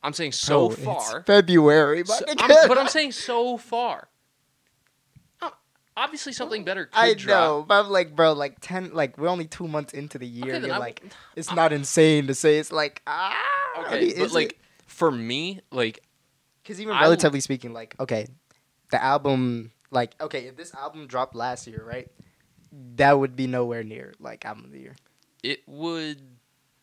I'm 0.02 0.12
saying 0.14 0.32
so 0.32 0.68
"Oh, 0.68 0.70
it's 0.70 0.82
far, 0.82 1.22
February, 1.24 2.04
so- 2.06 2.24
I'm- 2.38 2.68
but 2.68 2.78
I'm 2.78 2.88
saying 2.88 3.12
so 3.12 3.56
far. 3.58 4.08
Obviously, 5.96 6.32
something 6.32 6.62
better 6.64 6.86
could 6.86 6.98
I 6.98 7.14
drop. 7.14 7.28
know, 7.40 7.64
but 7.66 7.84
I'm 7.86 7.90
like, 7.90 8.14
bro, 8.14 8.32
like 8.34 8.56
ten, 8.60 8.92
like 8.92 9.16
we're 9.16 9.28
only 9.28 9.46
two 9.46 9.66
months 9.66 9.94
into 9.94 10.18
the 10.18 10.26
year. 10.26 10.54
Okay, 10.56 10.66
you're 10.66 10.74
I- 10.74 10.78
like, 10.78 11.02
it's 11.36 11.52
not 11.54 11.72
insane 11.72 12.26
to 12.26 12.34
say 12.34 12.58
it's 12.58 12.70
like 12.72 13.00
ah. 13.06 13.34
Okay, 13.86 14.12
but 14.18 14.32
like 14.32 14.52
it? 14.52 14.58
for 14.86 15.10
me, 15.10 15.60
like 15.72 16.00
Because 16.62 16.80
even 16.80 16.94
I- 16.94 17.00
relatively 17.02 17.40
speaking, 17.40 17.72
like, 17.72 17.94
okay, 18.00 18.26
the 18.90 19.02
album, 19.02 19.70
like, 19.90 20.14
okay, 20.20 20.46
if 20.46 20.56
this 20.56 20.74
album 20.74 21.06
dropped 21.06 21.34
last 21.34 21.66
year, 21.66 21.82
right, 21.86 22.08
that 22.96 23.18
would 23.18 23.34
be 23.36 23.46
nowhere 23.46 23.82
near 23.82 24.12
like 24.20 24.44
album 24.44 24.64
of 24.66 24.72
the 24.72 24.80
year. 24.80 24.96
it 25.42 25.60
would 25.66 26.20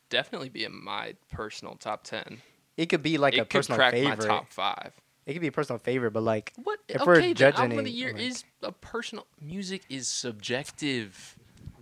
definitely 0.10 0.50
be 0.50 0.64
in 0.64 0.84
my 0.84 1.16
personal 1.32 1.76
top 1.76 2.04
ten. 2.04 2.42
It 2.78 2.88
could 2.88 3.04
be 3.04 3.18
like 3.20 3.36
it 3.36 3.40
a 3.42 3.46
could 3.46 3.60
personal 3.60 3.78
crack 3.78 3.94
favorite. 3.94 4.18
my 4.20 4.26
top 4.26 4.52
five. 4.52 4.94
It 5.26 5.34
could 5.34 5.42
be 5.42 5.48
a 5.48 5.52
personal 5.52 5.80
favorite, 5.80 6.12
but 6.12 6.24
like, 6.24 6.52
What? 6.64 6.80
If 6.88 6.98
okay, 7.02 7.06
we're 7.06 7.22
then 7.22 7.34
judging 7.36 7.62
album 7.62 7.80
of 7.80 7.86
it, 7.86 7.90
the 7.90 7.92
year 7.92 8.14
like- 8.14 8.22
is 8.22 8.44
a 8.62 8.72
personal. 8.72 9.26
Music 9.42 9.84
is 9.90 10.08
subjective. 10.08 11.36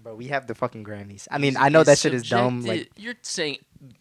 bro, 0.04 0.16
we 0.16 0.28
have 0.28 0.48
the 0.48 0.56
fucking 0.56 0.84
Grammys. 0.84 1.28
I 1.32 1.38
mean, 1.38 1.58
I 1.58 1.70
know 1.70 1.84
that 1.84 1.98
shit 1.98 2.14
is 2.14 2.28
dumb. 2.30 2.62
subjective. 2.62 2.88
Like, 2.98 3.04
you're 3.04 3.16
saying 3.22 3.58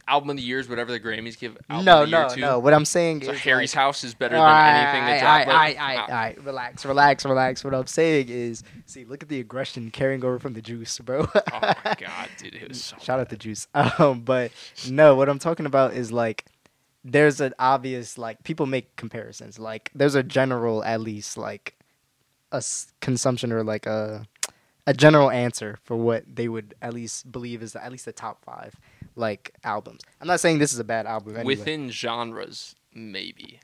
album 0.06 0.30
of 0.30 0.36
the 0.36 0.42
year 0.42 0.58
is 0.58 0.68
whatever 0.68 0.92
the 0.92 1.00
Grammys 1.00 1.38
give. 1.38 1.56
Album 1.70 1.86
no, 1.86 2.02
of 2.02 2.10
the 2.10 2.16
year 2.16 2.22
no, 2.22 2.34
to. 2.34 2.40
no. 2.40 2.58
What 2.58 2.74
I'm 2.74 2.84
saying 2.84 3.24
So 3.24 3.32
is 3.32 3.40
Harry's 3.40 3.72
House 3.72 4.04
is 4.04 4.12
better 4.14 4.36
than 4.36 4.44
anything 4.44 5.06
that 5.06 5.22
alright, 5.22 5.44
dropped. 5.46 5.48
Like, 5.48 5.76
alright, 5.78 5.98
ah, 5.98 6.02
alright, 6.02 6.44
relax, 6.44 6.84
relax, 6.84 7.24
relax. 7.24 7.64
What 7.64 7.74
I'm 7.74 7.86
saying 7.86 8.28
is, 8.28 8.62
see, 8.86 9.04
look 9.06 9.22
at 9.22 9.30
the 9.30 9.40
aggression 9.40 9.90
carrying 9.90 10.22
over 10.22 10.38
from 10.38 10.52
the 10.52 10.60
juice, 10.62 10.98
bro. 10.98 11.26
oh 11.34 11.40
my 11.62 11.74
god, 11.98 12.28
dude, 12.38 12.54
it 12.56 12.68
was 12.68 12.84
so. 12.84 12.96
Shout 13.00 13.20
out 13.20 13.30
the 13.30 13.36
juice. 13.38 13.68
Um, 13.74 14.20
but 14.20 14.52
no, 14.90 15.14
what 15.14 15.28
I'm 15.30 15.38
talking 15.38 15.64
about 15.66 15.94
is 15.94 16.12
like 16.12 16.44
there's 17.04 17.40
an 17.40 17.54
obvious 17.58 18.18
like 18.18 18.42
people 18.44 18.66
make 18.66 18.94
comparisons. 18.96 19.58
Like 19.58 19.90
there's 19.94 20.14
a 20.14 20.22
general 20.22 20.84
at 20.84 21.00
least 21.00 21.36
like 21.38 21.76
a 22.52 22.56
s- 22.56 22.92
consumption 23.00 23.52
or 23.52 23.62
like 23.64 23.86
a 23.86 24.26
a 24.86 24.94
general 24.94 25.30
answer 25.30 25.78
for 25.84 25.96
what 25.96 26.24
they 26.26 26.48
would 26.48 26.74
at 26.82 26.92
least 26.94 27.30
believe 27.30 27.62
is 27.62 27.76
at 27.76 27.90
least 27.92 28.04
the 28.06 28.12
top 28.12 28.44
five 28.44 28.74
like 29.16 29.52
albums. 29.64 30.00
I'm 30.20 30.26
not 30.26 30.40
saying 30.40 30.58
this 30.58 30.72
is 30.72 30.78
a 30.78 30.84
bad 30.84 31.06
album. 31.06 31.36
Anyway. 31.36 31.54
Within 31.56 31.90
genres, 31.90 32.74
maybe. 32.94 33.60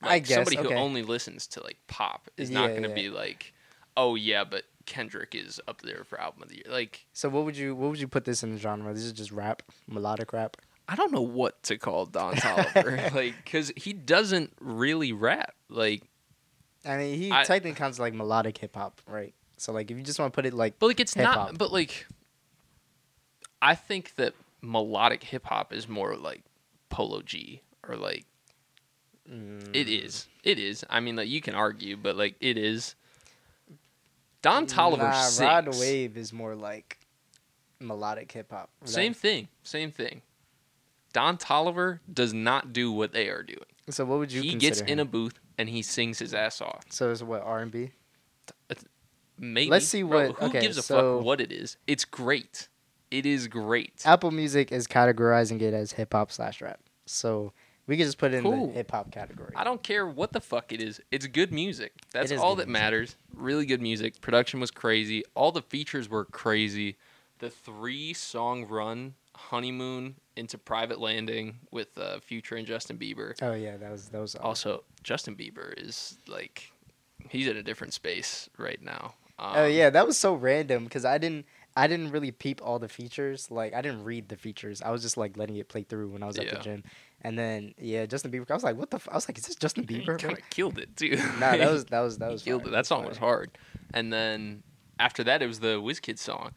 I 0.00 0.06
Like, 0.08 0.26
guess, 0.26 0.34
somebody 0.36 0.58
okay. 0.58 0.68
who 0.68 0.74
only 0.74 1.02
listens 1.02 1.46
to 1.48 1.62
like 1.62 1.78
pop 1.86 2.28
is 2.36 2.50
not 2.50 2.68
going 2.70 2.82
to 2.82 2.88
yeah. 2.88 2.94
be 2.94 3.08
like, 3.10 3.52
oh 3.96 4.14
yeah, 4.14 4.42
but 4.44 4.64
Kendrick 4.86 5.34
is 5.34 5.60
up 5.68 5.82
there 5.82 6.02
for 6.04 6.20
album 6.20 6.42
of 6.42 6.48
the 6.48 6.56
year. 6.56 6.64
Like, 6.68 7.06
So 7.12 7.28
what 7.28 7.44
would 7.44 7.56
you 7.56 7.74
what 7.76 7.90
would 7.90 8.00
you 8.00 8.08
put 8.08 8.24
this 8.24 8.42
in 8.42 8.52
the 8.52 8.58
genre? 8.58 8.92
This 8.92 9.04
is 9.04 9.12
just 9.12 9.30
rap, 9.32 9.62
melodic 9.86 10.32
rap. 10.32 10.56
I 10.88 10.96
don't 10.96 11.12
know 11.12 11.22
what 11.22 11.62
to 11.64 11.78
call 11.78 12.06
Don 12.06 12.34
Toliver, 12.36 13.14
like, 13.14 13.34
because 13.44 13.72
he 13.76 13.92
doesn't 13.92 14.52
really 14.60 15.12
rap. 15.12 15.54
Like, 15.68 16.02
I 16.84 16.96
mean, 16.96 17.18
he 17.18 17.32
I- 17.32 17.44
technically 17.44 17.76
counts 17.76 17.98
like 17.98 18.14
melodic 18.14 18.58
hip 18.58 18.76
hop, 18.76 19.00
right? 19.06 19.34
So 19.56 19.72
like, 19.72 19.90
if 19.90 19.96
you 19.96 20.02
just 20.02 20.18
want 20.18 20.32
to 20.32 20.34
put 20.34 20.44
it 20.46 20.54
like, 20.54 20.78
but 20.78 20.88
like 20.88 21.00
it's 21.00 21.14
Hip-hop. 21.14 21.36
not. 21.36 21.58
But 21.58 21.72
like, 21.72 22.06
I 23.60 23.74
think 23.74 24.16
that 24.16 24.34
melodic 24.60 25.22
hip 25.22 25.44
hop 25.46 25.72
is 25.72 25.88
more 25.88 26.16
like 26.16 26.42
Polo 26.90 27.22
G 27.22 27.62
or 27.86 27.96
like 27.96 28.26
it 29.26 29.32
mm, 29.32 30.04
is. 30.04 30.26
It 30.42 30.58
is. 30.58 30.84
I 30.90 31.00
mean, 31.00 31.16
like 31.16 31.28
you 31.28 31.40
can 31.40 31.54
argue, 31.54 31.96
but 31.96 32.16
like 32.16 32.34
it 32.40 32.58
is. 32.58 32.94
Don 34.42 34.66
Toliver 34.66 34.98
nah, 34.98 35.22
sings. 35.22 35.40
Rod 35.40 35.78
Wave 35.78 36.16
is 36.16 36.32
more 36.32 36.56
like 36.56 36.98
melodic 37.78 38.32
hip 38.32 38.50
hop. 38.50 38.70
Same 38.84 39.14
thing. 39.14 39.48
Same 39.62 39.92
thing. 39.92 40.22
Don 41.12 41.36
Toliver 41.36 42.00
does 42.12 42.32
not 42.32 42.72
do 42.72 42.90
what 42.92 43.12
they 43.12 43.28
are 43.28 43.42
doing. 43.42 43.58
So 43.90 44.04
what 44.04 44.18
would 44.18 44.32
you? 44.32 44.42
He 44.42 44.54
gets 44.54 44.78
consider 44.78 44.92
in 44.92 44.98
a 45.00 45.04
booth 45.04 45.38
and 45.58 45.68
he 45.68 45.82
sings 45.82 46.18
his 46.18 46.32
ass 46.34 46.60
off. 46.60 46.84
So 46.90 47.10
it's 47.10 47.22
what 47.22 47.42
R 47.42 47.60
and 47.60 47.70
B. 47.70 47.90
Maybe. 49.38 49.70
Let's 49.70 49.88
see 49.88 50.02
Bro, 50.02 50.28
what- 50.28 50.36
Who 50.38 50.46
okay, 50.46 50.60
gives 50.60 50.76
a 50.76 50.82
so- 50.82 51.16
fuck 51.18 51.24
what 51.26 51.40
it 51.40 51.50
is? 51.50 51.76
It's 51.86 52.04
great. 52.04 52.68
It 53.10 53.26
is 53.26 53.48
great. 53.48 54.02
Apple 54.04 54.30
Music 54.30 54.70
is 54.72 54.86
categorizing 54.86 55.60
it 55.60 55.74
as 55.74 55.92
hip 55.92 56.12
hop 56.12 56.30
slash 56.30 56.60
rap. 56.60 56.80
So 57.06 57.52
we 57.86 57.96
could 57.96 58.06
just 58.06 58.18
put 58.18 58.32
it 58.32 58.36
in 58.38 58.42
Cool. 58.44 58.68
the 58.68 58.72
hip 58.74 58.90
hop 58.92 59.10
category. 59.10 59.52
I 59.56 59.64
don't 59.64 59.82
care 59.82 60.06
what 60.06 60.32
the 60.32 60.40
fuck 60.40 60.72
it 60.72 60.80
is. 60.80 61.00
It's 61.10 61.26
good 61.26 61.52
music. 61.52 61.92
That's 62.12 62.30
all 62.32 62.54
that 62.56 62.68
music. 62.68 62.82
matters. 62.82 63.16
Really 63.34 63.66
good 63.66 63.82
music. 63.82 64.20
Production 64.20 64.60
was 64.60 64.70
crazy. 64.70 65.24
All 65.34 65.50
the 65.50 65.62
features 65.62 66.08
were 66.08 66.24
crazy. 66.24 66.96
The 67.40 67.50
three 67.50 68.12
song 68.14 68.66
run, 68.66 69.14
honeymoon 69.36 70.16
into 70.36 70.58
private 70.58 71.00
landing 71.00 71.58
with 71.70 71.96
uh, 71.98 72.20
Future 72.20 72.56
and 72.56 72.66
Justin 72.66 72.98
Bieber. 72.98 73.34
Oh 73.42 73.52
yeah, 73.54 73.76
that 73.76 73.90
was 73.90 74.08
that 74.10 74.20
was 74.20 74.34
awesome. 74.36 74.46
Also, 74.46 74.84
Justin 75.02 75.34
Bieber 75.36 75.74
is 75.76 76.18
like, 76.26 76.72
he's 77.28 77.46
in 77.46 77.56
a 77.56 77.62
different 77.62 77.92
space 77.94 78.48
right 78.58 78.80
now. 78.82 79.14
Um, 79.38 79.52
Oh 79.56 79.66
yeah, 79.66 79.90
that 79.90 80.06
was 80.06 80.18
so 80.18 80.34
random 80.34 80.84
because 80.84 81.04
I 81.04 81.18
didn't 81.18 81.46
I 81.74 81.86
didn't 81.86 82.10
really 82.10 82.30
peep 82.30 82.60
all 82.62 82.78
the 82.78 82.88
features. 82.88 83.50
Like 83.50 83.74
I 83.74 83.80
didn't 83.82 84.04
read 84.04 84.28
the 84.28 84.36
features. 84.36 84.82
I 84.82 84.90
was 84.90 85.02
just 85.02 85.16
like 85.16 85.36
letting 85.36 85.56
it 85.56 85.68
play 85.68 85.82
through 85.82 86.08
when 86.08 86.22
I 86.22 86.26
was 86.26 86.38
at 86.38 86.44
Yeah. 86.46 86.56
the 86.56 86.60
gym. 86.60 86.84
And 87.22 87.38
then 87.38 87.74
yeah, 87.78 88.04
Justin 88.06 88.30
Bieber. 88.30 88.50
I 88.50 88.54
was 88.54 88.64
like, 88.64 88.76
what 88.76 88.90
the? 88.90 88.96
F-? 88.96 89.08
I 89.10 89.14
was 89.14 89.28
like, 89.28 89.38
is 89.38 89.46
this 89.46 89.56
Justin 89.56 89.84
Bieber? 89.86 90.18
kind 90.18 90.36
of 90.36 90.50
killed 90.50 90.78
it 90.78 90.96
too. 90.96 91.16
Nah, 91.40 91.56
that 91.56 91.70
was 91.70 91.84
that 91.86 92.00
was 92.00 92.18
that 92.18 92.30
was 92.30 92.42
killed 92.42 92.62
fire, 92.62 92.68
it. 92.68 92.72
That 92.72 92.86
song 92.86 93.04
was 93.06 93.16
hard. 93.18 93.50
And 93.94 94.12
then 94.12 94.62
after 94.98 95.24
that, 95.24 95.42
it 95.42 95.46
was 95.46 95.60
the 95.60 95.80
WizKid 95.80 96.18
song. 96.18 96.52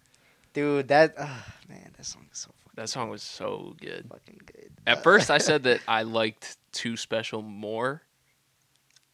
Dude, 0.54 0.88
that 0.90 1.16
ah, 1.18 1.46
man, 1.70 1.92
that 1.98 2.06
song 2.06 2.26
is 2.32 2.40
so 2.40 2.52
That 2.76 2.90
song 2.90 3.10
was 3.10 3.24
so 3.24 3.76
good. 3.80 4.06
fucking 4.10 4.42
good. 4.46 4.70
At 4.86 5.02
first, 5.04 5.32
I 5.32 5.38
said 5.38 5.64
that 5.64 5.80
I 5.88 6.04
liked 6.04 6.58
Too 6.72 6.98
Special 6.98 7.42
more. 7.42 8.04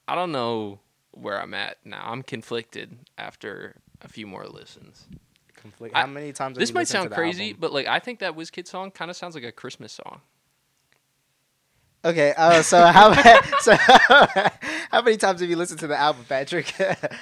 I 0.08 0.16
don't 0.16 0.32
know 0.32 0.80
where 1.12 1.40
I'm 1.42 1.54
at 1.54 1.78
now. 1.86 2.02
I'm 2.06 2.24
conflicted 2.24 2.98
after 3.18 3.76
a 4.02 4.08
few 4.08 4.26
more 4.28 4.46
listens. 4.48 5.08
conflict. 5.56 5.96
I- 5.96 6.02
How 6.02 6.08
many 6.08 6.34
times? 6.34 6.56
have 6.56 6.60
This 6.60 6.70
you 6.70 6.74
might 6.76 6.82
listened 6.82 7.04
to 7.04 7.10
sound 7.10 7.14
crazy, 7.14 7.46
album? 7.50 7.58
but 7.62 7.72
like 7.72 7.88
I 7.88 8.00
think 8.00 8.20
that 8.20 8.36
WizKid 8.36 8.68
song 8.68 8.90
kind 8.92 9.12
of 9.12 9.16
sounds 9.18 9.36
like 9.36 9.44
a 9.44 9.52
Christmas 9.52 9.92
song. 9.94 10.22
Okay, 12.04 12.34
uh, 12.36 12.64
so 12.64 12.84
how 12.88 13.14
so 13.60 13.76
how 13.76 15.02
many 15.04 15.18
times 15.18 15.40
have 15.42 15.50
you 15.50 15.56
listened 15.56 15.80
to 15.82 15.88
the 15.88 15.98
album, 15.98 16.26
Patrick? 16.28 16.74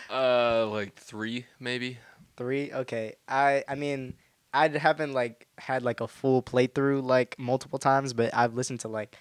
Uh, 0.09 0.67
like 0.67 0.95
three 0.95 1.45
maybe. 1.59 1.97
Three. 2.37 2.71
Okay. 2.71 3.15
I 3.27 3.65
I 3.67 3.75
mean 3.75 4.13
I 4.53 4.67
haven't 4.69 5.13
like 5.13 5.47
had 5.57 5.83
like 5.83 6.01
a 6.01 6.07
full 6.07 6.41
playthrough 6.41 7.03
like 7.03 7.37
multiple 7.37 7.79
times, 7.79 8.13
but 8.13 8.33
I've 8.33 8.53
listened 8.55 8.79
to 8.81 8.87
like 8.87 9.15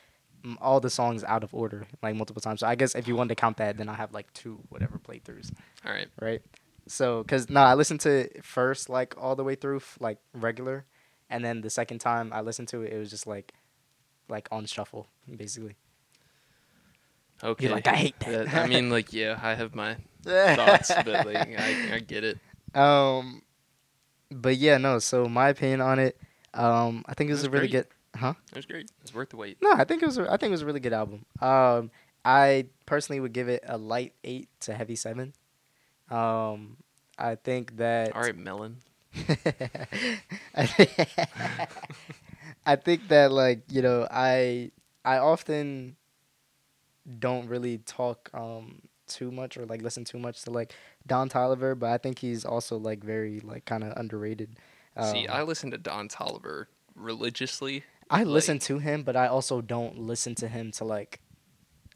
m- 0.45 0.59
all 0.61 0.81
the 0.81 0.91
songs 0.91 1.23
out 1.25 1.45
of 1.45 1.53
order 1.55 1.87
like 2.03 2.14
multiple 2.17 2.41
times. 2.41 2.61
So 2.61 2.67
I 2.67 2.75
guess 2.75 2.95
if 2.95 3.07
you 3.07 3.14
wanted 3.17 3.31
to 3.31 3.35
count 3.35 3.59
that, 3.59 3.77
then 3.77 3.88
I 3.88 3.95
have 3.95 4.12
like 4.12 4.33
two 4.33 4.61
whatever 4.69 4.99
playthroughs, 4.99 5.51
All 5.85 5.93
right. 5.93 6.09
right? 6.21 6.41
So 6.87 7.25
cuz 7.25 7.51
no, 7.51 7.61
I 7.61 7.75
listened 7.75 8.01
to 8.01 8.11
it 8.11 8.45
first 8.45 8.88
like 8.88 9.14
all 9.19 9.37
the 9.37 9.45
way 9.45 9.55
through 9.55 9.83
like 10.01 10.19
regular, 10.33 10.87
and 11.29 11.45
then 11.45 11.61
the 11.61 11.71
second 11.71 11.99
time 11.99 12.33
I 12.33 12.41
listened 12.41 12.69
to 12.69 12.83
it, 12.83 12.93
it 12.93 12.99
was 12.99 13.11
just 13.11 13.27
like 13.27 13.53
like 14.29 14.49
on 14.51 14.64
shuffle 14.67 15.09
basically. 15.37 15.77
Okay. 17.43 17.67
You're 17.67 17.75
like, 17.75 17.87
"I 17.87 17.95
hate 17.95 18.19
that." 18.21 18.53
I 18.53 18.67
mean, 18.67 18.91
like, 18.91 19.12
yeah, 19.12 19.38
I 19.41 19.55
have 19.55 19.75
my 19.75 19.97
thoughts, 20.23 20.91
but 21.05 21.25
like, 21.25 21.49
I, 21.57 21.95
I 21.95 21.99
get 22.01 22.25
it. 22.25 22.38
Um, 22.75 23.43
but 24.31 24.57
yeah, 24.57 24.79
no. 24.79 24.99
So 24.99 25.27
my 25.27 25.49
opinion 25.51 25.81
on 25.81 25.99
it, 25.99 26.19
um, 26.55 27.05
I 27.07 27.14
think 27.14 27.31
it 27.31 27.35
was 27.35 27.45
a 27.45 27.51
really 27.51 27.69
great. 27.69 27.88
good. 28.14 28.19
Huh? 28.21 28.35
It 28.51 28.57
was 28.57 28.67
great. 28.67 28.91
It's 29.03 29.12
worth 29.14 29.31
the 29.31 29.37
wait. 29.37 29.59
No, 29.62 29.73
I 29.73 29.85
think 29.85 30.03
it 30.03 30.07
was. 30.07 30.19
A, 30.19 30.23
I 30.33 30.37
think 30.37 30.49
it 30.49 30.53
was 30.53 30.62
a 30.62 30.67
really 30.67 30.81
good 30.81 30.93
album. 30.93 31.25
Um, 31.41 31.91
I 32.25 32.67
personally 32.87 33.21
would 33.21 33.33
give 33.33 33.49
it 33.49 33.62
a 33.67 33.77
light 33.79 34.14
eight 34.25 34.49
to 34.61 34.75
heavy 34.75 34.97
seven. 34.97 35.35
Um, 36.11 36.77
I 37.19 37.35
think 37.37 37.77
that. 37.77 38.14
All 38.17 38.23
right, 38.23 38.37
Melon. 38.37 38.79
I 40.55 40.67
think- 40.67 40.91
I 42.67 42.77
think 42.77 43.09
that 43.09 43.33
like 43.33 43.62
you 43.71 43.81
know 43.83 44.07
I 44.11 44.71
I 45.05 45.19
often 45.19 45.97
don't 47.19 47.49
really 47.49 47.79
talk 47.79 48.29
um 48.35 48.83
too 49.09 49.31
much 49.31 49.57
or 49.57 49.66
like 49.66 49.83
listen 49.83 50.05
too 50.05 50.18
much 50.18 50.42
to 50.42 50.51
like 50.51 50.73
Don 51.07 51.29
Toliver, 51.29 51.79
but 51.79 51.90
I 51.90 51.99
think 51.99 52.18
he's 52.18 52.44
also 52.44 52.77
like 52.77 53.03
very 53.03 53.40
like 53.40 53.64
kind 53.64 53.85
of 53.85 53.92
underrated. 53.97 54.59
See, 55.03 55.27
Um, 55.27 55.35
I 55.37 55.42
listen 55.42 55.71
to 55.71 55.79
Don 55.79 56.09
Toliver 56.09 56.66
religiously. 56.94 57.85
I 58.11 58.25
listen 58.25 58.59
to 58.61 58.79
him, 58.79 59.03
but 59.03 59.16
I 59.16 59.27
also 59.27 59.61
don't 59.61 59.99
listen 59.99 60.35
to 60.37 60.49
him 60.49 60.73
to 60.73 60.85
like 60.85 61.21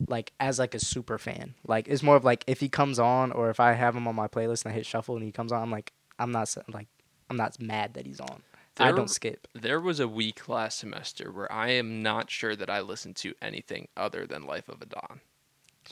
like 0.09 0.33
as 0.41 0.59
like 0.59 0.75
a 0.75 0.79
super 0.79 1.19
fan. 1.19 1.55
Like 1.67 1.89
it's 1.89 2.03
more 2.03 2.17
of 2.17 2.25
like 2.25 2.45
if 2.47 2.61
he 2.61 2.69
comes 2.69 2.99
on 2.99 3.33
or 3.33 3.51
if 3.51 3.61
I 3.61 3.73
have 3.73 3.95
him 3.97 4.07
on 4.09 4.15
my 4.15 4.29
playlist 4.29 4.65
and 4.65 4.73
I 4.73 4.75
hit 4.75 4.87
shuffle 4.87 5.17
and 5.17 5.25
he 5.25 5.33
comes 5.33 5.53
on, 5.53 5.63
I'm 5.63 5.71
like 5.71 5.93
I'm 6.19 6.33
not 6.33 6.55
like 6.73 6.89
I'm 7.31 7.37
not 7.37 7.61
mad 7.61 7.95
that 7.95 8.07
he's 8.07 8.21
on. 8.21 8.43
I 8.79 8.91
don't 8.91 9.11
skip. 9.11 9.47
There 9.55 9.81
was 9.81 10.01
a 10.01 10.09
week 10.09 10.49
last 10.49 10.79
semester 10.79 11.31
where 11.31 11.51
I 11.53 11.69
am 11.73 12.03
not 12.03 12.31
sure 12.31 12.57
that 12.57 12.71
I 12.71 12.81
listened 12.81 13.17
to 13.17 13.35
anything 13.43 13.89
other 13.99 14.27
than 14.27 14.47
Life 14.47 14.69
of 14.69 14.81
a 14.81 14.87
Don. 14.87 15.21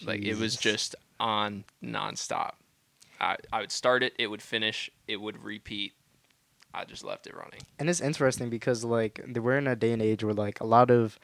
Like 0.03 0.23
it 0.23 0.39
was 0.39 0.57
just 0.57 0.95
on 1.21 1.65
nonstop. 1.85 2.53
I 3.21 3.37
I 3.53 3.61
would 3.61 3.71
start 3.71 4.03
it, 4.03 4.15
it 4.19 4.27
would 4.27 4.43
finish, 4.43 4.91
it 5.07 5.21
would 5.21 5.45
repeat. 5.45 5.93
I 6.73 6.85
just 6.85 7.05
left 7.05 7.27
it 7.27 7.35
running. 7.35 7.61
And 7.79 7.89
it's 7.91 8.01
interesting 8.01 8.49
because 8.49 8.85
like 8.85 9.21
we're 9.37 9.59
in 9.59 9.67
a 9.67 9.77
day 9.77 9.93
and 9.93 10.01
age 10.03 10.25
where 10.25 10.35
like 10.35 10.61
a 10.61 10.67
lot 10.67 10.91
of 10.91 11.19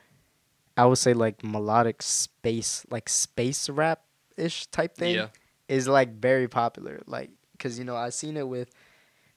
I 0.76 0.84
would 0.86 0.98
say 0.98 1.14
like 1.14 1.42
melodic 1.42 2.02
space 2.02 2.84
like 2.90 3.08
space 3.08 3.68
rap 3.68 4.02
ish 4.36 4.66
type 4.66 4.94
thing 4.96 5.14
Yeah. 5.14 5.28
is 5.68 5.88
like 5.88 6.14
very 6.20 6.48
popular. 6.48 7.00
Like 7.06 7.30
because 7.52 7.78
you 7.78 7.84
know 7.84 7.96
I've 7.96 8.12
seen 8.14 8.36
it 8.36 8.46
with 8.46 8.70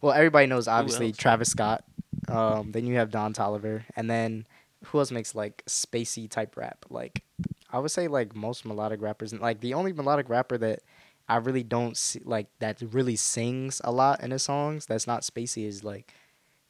well 0.02 0.13
everybody 0.13 0.48
knows 0.48 0.67
obviously? 0.67 1.12
Travis 1.13 1.50
Scott. 1.50 1.84
Um, 2.28 2.72
then 2.74 2.86
you 2.86 2.95
have 2.95 3.10
Don 3.10 3.34
Toliver, 3.34 3.84
and 3.95 4.10
then 4.10 4.45
who 4.86 5.00
else 5.00 5.10
makes 5.10 5.34
like 5.34 5.63
spacey 5.67 6.30
type 6.30 6.58
rap? 6.58 6.86
Like 6.89 7.24
I 7.72 7.80
would 7.80 7.92
say 7.92 8.08
like 8.08 8.36
most 8.36 8.66
melodic 8.66 9.02
rappers, 9.02 9.34
like 9.34 9.62
the 9.62 9.74
only 9.74 9.94
melodic 9.94 10.30
rapper 10.30 10.58
that 10.58 10.80
I 11.28 11.38
really 11.38 11.64
don't 11.64 11.96
see 11.96 12.22
like 12.26 12.48
that 12.60 12.82
really 12.92 13.16
sings 13.16 13.82
a 13.84 13.92
lot 13.92 14.22
in 14.22 14.32
his 14.32 14.44
songs 14.44 14.86
that's 14.86 15.08
not 15.08 15.22
spacey 15.22 15.66
is 15.68 15.84
like 15.84 16.14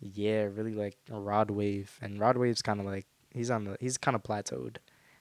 yeah, 0.01 0.43
really 0.43 0.73
like 0.73 0.97
Rod 1.09 1.51
Wave, 1.51 1.97
and 2.01 2.19
Rod 2.19 2.37
Wave's 2.37 2.61
kind 2.61 2.79
of 2.79 2.85
like 2.85 3.05
he's 3.33 3.51
on 3.51 3.65
the 3.65 3.77
he's 3.79 3.97
kind 3.97 4.15
of 4.15 4.23
plateaued, 4.23 4.77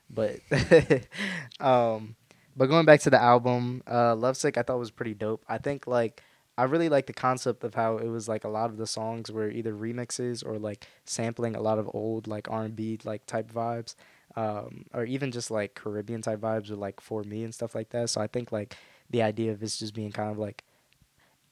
but 0.08 0.38
um, 1.60 2.16
but 2.56 2.66
going 2.66 2.86
back 2.86 3.00
to 3.00 3.10
the 3.10 3.20
album, 3.20 3.82
uh, 3.90 4.14
Lovesick 4.14 4.56
I 4.56 4.62
thought 4.62 4.78
was 4.78 4.90
pretty 4.90 5.14
dope. 5.14 5.44
I 5.48 5.58
think 5.58 5.86
like 5.86 6.22
I 6.56 6.64
really 6.64 6.88
like 6.88 7.06
the 7.06 7.12
concept 7.12 7.64
of 7.64 7.74
how 7.74 7.98
it 7.98 8.08
was 8.08 8.28
like 8.28 8.44
a 8.44 8.48
lot 8.48 8.70
of 8.70 8.76
the 8.76 8.86
songs 8.86 9.30
were 9.30 9.50
either 9.50 9.72
remixes 9.72 10.44
or 10.44 10.58
like 10.58 10.86
sampling 11.04 11.56
a 11.56 11.60
lot 11.60 11.78
of 11.78 11.90
old 11.92 12.26
like 12.26 12.50
R 12.50 12.64
and 12.64 12.76
B 12.76 12.98
like 13.04 13.26
type 13.26 13.52
vibes, 13.52 13.94
um, 14.38 14.84
or 14.94 15.04
even 15.04 15.32
just 15.32 15.50
like 15.50 15.74
Caribbean 15.74 16.22
type 16.22 16.38
vibes 16.38 16.70
with 16.70 16.78
like 16.78 17.00
For 17.00 17.24
Me 17.24 17.42
and 17.42 17.52
stuff 17.52 17.74
like 17.74 17.90
that. 17.90 18.08
So 18.08 18.20
I 18.20 18.28
think 18.28 18.52
like 18.52 18.76
the 19.10 19.22
idea 19.22 19.50
of 19.50 19.58
this 19.58 19.80
just 19.80 19.94
being 19.94 20.12
kind 20.12 20.30
of 20.30 20.38
like 20.38 20.62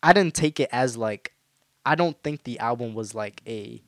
I 0.05 0.13
didn't 0.13 0.35
take 0.35 0.61
it 0.61 0.69
as 0.71 0.97
like 0.97 1.33
I 1.85 1.97
don't 1.97 2.17
think 2.23 2.45
the 2.45 2.61
album 2.61 2.95
was 2.95 3.13
like 3.13 3.43
a 3.45 3.83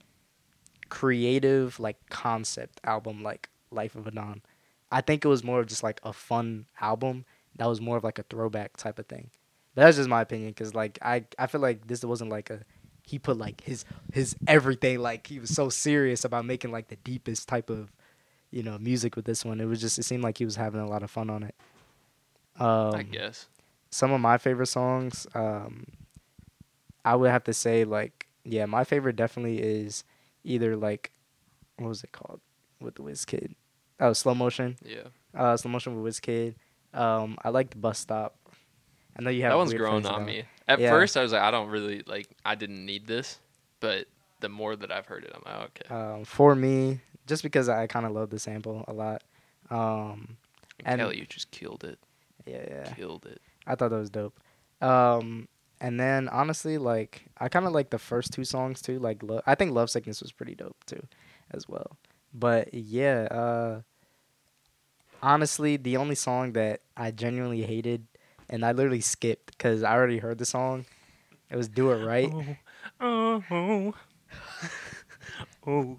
creative 0.88 1.78
like 1.78 1.96
concept 2.10 2.80
album 2.82 3.22
like 3.22 3.48
Life 3.70 3.94
of 3.94 4.08
a 4.08 4.10
Don. 4.10 4.42
I 4.90 5.00
think 5.00 5.24
it 5.24 5.28
was 5.28 5.44
more 5.44 5.60
of 5.60 5.68
just 5.68 5.84
like 5.84 6.00
a 6.02 6.12
fun 6.12 6.66
album 6.80 7.24
that 7.56 7.68
was 7.68 7.80
more 7.80 7.98
of 7.98 8.04
like 8.04 8.18
a 8.18 8.24
throwback 8.24 8.76
type 8.76 8.98
of 8.98 9.06
thing. 9.06 9.30
But 9.76 9.82
that's 9.82 9.98
just 9.98 10.08
my 10.08 10.22
opinion 10.22 10.50
because 10.50 10.74
like 10.74 10.98
I 11.02 11.24
I 11.38 11.46
feel 11.46 11.60
like 11.60 11.86
this 11.86 12.04
wasn't 12.04 12.30
like 12.30 12.50
a 12.50 12.64
he 13.04 13.20
put 13.20 13.38
like 13.38 13.60
his 13.60 13.84
his 14.12 14.34
everything 14.48 14.98
like 14.98 15.28
he 15.28 15.38
was 15.38 15.50
so 15.50 15.68
serious 15.68 16.24
about 16.24 16.44
making 16.44 16.72
like 16.72 16.88
the 16.88 16.96
deepest 16.96 17.46
type 17.46 17.70
of 17.70 17.92
you 18.50 18.62
know 18.62 18.78
music 18.78 19.16
with 19.16 19.24
this 19.24 19.44
one. 19.44 19.60
It 19.60 19.66
was 19.66 19.80
just 19.80 19.98
it 19.98 20.04
seemed 20.04 20.22
like 20.22 20.38
he 20.38 20.44
was 20.44 20.56
having 20.56 20.80
a 20.80 20.86
lot 20.88 21.02
of 21.02 21.10
fun 21.10 21.28
on 21.30 21.42
it. 21.42 21.54
Um, 22.60 22.94
I 22.94 23.02
guess. 23.04 23.46
some 23.90 24.10
of 24.12 24.20
my 24.20 24.36
favorite 24.36 24.66
songs 24.66 25.26
um 25.34 25.86
i 27.04 27.14
would 27.14 27.30
have 27.30 27.44
to 27.44 27.54
say 27.54 27.84
like 27.84 28.26
yeah 28.44 28.66
my 28.66 28.82
favorite 28.82 29.14
definitely 29.14 29.60
is 29.62 30.02
either 30.44 30.76
like 30.76 31.12
what 31.76 31.88
was 31.88 32.02
it 32.02 32.10
called 32.10 32.40
with 32.80 32.96
the 32.96 33.02
Wiz 33.02 33.24
Kid. 33.24 33.54
Oh, 34.00 34.12
slow 34.12 34.34
motion. 34.34 34.76
Yeah, 34.84 35.08
Uh, 35.34 35.56
slow 35.56 35.70
motion 35.70 35.94
with 35.96 36.04
Wiz 36.04 36.20
Kid. 36.20 36.54
Um, 36.94 37.36
I 37.44 37.48
like 37.50 37.70
the 37.70 37.76
bus 37.76 37.98
stop. 37.98 38.36
I 39.16 39.22
know 39.22 39.30
you 39.30 39.42
have 39.42 39.52
that 39.52 39.56
one's 39.58 39.74
grown 39.74 40.04
on 40.06 40.14
about- 40.14 40.26
me. 40.26 40.42
At 40.68 40.78
Yeah. 40.80 40.90
first, 40.90 41.16
I 41.16 41.22
was 41.22 41.32
like, 41.32 41.42
I 41.42 41.50
don't 41.50 41.68
really 41.68 42.02
like. 42.06 42.28
I 42.44 42.54
didn't 42.56 42.84
need 42.86 43.06
this, 43.06 43.38
but 43.80 44.06
the 44.40 44.48
more 44.48 44.76
that 44.76 44.92
I've 44.92 45.06
heard 45.06 45.24
it, 45.24 45.32
I'm 45.34 45.42
like, 45.44 45.70
okay. 45.82 45.94
Um, 45.94 46.24
for 46.24 46.54
me, 46.54 47.00
just 47.28 47.42
because 47.44 47.68
I 47.68 47.86
kind 47.86 48.04
of 48.06 48.12
love 48.12 48.30
the 48.30 48.38
sample 48.40 48.84
a 48.88 48.92
lot. 48.92 49.22
Um, 49.70 50.36
and- 50.84 51.00
Kelly, 51.00 51.18
you 51.20 51.26
just 51.26 51.50
killed 51.52 51.84
it. 51.84 51.98
yeah, 52.46 52.64
yeah. 52.68 52.92
Killed 52.94 53.26
it. 53.26 53.40
I 53.66 53.74
thought 53.76 53.90
that 53.90 53.98
was 53.98 54.10
dope. 54.10 54.40
Um, 54.80 55.46
and 55.80 56.00
then 56.00 56.28
honestly, 56.30 56.78
like 56.78 57.26
I 57.38 57.48
kind 57.48 57.66
of 57.66 57.72
like 57.72 57.90
the 57.90 57.98
first 57.98 58.32
two 58.32 58.44
songs 58.44 58.82
too. 58.82 58.98
Like, 58.98 59.22
Lo- 59.22 59.42
I 59.46 59.54
think 59.54 59.72
Love 59.72 59.90
Sickness 59.90 60.20
was 60.22 60.32
pretty 60.32 60.54
dope 60.56 60.76
too, 60.86 61.02
as 61.52 61.68
well. 61.68 61.96
But 62.34 62.72
yeah, 62.74 63.22
uh, 63.30 63.80
honestly, 65.22 65.76
the 65.76 65.96
only 65.96 66.14
song 66.14 66.52
that 66.54 66.80
I 66.96 67.10
genuinely 67.10 67.62
hated 67.62 68.06
and 68.50 68.64
I 68.64 68.72
literally 68.72 69.00
skipped 69.02 69.56
because 69.58 69.82
I 69.82 69.92
already 69.92 70.18
heard 70.18 70.38
the 70.38 70.46
song. 70.46 70.86
It 71.50 71.56
was 71.56 71.68
"Do 71.68 71.90
It 71.92 72.04
Right." 72.04 72.32
Oh, 73.00 73.42
oh, 73.50 73.94
oh. 75.66 75.98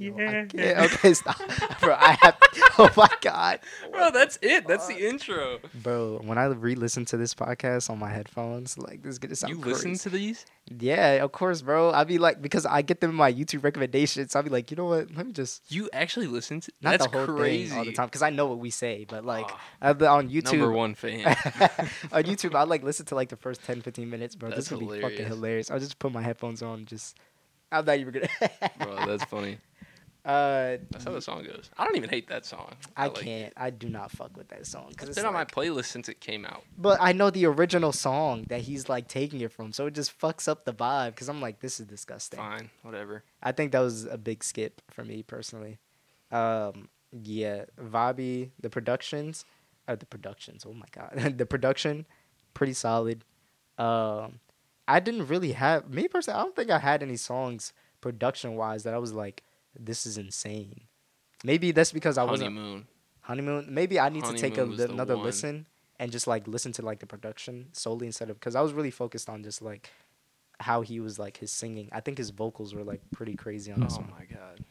I 0.00 0.46
can't- 0.46 0.54
okay, 0.92 1.14
stop, 1.14 1.38
bro. 1.80 1.94
I 1.98 2.16
have. 2.22 2.36
Oh 2.80 2.88
my 2.96 3.08
god. 3.22 3.58
Bro, 3.90 4.12
that's 4.12 4.38
it. 4.40 4.68
That's 4.68 4.86
the 4.86 5.08
intro. 5.08 5.58
Bro, 5.82 6.20
when 6.22 6.38
I 6.38 6.44
re-listen 6.44 7.04
to 7.06 7.16
this 7.16 7.34
podcast 7.34 7.90
on 7.90 7.98
my 7.98 8.08
headphones, 8.08 8.78
like 8.78 9.02
this 9.02 9.12
is 9.14 9.18
gonna 9.18 9.34
sound 9.34 9.52
You 9.52 9.58
crazy. 9.60 9.74
listen 9.90 10.10
to 10.10 10.16
these? 10.16 10.46
Yeah, 10.78 11.24
of 11.24 11.32
course, 11.32 11.60
bro. 11.60 11.90
I'd 11.90 12.06
be 12.06 12.18
like, 12.18 12.40
because 12.40 12.64
I 12.66 12.82
get 12.82 13.00
them 13.00 13.10
in 13.10 13.16
my 13.16 13.32
YouTube 13.32 13.64
recommendations. 13.64 14.36
I'd 14.36 14.44
be 14.44 14.50
like, 14.50 14.70
you 14.70 14.76
know 14.76 14.84
what? 14.84 15.10
Let 15.16 15.26
me 15.26 15.32
just 15.32 15.62
You 15.72 15.88
actually 15.92 16.28
listen 16.28 16.60
to? 16.60 16.72
not 16.80 16.90
that's 16.92 17.06
the 17.10 17.18
whole 17.18 17.36
crazy. 17.36 17.70
thing 17.70 17.78
all 17.78 17.84
the 17.84 17.92
time 17.92 18.06
because 18.06 18.22
I 18.22 18.30
know 18.30 18.46
what 18.46 18.58
we 18.60 18.70
say. 18.70 19.04
But 19.08 19.24
like 19.24 19.50
uh, 19.82 19.94
on 20.08 20.30
YouTube, 20.30 20.58
number 20.58 20.70
one 20.70 20.94
fan. 20.94 21.26
on 21.26 22.22
YouTube, 22.24 22.54
I 22.54 22.62
like 22.62 22.84
listen 22.84 23.06
to 23.06 23.16
like 23.16 23.28
the 23.30 23.36
first 23.36 23.64
10, 23.64 23.82
15 23.82 24.08
minutes, 24.08 24.36
bro. 24.36 24.50
That's 24.50 24.68
this 24.68 24.70
would 24.70 24.80
be 24.80 24.86
fucking 24.86 25.00
hilarious. 25.02 25.28
hilarious. 25.28 25.70
I'll 25.72 25.80
just 25.80 25.98
put 25.98 26.12
my 26.12 26.22
headphones 26.22 26.62
on. 26.62 26.84
Just 26.86 27.16
I'm 27.72 27.84
not 27.84 27.98
even 27.98 28.14
gonna. 28.14 28.28
Bro, 28.80 29.06
that's 29.06 29.24
funny. 29.24 29.58
Uh, 30.28 30.76
That's 30.90 31.04
how 31.04 31.12
the 31.12 31.22
song 31.22 31.42
goes. 31.42 31.70
I 31.78 31.86
don't 31.86 31.96
even 31.96 32.10
hate 32.10 32.28
that 32.28 32.44
song. 32.44 32.74
I 32.94 33.06
like 33.06 33.14
can't. 33.14 33.52
I 33.56 33.70
do 33.70 33.88
not 33.88 34.10
fuck 34.10 34.36
with 34.36 34.48
that 34.48 34.66
song 34.66 34.88
because 34.90 35.08
It's 35.08 35.16
it's 35.16 35.24
been 35.24 35.26
on 35.26 35.32
my 35.32 35.46
playlist 35.46 35.86
since 35.86 36.06
it 36.10 36.20
came 36.20 36.44
out. 36.44 36.64
But 36.76 36.98
I 37.00 37.12
know 37.12 37.30
the 37.30 37.46
original 37.46 37.92
song 37.92 38.44
that 38.50 38.60
he's 38.60 38.90
like 38.90 39.08
taking 39.08 39.40
it 39.40 39.50
from, 39.50 39.72
so 39.72 39.86
it 39.86 39.94
just 39.94 40.18
fucks 40.20 40.46
up 40.46 40.66
the 40.66 40.74
vibe. 40.74 41.10
Because 41.14 41.30
I'm 41.30 41.40
like, 41.40 41.60
this 41.60 41.80
is 41.80 41.86
disgusting. 41.86 42.38
Fine, 42.38 42.68
whatever. 42.82 43.24
I 43.42 43.52
think 43.52 43.72
that 43.72 43.80
was 43.80 44.04
a 44.04 44.18
big 44.18 44.44
skip 44.44 44.82
for 44.90 45.02
me 45.02 45.22
personally. 45.22 45.78
Um, 46.30 46.90
yeah, 47.10 47.64
Vabi, 47.82 48.50
the 48.60 48.68
productions, 48.68 49.46
uh, 49.88 49.96
the 49.96 50.04
productions. 50.04 50.66
Oh 50.68 50.74
my 50.74 50.86
god, 50.92 51.36
the 51.38 51.46
production, 51.46 52.04
pretty 52.52 52.74
solid. 52.74 53.24
Um, 53.78 54.40
I 54.86 55.00
didn't 55.00 55.28
really 55.28 55.52
have 55.52 55.88
me 55.88 56.06
personally. 56.06 56.38
I 56.38 56.42
don't 56.42 56.54
think 56.54 56.70
I 56.70 56.80
had 56.80 57.02
any 57.02 57.16
songs 57.16 57.72
production 58.02 58.56
wise 58.56 58.82
that 58.82 58.92
I 58.92 58.98
was 58.98 59.12
like, 59.14 59.42
this 59.78 60.06
is 60.06 60.18
insane. 60.18 60.82
Maybe 61.44 61.70
that's 61.72 61.92
because 61.92 62.18
I 62.18 62.24
wasn't 62.24 62.54
Honeymoon. 62.54 62.86
honeymoon. 63.20 63.66
Maybe 63.70 64.00
I 64.00 64.08
need 64.08 64.24
to 64.24 64.32
take 64.34 64.56
a, 64.56 64.60
Honeymoon 64.60 64.76
the 64.76 64.90
another 64.90 65.16
one. 65.16 65.24
listen 65.26 65.66
and 66.00 66.10
just 66.12 66.26
like 66.26 66.46
listen 66.48 66.72
to 66.72 66.82
like 66.82 66.98
the 67.00 67.06
production 67.06 67.68
solely 67.72 68.06
instead 68.06 68.30
of 68.30 68.38
because 68.38 68.54
I 68.56 68.60
was 68.60 68.72
really 68.72 68.90
focused 68.90 69.28
on 69.28 69.42
just 69.42 69.62
like 69.62 69.90
how 70.60 70.80
he 70.80 70.98
was 71.00 71.18
like 71.18 71.36
his 71.36 71.52
singing. 71.52 71.88
I 71.92 72.00
think 72.00 72.18
his 72.18 72.30
vocals 72.30 72.74
were 72.74 72.82
like 72.84 73.00
pretty 73.12 73.34
crazy 73.36 73.70
on 73.72 73.80
this 73.80 73.94
Oh 73.96 74.00
one. 74.00 74.10
my 74.10 74.24
god. 74.24 74.64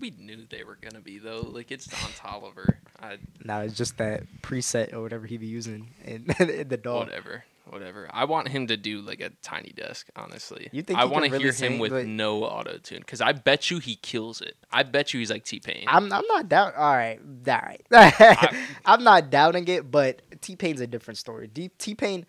We 0.00 0.10
knew 0.10 0.46
they 0.48 0.64
were 0.64 0.78
gonna 0.80 1.00
be 1.02 1.18
though. 1.18 1.42
Like 1.42 1.70
it's 1.70 1.84
Don 1.86 1.98
Toliver. 2.42 2.76
I 2.98 3.18
Now 3.44 3.60
it's 3.60 3.74
just 3.76 3.98
that 3.98 4.22
preset 4.42 4.92
or 4.94 5.02
whatever 5.02 5.26
he 5.26 5.36
be 5.36 5.46
using 5.46 5.90
in, 6.04 6.26
in 6.40 6.68
the 6.68 6.76
dog. 6.76 7.06
whatever, 7.08 7.44
whatever. 7.68 8.08
I 8.12 8.24
want 8.24 8.48
him 8.48 8.66
to 8.68 8.76
do 8.76 9.00
like 9.00 9.20
a 9.20 9.30
tiny 9.42 9.70
desk. 9.70 10.08
Honestly, 10.16 10.68
You 10.72 10.82
think 10.82 10.98
I 10.98 11.04
want 11.04 11.24
to 11.26 11.30
really 11.30 11.44
hear 11.44 11.52
sing, 11.52 11.74
him 11.74 11.78
with 11.78 12.06
no 12.06 12.44
auto 12.44 12.78
tune? 12.78 12.98
Because 13.00 13.20
I 13.20 13.32
bet 13.32 13.70
you 13.70 13.78
he 13.78 13.96
kills 13.96 14.40
it. 14.40 14.56
I 14.70 14.82
bet 14.82 15.12
you 15.14 15.20
he's 15.20 15.30
like 15.30 15.44
T 15.44 15.60
Pain. 15.60 15.84
I'm 15.86 16.12
I'm 16.12 16.26
not 16.26 16.48
doubt. 16.48 16.74
All 16.76 16.94
right, 16.94 17.20
all 17.46 17.54
right. 17.54 17.84
I'm 18.84 19.04
not 19.04 19.30
doubting 19.30 19.66
it, 19.68 19.90
but 19.90 20.22
T 20.40 20.56
Pain's 20.56 20.80
a 20.80 20.86
different 20.86 21.18
story. 21.18 21.48
T 21.48 21.94
Pain 21.94 22.26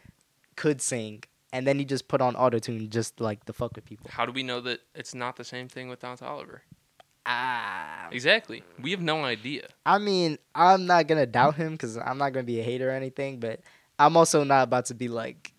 could 0.55 0.81
sing, 0.81 1.23
and 1.51 1.65
then 1.65 1.79
he 1.79 1.85
just 1.85 2.07
put 2.07 2.21
on 2.21 2.35
auto 2.35 2.59
tune 2.59 2.89
just 2.89 3.19
like 3.19 3.45
the 3.45 3.53
fuck 3.53 3.75
with 3.75 3.85
people. 3.85 4.09
How 4.11 4.25
do 4.25 4.31
we 4.31 4.43
know 4.43 4.61
that 4.61 4.79
it's 4.95 5.15
not 5.15 5.35
the 5.35 5.43
same 5.43 5.67
thing 5.67 5.89
with 5.89 5.99
Don 6.01 6.17
Oliver? 6.21 6.61
Ah, 7.25 8.09
Exactly. 8.11 8.63
We 8.81 8.91
have 8.91 9.01
no 9.01 9.23
idea. 9.23 9.67
I 9.85 9.97
mean, 9.97 10.37
I'm 10.53 10.85
not 10.85 11.07
gonna 11.07 11.25
doubt 11.25 11.55
him 11.55 11.71
because 11.73 11.97
I'm 11.97 12.17
not 12.17 12.33
gonna 12.33 12.43
be 12.43 12.59
a 12.59 12.63
hater 12.63 12.89
or 12.89 12.91
anything, 12.91 13.39
but 13.39 13.61
I'm 13.99 14.17
also 14.17 14.43
not 14.43 14.63
about 14.63 14.85
to 14.85 14.93
be 14.95 15.07
like, 15.07 15.53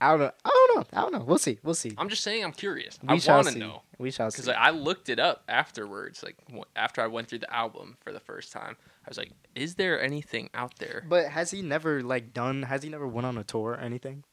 I 0.00 0.10
don't 0.10 0.20
know, 0.20 0.30
I 0.44 0.50
don't 0.68 0.76
know, 0.76 0.98
I 0.98 1.02
don't 1.02 1.12
know. 1.12 1.24
We'll 1.24 1.38
see, 1.38 1.58
we'll 1.62 1.74
see. 1.74 1.92
I'm 1.96 2.08
just 2.08 2.22
saying 2.22 2.44
I'm 2.44 2.52
curious. 2.52 2.98
we 3.02 3.08
I 3.08 3.12
want 3.32 3.48
to 3.48 3.58
know. 3.58 3.82
We 3.98 4.10
shall 4.10 4.28
Because 4.28 4.46
see. 4.46 4.50
I 4.52 4.70
looked 4.70 5.08
it 5.08 5.18
up 5.20 5.44
afterwards, 5.48 6.22
like 6.22 6.36
w- 6.46 6.64
after 6.76 7.00
I 7.00 7.06
went 7.06 7.28
through 7.28 7.38
the 7.40 7.54
album 7.54 7.96
for 8.00 8.12
the 8.12 8.20
first 8.20 8.52
time. 8.52 8.76
I 9.06 9.08
was 9.08 9.16
like, 9.18 9.30
"Is 9.54 9.76
there 9.76 10.02
anything 10.02 10.50
out 10.52 10.76
there?" 10.78 11.04
But 11.08 11.28
has 11.28 11.50
he 11.52 11.62
never 11.62 12.02
like 12.02 12.34
done? 12.34 12.62
Has 12.64 12.82
he 12.82 12.88
never 12.88 13.06
went 13.06 13.26
on 13.26 13.38
a 13.38 13.44
tour 13.44 13.72
or 13.72 13.76
anything? 13.78 14.24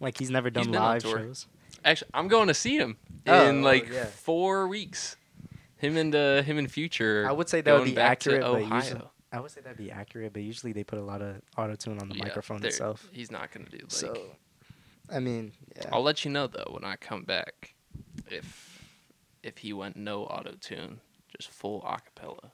Like 0.00 0.18
he's 0.18 0.30
never 0.30 0.50
done 0.50 0.66
He's 0.66 0.74
live 0.74 1.02
shows. 1.02 1.46
Actually, 1.84 2.10
I'm 2.14 2.28
going 2.28 2.48
to 2.48 2.54
see 2.54 2.76
him 2.76 2.96
Oh, 3.26 3.48
in 3.48 3.60
oh, 3.60 3.62
like 3.64 3.88
yeah. 3.90 4.06
four 4.06 4.66
weeks. 4.66 5.16
Him 5.76 5.96
and 5.96 6.14
uh, 6.14 6.42
him 6.42 6.58
and 6.58 6.70
Future. 6.70 7.26
I 7.28 7.32
would 7.32 7.48
say 7.48 7.60
that 7.60 7.74
would 7.78 7.84
be 7.84 7.96
accurate, 7.98 8.40
but 8.40 8.50
Ohio. 8.62 8.74
usually, 8.76 9.02
I 9.34 9.40
would 9.40 9.50
say 9.50 9.60
that'd 9.60 9.76
be 9.78 9.90
accurate, 9.90 10.32
but 10.32 10.42
usually 10.42 10.72
they 10.72 10.84
put 10.84 10.98
a 10.98 11.02
lot 11.02 11.20
of 11.20 11.40
auto 11.56 11.74
tune 11.74 11.98
on 12.00 12.08
the 12.08 12.14
Yeah, 12.14 12.24
microphone 12.24 12.64
itself. 12.64 13.08
He's 13.10 13.30
not 13.30 13.50
gonna 13.50 13.68
do 13.68 13.78
like. 13.80 13.90
so, 13.90 14.36
I 15.10 15.18
mean, 15.18 15.52
yeah. 15.76 15.88
I'll 15.92 16.02
let 16.04 16.24
you 16.24 16.30
know 16.30 16.46
though 16.46 16.68
when 16.70 16.84
I 16.84 16.96
come 16.96 17.24
back, 17.24 17.74
if 18.30 18.82
if 19.42 19.58
he 19.58 19.72
went 19.72 19.96
no 19.96 20.24
auto 20.24 20.52
tune, 20.60 21.00
just 21.36 21.50
full 21.50 21.82
acapella. 21.82 22.50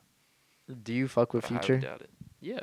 Do 0.82 0.94
you 0.94 1.06
fuck 1.06 1.34
with 1.34 1.44
I 1.44 1.48
Future? 1.48 1.76
doubt 1.78 2.00
it. 2.00 2.10
Yeah, 2.40 2.60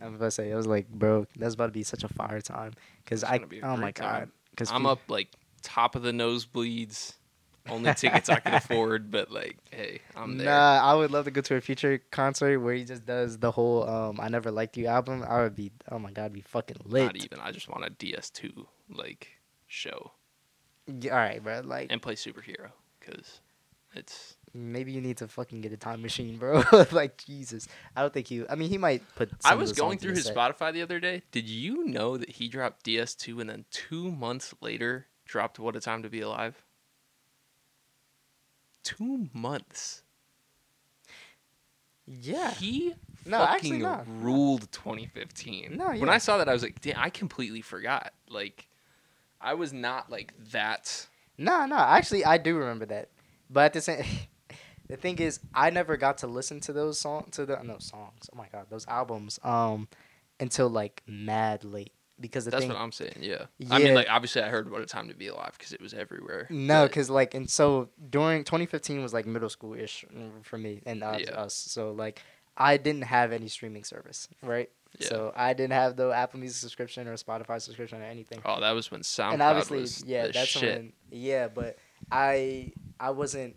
I 0.00 0.06
was 0.06 0.14
about 0.16 0.24
to 0.26 0.30
say, 0.30 0.50
I 0.52 0.56
was 0.56 0.66
like, 0.66 0.88
bro, 0.88 1.26
that's 1.36 1.54
about 1.54 1.66
to 1.66 1.72
be 1.72 1.82
such 1.82 2.04
a 2.04 2.08
fire 2.08 2.40
time. 2.40 2.72
Cause 3.04 3.22
It's 3.22 3.30
I, 3.30 3.38
be 3.38 3.62
oh 3.62 3.76
my 3.76 3.92
time. 3.92 4.20
god, 4.20 4.30
cause 4.56 4.70
I'm 4.72 4.86
up 4.86 5.00
like 5.08 5.28
top 5.62 5.94
of 5.94 6.02
the 6.02 6.12
nosebleeds. 6.12 7.14
Only 7.68 7.94
tickets 7.94 8.28
I 8.28 8.40
can 8.40 8.54
afford, 8.54 9.10
but 9.10 9.30
like, 9.30 9.56
hey, 9.70 10.00
I'm 10.16 10.36
there. 10.36 10.46
Nah, 10.46 10.80
I 10.82 10.94
would 10.94 11.10
love 11.10 11.26
to 11.26 11.30
go 11.30 11.40
to 11.42 11.56
a 11.56 11.60
Future 11.60 12.02
concert 12.10 12.58
where 12.60 12.74
he 12.74 12.84
just 12.84 13.06
does 13.06 13.38
the 13.38 13.50
whole 13.52 13.88
um 13.88 14.20
"I 14.20 14.28
Never 14.28 14.50
Liked 14.50 14.76
You" 14.76 14.86
album. 14.86 15.24
I 15.26 15.42
would 15.42 15.54
be, 15.54 15.70
oh 15.90 15.98
my 15.98 16.10
god, 16.10 16.26
I'd 16.26 16.32
be 16.32 16.40
fucking 16.40 16.78
lit. 16.84 17.04
Not 17.04 17.16
even. 17.16 17.38
I 17.40 17.52
just 17.52 17.68
want 17.68 17.84
a 17.84 17.90
DS2 17.90 18.66
like 18.94 19.28
show 19.66 20.12
Yeah, 20.86 21.12
all 21.12 21.18
right, 21.18 21.42
bro. 21.42 21.60
Like 21.64 21.90
and 21.90 22.02
play 22.02 22.14
superhero 22.14 22.70
because 23.00 23.40
it's 23.94 24.36
maybe 24.54 24.92
you 24.92 25.00
need 25.00 25.18
to 25.18 25.28
fucking 25.28 25.60
get 25.60 25.72
a 25.72 25.76
time 25.76 26.02
machine, 26.02 26.36
bro. 26.36 26.62
like 26.92 27.22
Jesus, 27.24 27.68
I 27.96 28.02
don't 28.02 28.12
think 28.12 28.30
you. 28.30 28.46
I 28.50 28.54
mean, 28.54 28.68
he 28.70 28.78
might 28.78 29.02
put. 29.14 29.30
I 29.44 29.54
was 29.54 29.72
going 29.72 29.98
through 29.98 30.14
his 30.14 30.24
set. 30.24 30.36
Spotify 30.36 30.72
the 30.72 30.82
other 30.82 31.00
day. 31.00 31.22
Did 31.30 31.48
you 31.48 31.84
know 31.86 32.16
that 32.16 32.30
he 32.30 32.48
dropped 32.48 32.84
DS2 32.84 33.40
and 33.40 33.50
then 33.50 33.64
two 33.70 34.10
months 34.10 34.54
later 34.60 35.06
dropped 35.24 35.58
What 35.58 35.76
a 35.76 35.80
Time 35.80 36.02
to 36.02 36.08
Be 36.08 36.20
Alive? 36.20 36.62
Two 38.82 39.28
months. 39.32 40.02
Yeah. 42.06 42.50
He 42.52 42.94
No, 43.24 43.38
fucking 43.38 43.54
actually 43.54 43.78
not. 43.78 44.06
ruled 44.08 44.70
2015. 44.72 45.76
No, 45.76 45.92
yeah. 45.92 46.00
When. 46.00 46.08
I 46.08 46.18
saw 46.18 46.38
that, 46.38 46.48
I 46.48 46.52
was 46.52 46.62
like, 46.62 46.80
damn, 46.80 46.98
I 46.98 47.10
completely 47.10 47.62
forgot. 47.62 48.12
Like, 48.28 48.68
I 49.40 49.54
was 49.54 49.72
not 49.72 50.10
like 50.10 50.34
that. 50.50 51.06
No, 51.38 51.64
no. 51.66 51.76
Actually, 51.76 52.24
I 52.24 52.38
do 52.38 52.56
remember 52.56 52.86
that. 52.86 53.10
But 53.48 53.66
at 53.66 53.72
the 53.74 53.80
same, 53.80 54.04
the 54.88 54.96
thing 54.96 55.18
is, 55.18 55.40
I 55.54 55.70
never 55.70 55.96
got 55.96 56.18
to 56.18 56.26
listen 56.26 56.60
to 56.60 56.72
those 56.72 56.98
songs, 56.98 57.36
to 57.36 57.46
the 57.46 57.60
no 57.62 57.78
songs. 57.78 58.28
Oh 58.32 58.36
my 58.36 58.46
god, 58.50 58.66
those 58.68 58.86
albums. 58.88 59.38
Um, 59.44 59.88
until 60.40 60.68
like 60.68 61.02
mad 61.06 61.62
late 61.64 61.92
because 62.22 62.46
the 62.46 62.50
That's 62.52 62.62
thing. 62.62 62.72
what 62.72 62.80
I'm 62.80 62.92
saying. 62.92 63.16
Yeah. 63.20 63.44
I 63.70 63.78
mean, 63.80 63.92
like, 63.94 64.06
obviously, 64.08 64.40
I 64.40 64.48
heard 64.48 64.70
What 64.70 64.80
a 64.80 64.86
Time 64.86 65.08
to 65.08 65.14
Be 65.14 65.26
Alive 65.26 65.52
because 65.58 65.74
it 65.74 65.80
was 65.82 65.92
everywhere. 65.92 66.46
No, 66.48 66.86
because 66.86 67.10
like, 67.10 67.34
and 67.34 67.50
so 67.50 67.90
during 68.08 68.44
2015 68.44 69.02
was 69.02 69.12
like 69.12 69.26
middle 69.26 69.50
school 69.50 69.74
ish 69.74 70.06
for 70.42 70.56
me 70.56 70.80
and 70.86 71.02
uh, 71.02 71.18
Yeah. 71.20 71.32
us. 71.32 71.52
So 71.54 71.92
like, 71.92 72.22
I 72.56 72.78
didn't 72.78 73.02
have 73.02 73.32
any 73.32 73.48
streaming 73.48 73.84
service, 73.84 74.28
right? 74.42 74.70
Yeah. 74.98 75.08
So 75.08 75.32
I 75.34 75.52
didn't 75.54 75.72
have 75.72 75.96
the 75.96 76.10
Apple 76.12 76.38
Music 76.40 76.58
subscription 76.60 77.08
or 77.08 77.14
Spotify 77.16 77.60
subscription 77.60 78.00
or 78.00 78.04
anything. 78.04 78.40
Oh, 78.44 78.60
that 78.60 78.72
was 78.72 78.90
when 78.90 79.00
SoundCloud 79.00 79.24
was. 79.26 79.32
and 79.32 79.42
obviously, 79.42 79.80
was 79.80 80.04
yeah, 80.06 80.26
the 80.28 80.32
that's 80.32 80.48
shit. 80.48 80.76
when, 80.78 80.92
yeah. 81.10 81.48
But 81.48 81.78
I, 82.10 82.72
I 83.00 83.10
wasn't, 83.10 83.56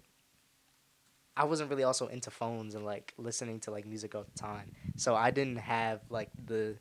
I 1.37 1.43
wasn't 1.43 1.69
really 1.69 1.83
also 1.83 2.07
into 2.07 2.31
phones 2.31 2.75
and 2.75 2.85
like 2.85 3.13
listening 3.17 3.59
to 3.61 3.71
like 3.71 3.85
music 3.85 4.15
all 4.15 4.23
the 4.23 4.39
time. 4.39 4.71
So 4.95 5.13
I 5.15 5.31
didn't 5.31 5.57
have 5.57 5.99
like 6.09 6.29
the, 6.45 6.77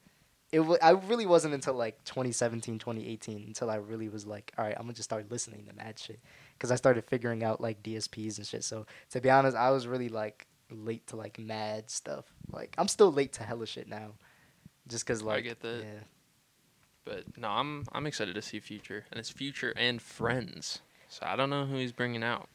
it. 0.55 0.59
W- 0.59 0.79
I 0.83 0.91
really 0.91 1.27
wasn't 1.27 1.55
until 1.55 1.75
like 1.75 2.03
2017, 2.05 2.79
2018 2.79 3.45
until 3.47 3.71
I 3.71 3.77
really 3.77 4.09
was 4.09 4.27
like, 4.27 4.53
all 4.57 4.65
right, 4.65 4.75
I'm 4.77 4.85
gonna 4.85 4.95
just 4.95 5.09
start 5.09 5.31
listening 5.31 5.67
to 5.67 5.75
mad 5.75 5.99
shit 5.99 6.21
because 6.57 6.71
I 6.71 6.77
started 6.77 7.05
figuring 7.05 7.43
out 7.43 7.61
like 7.61 7.83
DSPs 7.83 8.39
and 8.39 8.47
shit. 8.47 8.65
So 8.65 8.87
to 9.11 9.21
be 9.21 9.31
honest, 9.31 9.57
I 9.57 9.71
was 9.71 9.87
really 9.87 10.09
like 10.09 10.47
late 10.71 11.07
to 11.09 11.17
like 11.17 11.39
mad 11.39 11.91
stuff. 11.91 12.25
Like 12.51 12.75
I'm 12.79 12.89
still 12.89 13.13
late 13.13 13.33
to 13.35 13.43
hella 13.43 13.67
shit 13.67 13.89
now, 13.89 14.13
just 14.89 15.05
cause 15.07 15.23
like 15.23 15.39
I 15.39 15.41
get 15.41 15.61
that. 15.61 15.79
Yeah. 15.85 16.01
But 17.05 17.37
no, 17.37 17.49
I'm 17.49 17.85
I'm 17.93 18.07
excited 18.07 18.35
to 18.35 18.43
see 18.43 18.61
Future, 18.61 19.05
and 19.11 19.19
it's 19.19 19.31
Future 19.31 19.75
and 19.77 20.01
Friends. 20.01 20.81
So 21.09 21.27
I 21.27 21.37
don't 21.37 21.51
know 21.51 21.67
who 21.67 21.77
he's 21.77 21.93
bringing 21.93 22.23
out. 22.23 22.49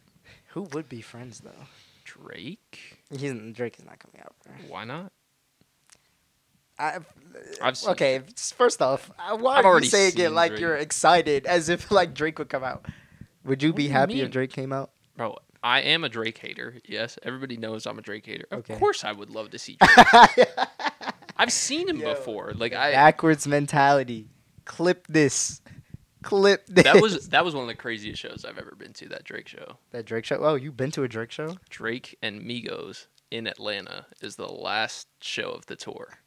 Who 0.53 0.63
would 0.73 0.89
be 0.89 1.01
friends 1.01 1.41
though? 1.41 1.65
Drake? 2.03 2.97
He's 3.11 3.33
Drake 3.53 3.77
is 3.77 3.85
not 3.85 3.99
coming 3.99 4.21
out. 4.21 4.33
Bro. 4.43 4.53
Why 4.67 4.83
not? 4.83 5.11
I, 6.79 6.97
I've 7.61 7.77
seen 7.77 7.91
okay. 7.91 8.15
f- 8.17 8.33
First 8.57 8.81
off, 8.81 9.11
uh, 9.19 9.37
why 9.37 9.57
I've 9.59 9.65
are 9.65 9.79
you 9.79 9.85
saying 9.89 10.13
it 10.17 10.31
like 10.31 10.51
Drake. 10.51 10.61
you're 10.61 10.75
excited, 10.77 11.45
as 11.45 11.69
if 11.69 11.91
like 11.91 12.13
Drake 12.13 12.39
would 12.39 12.49
come 12.49 12.63
out? 12.63 12.85
Would 13.45 13.61
you 13.63 13.69
What 13.69 13.75
be 13.77 13.83
you 13.83 13.89
happy 13.91 14.13
mean? 14.15 14.25
if 14.25 14.31
Drake 14.31 14.51
came 14.51 14.71
out? 14.73 14.91
Bro, 15.17 15.37
I 15.63 15.81
am 15.81 16.03
a 16.03 16.09
Drake 16.09 16.37
hater. 16.37 16.75
Yes, 16.85 17.17
everybody 17.23 17.57
knows 17.57 17.85
I'm 17.85 17.99
a 17.99 18.01
Drake 18.01 18.25
hater. 18.25 18.45
Okay. 18.51 18.73
Of 18.73 18.79
course, 18.79 19.03
I 19.03 19.11
would 19.11 19.29
love 19.29 19.49
to 19.51 19.59
see 19.59 19.77
Drake. 20.35 20.47
I've 21.37 21.51
seen 21.51 21.87
him 21.89 21.97
Yo, 21.99 22.13
before. 22.13 22.53
Like 22.55 22.73
I, 22.73 22.91
Backwards 22.91 23.47
mentality. 23.47 24.27
Clip 24.65 25.05
this. 25.07 25.61
Clip 26.21 26.65
this. 26.67 26.83
that 26.83 27.01
was 27.01 27.29
that 27.29 27.45
was 27.45 27.55
one 27.55 27.63
of 27.63 27.69
the 27.69 27.75
craziest 27.75 28.21
shows 28.21 28.43
I've 28.47 28.57
ever 28.57 28.75
been 28.77 28.91
to. 28.93 29.07
That 29.09 29.23
Drake 29.23 29.47
show. 29.47 29.77
that 29.91 30.05
Drake 30.05 30.25
show. 30.25 30.37
Oh, 30.43 30.55
you've 30.55 30.75
been 30.77 30.91
to 30.91 31.03
a 31.03 31.07
Drake 31.07 31.31
show? 31.31 31.57
Drake 31.69 32.17
and 32.21 32.41
Migos 32.41 33.07
in 33.31 33.47
Atlanta 33.47 34.05
is 34.21 34.35
the 34.35 34.47
last 34.51 35.07
show 35.21 35.49
of 35.51 35.65
the 35.67 35.77
tour. 35.77 36.17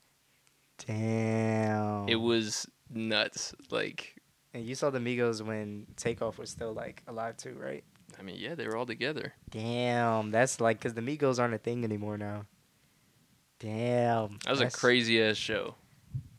Damn. 0.86 2.08
It 2.08 2.16
was 2.16 2.66
nuts. 2.90 3.54
Like, 3.70 4.16
And 4.54 4.64
you 4.64 4.74
saw 4.74 4.90
the 4.90 4.98
Migos 4.98 5.42
when 5.42 5.86
Takeoff 5.96 6.38
was 6.38 6.50
still 6.50 6.72
like 6.72 7.02
alive 7.06 7.36
too, 7.36 7.56
right? 7.58 7.84
I 8.18 8.22
mean, 8.22 8.36
yeah, 8.38 8.54
they 8.54 8.66
were 8.66 8.76
all 8.76 8.86
together. 8.86 9.32
Damn, 9.50 10.30
that's 10.30 10.60
like 10.60 10.78
because 10.78 10.94
the 10.94 11.00
Migos 11.00 11.38
aren't 11.38 11.54
a 11.54 11.58
thing 11.58 11.84
anymore 11.84 12.18
now. 12.18 12.46
Damn, 13.58 14.38
That 14.44 14.50
was 14.50 14.60
a 14.60 14.70
crazy 14.70 15.22
ass 15.22 15.36
show. 15.36 15.76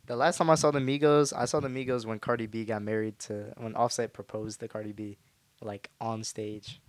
The 0.05 0.17
last 0.17 0.37
time 0.37 0.49
I 0.49 0.55
saw 0.55 0.71
the 0.71 0.79
Migos, 0.79 1.31
I 1.35 1.45
saw 1.45 1.61
the 1.61 1.69
Migos 1.69 2.05
when 2.05 2.19
Cardi 2.19 2.47
B 2.47 2.65
got 2.65 2.81
married 2.81 3.17
to 3.19 3.53
when 3.57 3.73
Offset 3.75 4.11
proposed 4.11 4.59
to 4.59 4.67
Cardi 4.67 4.91
B, 4.91 5.17
like 5.61 5.89
on 6.01 6.23
stage. 6.25 6.81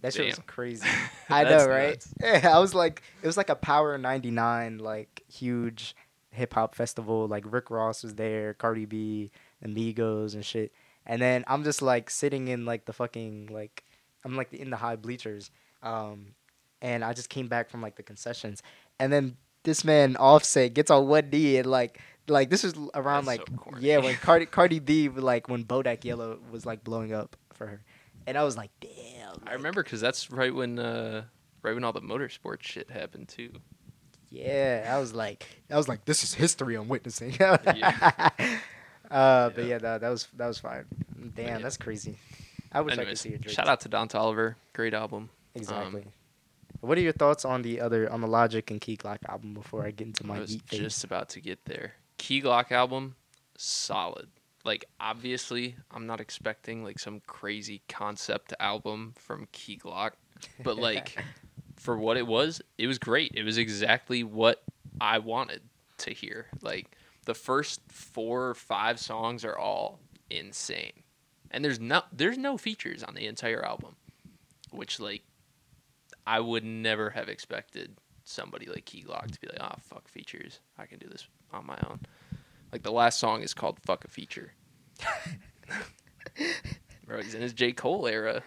That 0.00 0.12
shit 0.12 0.26
was 0.26 0.40
crazy. 0.48 0.88
I 1.30 1.44
know, 1.44 1.68
right? 1.68 2.04
Yeah, 2.20 2.50
I 2.52 2.58
was 2.58 2.74
like, 2.74 3.02
it 3.22 3.26
was 3.26 3.36
like 3.36 3.50
a 3.50 3.54
Power 3.54 3.96
'99 3.96 4.78
like 4.78 5.22
huge 5.32 5.94
hip 6.32 6.54
hop 6.54 6.74
festival. 6.74 7.28
Like 7.28 7.44
Rick 7.46 7.70
Ross 7.70 8.02
was 8.02 8.14
there, 8.14 8.54
Cardi 8.54 8.86
B, 8.86 9.30
Amigos 9.62 10.34
and 10.34 10.44
shit. 10.44 10.72
And 11.06 11.20
then 11.20 11.44
I'm 11.46 11.64
just 11.64 11.82
like 11.82 12.10
sitting 12.10 12.48
in 12.48 12.64
like 12.64 12.84
the 12.84 12.92
fucking 12.92 13.48
like 13.52 13.84
I'm 14.24 14.36
like 14.36 14.52
in 14.52 14.70
the 14.70 14.76
high 14.76 14.96
bleachers. 14.96 15.50
Um, 15.82 16.34
and 16.80 17.04
I 17.04 17.12
just 17.12 17.28
came 17.28 17.48
back 17.48 17.70
from 17.70 17.80
like 17.82 17.96
the 17.96 18.02
concessions, 18.02 18.62
and 18.98 19.12
then 19.12 19.36
this 19.62 19.84
man 19.84 20.16
Offset 20.16 20.74
gets 20.74 20.90
on 20.90 21.06
one 21.06 21.30
knee 21.30 21.56
and 21.56 21.66
like 21.66 22.00
like 22.28 22.50
this 22.50 22.62
was 22.64 22.74
around 22.94 23.24
That's 23.24 23.38
like 23.38 23.48
so 23.48 23.78
yeah 23.78 23.98
when 23.98 24.14
Cardi 24.16 24.46
Cardi 24.50 24.80
B 24.80 25.08
like 25.08 25.48
when 25.48 25.64
Bodak 25.64 26.04
Yellow 26.04 26.38
was 26.50 26.66
like 26.66 26.84
blowing 26.84 27.12
up 27.12 27.36
for 27.54 27.66
her, 27.66 27.82
and 28.26 28.36
I 28.36 28.44
was 28.44 28.56
like 28.56 28.70
damn. 28.80 29.42
I 29.46 29.54
remember 29.54 29.82
because 29.82 30.00
that's 30.00 30.30
right 30.30 30.54
when 30.54 30.78
uh, 30.78 31.24
right 31.62 31.74
when 31.74 31.84
all 31.84 31.92
the 31.92 32.00
motorsport 32.00 32.62
shit 32.62 32.90
happened 32.90 33.28
too. 33.28 33.52
Yeah, 34.32 34.90
I 34.94 34.98
was 34.98 35.12
like, 35.14 35.46
I 35.70 35.76
was 35.76 35.88
like, 35.88 36.06
this 36.06 36.24
is 36.24 36.32
history 36.34 36.74
I'm 36.76 36.88
witnessing. 36.88 37.36
Yeah. 37.40 38.30
Uh, 39.10 39.50
but 39.50 39.64
Yeah. 39.66 39.78
that, 39.78 40.00
that 40.00 40.08
was 40.08 40.26
that 40.36 40.46
was 40.46 40.58
fine. 40.58 40.84
Damn, 41.34 41.46
yeah. 41.46 41.58
that's 41.58 41.76
crazy. 41.76 42.16
I 42.72 42.80
wish 42.80 42.96
I 42.96 43.04
could 43.04 43.18
see 43.18 43.34
a 43.34 43.38
Drake. 43.38 43.54
shout 43.54 43.68
out 43.68 43.80
to 43.80 43.88
Don 43.88 44.08
Toliver, 44.08 44.54
great 44.72 44.94
album. 44.94 45.28
Exactly. 45.54 46.02
Um, 46.02 46.12
what 46.80 46.96
are 46.96 47.02
your 47.02 47.12
thoughts 47.12 47.44
on 47.44 47.60
the 47.62 47.80
other 47.80 48.10
on 48.10 48.22
the 48.22 48.26
Logic 48.26 48.68
and 48.70 48.80
Key 48.80 48.96
Glock 48.96 49.18
album 49.28 49.52
before 49.52 49.84
I 49.84 49.90
get 49.90 50.06
into 50.06 50.24
my 50.26 50.36
I 50.38 50.40
was 50.40 50.56
just 50.56 51.04
about 51.04 51.28
to 51.30 51.40
get 51.40 51.64
there. 51.66 51.92
Key 52.16 52.40
Glock 52.40 52.72
album, 52.72 53.16
solid. 53.58 54.28
Like 54.64 54.86
obviously, 54.98 55.76
I'm 55.90 56.06
not 56.06 56.20
expecting 56.20 56.82
like 56.82 56.98
some 56.98 57.20
crazy 57.26 57.82
concept 57.88 58.54
album 58.58 59.12
from 59.18 59.46
Key 59.52 59.76
Glock, 59.76 60.12
but 60.64 60.76
like 60.78 61.22
for 61.82 61.98
what 61.98 62.16
it 62.16 62.26
was, 62.26 62.62
it 62.78 62.86
was 62.86 62.98
great. 62.98 63.32
It 63.34 63.42
was 63.42 63.58
exactly 63.58 64.22
what 64.22 64.62
I 65.00 65.18
wanted 65.18 65.62
to 65.98 66.12
hear. 66.12 66.46
Like 66.62 66.96
the 67.24 67.34
first 67.34 67.80
four 67.88 68.48
or 68.48 68.54
five 68.54 69.00
songs 69.00 69.44
are 69.44 69.58
all 69.58 69.98
insane, 70.30 71.02
and 71.50 71.64
there's 71.64 71.80
no 71.80 72.02
there's 72.12 72.38
no 72.38 72.56
features 72.56 73.02
on 73.02 73.14
the 73.14 73.26
entire 73.26 73.64
album, 73.64 73.96
which 74.70 75.00
like 75.00 75.22
I 76.24 76.38
would 76.38 76.64
never 76.64 77.10
have 77.10 77.28
expected 77.28 77.96
somebody 78.24 78.66
like 78.66 78.84
Key 78.84 79.04
Glock 79.06 79.32
to 79.32 79.40
be 79.40 79.48
like, 79.48 79.60
oh 79.60 79.74
fuck 79.82 80.08
features, 80.08 80.60
I 80.78 80.86
can 80.86 81.00
do 81.00 81.08
this 81.08 81.26
on 81.52 81.66
my 81.66 81.78
own. 81.88 82.00
Like 82.70 82.84
the 82.84 82.92
last 82.92 83.18
song 83.18 83.42
is 83.42 83.54
called 83.54 83.80
"Fuck 83.80 84.04
a 84.04 84.08
Feature." 84.08 84.52
Bro, 87.06 87.22
he's 87.22 87.34
in 87.34 87.42
his 87.42 87.52
J 87.52 87.72
Cole 87.72 88.06
era. 88.06 88.42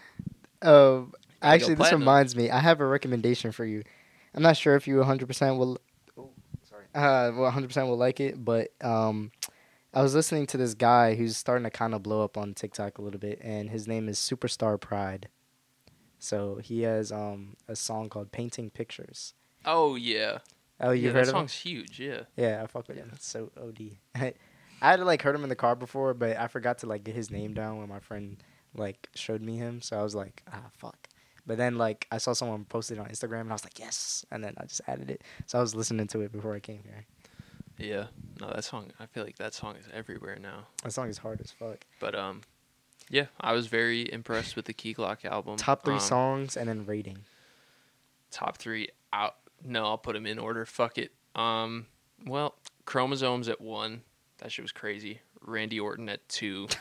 Um, 0.61 1.13
actually, 1.53 1.75
this 1.75 1.91
reminds 1.91 2.35
me. 2.35 2.49
I 2.49 2.59
have 2.59 2.81
a 2.81 2.85
recommendation 2.85 3.51
for 3.51 3.65
you. 3.65 3.83
I'm 4.33 4.41
not 4.43 4.57
sure 4.57 4.75
if 4.75 4.87
you 4.87 4.97
100% 4.97 5.57
will. 5.57 5.77
Oh, 6.17 6.29
sorry. 6.69 6.85
Uh, 6.93 7.31
well, 7.37 7.51
100% 7.51 7.87
will 7.87 7.97
like 7.97 8.19
it, 8.19 8.43
but 8.43 8.69
um, 8.81 9.31
I 9.93 10.01
was 10.01 10.13
listening 10.13 10.45
to 10.47 10.57
this 10.57 10.73
guy 10.73 11.15
who's 11.15 11.37
starting 11.37 11.63
to 11.63 11.69
kind 11.69 11.93
of 11.93 12.03
blow 12.03 12.23
up 12.23 12.37
on 12.37 12.53
TikTok 12.53 12.97
a 12.97 13.01
little 13.01 13.19
bit, 13.19 13.39
and 13.41 13.69
his 13.69 13.87
name 13.87 14.09
is 14.09 14.17
Superstar 14.19 14.79
Pride. 14.79 15.29
So 16.19 16.55
he 16.63 16.81
has 16.81 17.11
um 17.11 17.55
a 17.67 17.75
song 17.75 18.09
called 18.09 18.31
"Painting 18.31 18.69
Pictures." 18.71 19.33
Oh 19.65 19.95
yeah, 19.95 20.39
Oh, 20.79 20.91
you 20.91 21.07
yeah, 21.07 21.13
heard 21.13 21.15
that 21.25 21.29
of 21.29 21.35
him? 21.35 21.39
song's 21.41 21.53
huge. 21.53 21.99
Yeah, 21.99 22.21
Yeah, 22.35 22.61
I 22.63 22.67
fuck 22.67 22.87
with 22.87 22.97
him. 22.97 23.11
It's 23.13 23.27
so 23.27 23.51
OD. 23.61 23.97
I 24.15 24.33
had 24.81 24.99
like 25.01 25.21
heard 25.21 25.35
him 25.35 25.43
in 25.43 25.49
the 25.49 25.55
car 25.55 25.75
before, 25.75 26.13
but 26.13 26.37
I 26.37 26.47
forgot 26.47 26.79
to 26.79 26.87
like 26.87 27.03
get 27.03 27.15
his 27.15 27.29
name 27.31 27.53
down 27.53 27.77
when 27.77 27.87
my 27.89 27.99
friend 27.99 28.37
like 28.75 29.07
showed 29.15 29.41
me 29.41 29.57
him. 29.57 29.81
So 29.81 29.99
I 29.99 30.03
was 30.03 30.15
like, 30.15 30.41
ah, 30.51 30.69
fuck. 30.73 31.07
But 31.47 31.57
then 31.57 31.77
like 31.77 32.07
I 32.11 32.17
saw 32.17 32.33
someone 32.33 32.65
posted 32.65 32.97
it 32.97 33.01
on 33.01 33.07
Instagram, 33.07 33.41
and 33.41 33.49
I 33.51 33.53
was 33.53 33.63
like, 33.65 33.77
yes. 33.79 34.25
And 34.31 34.43
then 34.43 34.55
I 34.57 34.65
just 34.65 34.81
added 34.87 35.09
it. 35.11 35.21
So 35.45 35.57
I 35.57 35.61
was 35.61 35.75
listening 35.75 36.07
to 36.07 36.21
it 36.21 36.31
before 36.31 36.55
I 36.55 36.59
came 36.59 36.81
here. 36.83 37.05
yeah. 37.77 38.05
No, 38.41 38.47
that 38.49 38.63
song. 38.63 38.91
I 38.99 39.05
feel 39.05 39.23
like 39.23 39.37
that 39.37 39.53
song 39.53 39.75
is 39.77 39.85
everywhere 39.93 40.37
now. 40.41 40.67
That 40.83 40.91
song 40.93 41.07
is 41.09 41.17
hard 41.19 41.39
as 41.41 41.51
fuck. 41.51 41.85
But 41.99 42.15
um, 42.15 42.41
yeah, 43.09 43.25
I 43.39 43.53
was 43.53 43.67
very 43.67 44.11
impressed 44.11 44.55
with 44.55 44.65
the 44.65 44.73
Key 44.73 44.93
Glock 44.95 45.23
album. 45.25 45.57
Top 45.57 45.85
three 45.85 45.93
Um, 45.95 45.99
songs 45.99 46.57
and 46.57 46.67
then 46.67 46.85
rating. 46.85 47.19
Top 48.31 48.57
three 48.57 48.89
out. 49.13 49.35
No, 49.63 49.85
I'll 49.85 49.97
put 49.97 50.13
them 50.13 50.25
in 50.25 50.37
order. 50.39 50.65
Fuck 50.65 50.97
it. 50.97 51.11
Um, 51.35 51.85
well, 52.25 52.55
Chromosomes 52.85 53.47
at 53.47 53.61
one. 53.61 54.01
That 54.39 54.51
shit 54.51 54.63
was 54.63 54.71
crazy. 54.71 55.21
Randy 55.41 55.79
Orton 55.79 56.09
at 56.09 56.27
two. 56.27 56.67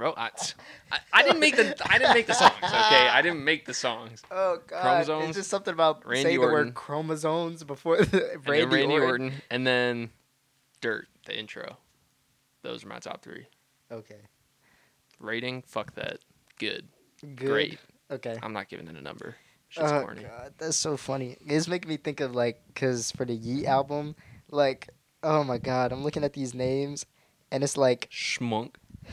Bro, 0.00 0.14
I, 0.16 0.30
I, 0.90 0.98
I 1.12 1.22
didn't 1.24 1.40
make 1.40 1.56
the 1.56 1.76
I 1.84 1.98
didn't 1.98 2.14
make 2.14 2.26
the 2.26 2.32
songs. 2.32 2.54
Okay, 2.64 2.72
I 2.72 3.20
didn't 3.20 3.44
make 3.44 3.66
the 3.66 3.74
songs. 3.74 4.22
Oh 4.30 4.58
god, 4.66 4.80
Chromosomes, 4.80 5.28
it's 5.28 5.36
just 5.36 5.50
something 5.50 5.74
about 5.74 6.06
Randy 6.06 6.22
saying 6.22 6.40
the 6.40 6.46
word 6.46 6.72
chromosomes 6.72 7.64
before 7.64 7.98
the 7.98 8.32
And 8.32 8.48
Randy, 8.48 8.84
Orton. 8.84 9.02
Orton. 9.02 9.32
and 9.50 9.66
then 9.66 10.08
Dirt, 10.80 11.06
the 11.26 11.38
intro. 11.38 11.76
Those 12.62 12.82
are 12.82 12.88
my 12.88 12.98
top 12.98 13.20
three. 13.20 13.44
Okay, 13.92 14.22
Rating, 15.18 15.64
fuck 15.66 15.94
that. 15.96 16.20
Good, 16.58 16.88
good. 17.20 17.36
great. 17.36 17.78
Okay. 18.10 18.38
I'm 18.42 18.54
not 18.54 18.70
giving 18.70 18.88
it 18.88 18.96
a 18.96 19.02
number. 19.02 19.36
Shit's 19.68 19.92
oh 19.92 20.00
corny. 20.00 20.22
god, 20.22 20.54
that's 20.56 20.78
so 20.78 20.96
funny. 20.96 21.36
It's 21.46 21.68
making 21.68 21.90
me 21.90 21.98
think 21.98 22.20
of 22.20 22.34
like, 22.34 22.62
cause 22.74 23.12
for 23.12 23.26
the 23.26 23.34
Yeat 23.34 23.66
album, 23.66 24.16
like, 24.50 24.88
oh 25.22 25.44
my 25.44 25.58
god, 25.58 25.92
I'm 25.92 26.02
looking 26.02 26.24
at 26.24 26.32
these 26.32 26.54
names, 26.54 27.04
and 27.50 27.62
it's 27.62 27.76
like 27.76 28.08
Shmunk. 28.10 28.76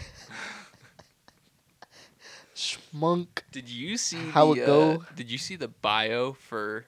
Shmunk. 2.93 3.27
Did 3.51 3.69
you 3.69 3.97
see 3.97 4.17
How 4.29 4.53
the, 4.53 4.61
it 4.61 4.65
go? 4.65 4.91
uh, 4.91 4.97
did 5.15 5.31
you 5.31 5.37
see 5.37 5.55
the 5.55 5.67
bio 5.67 6.33
for 6.33 6.85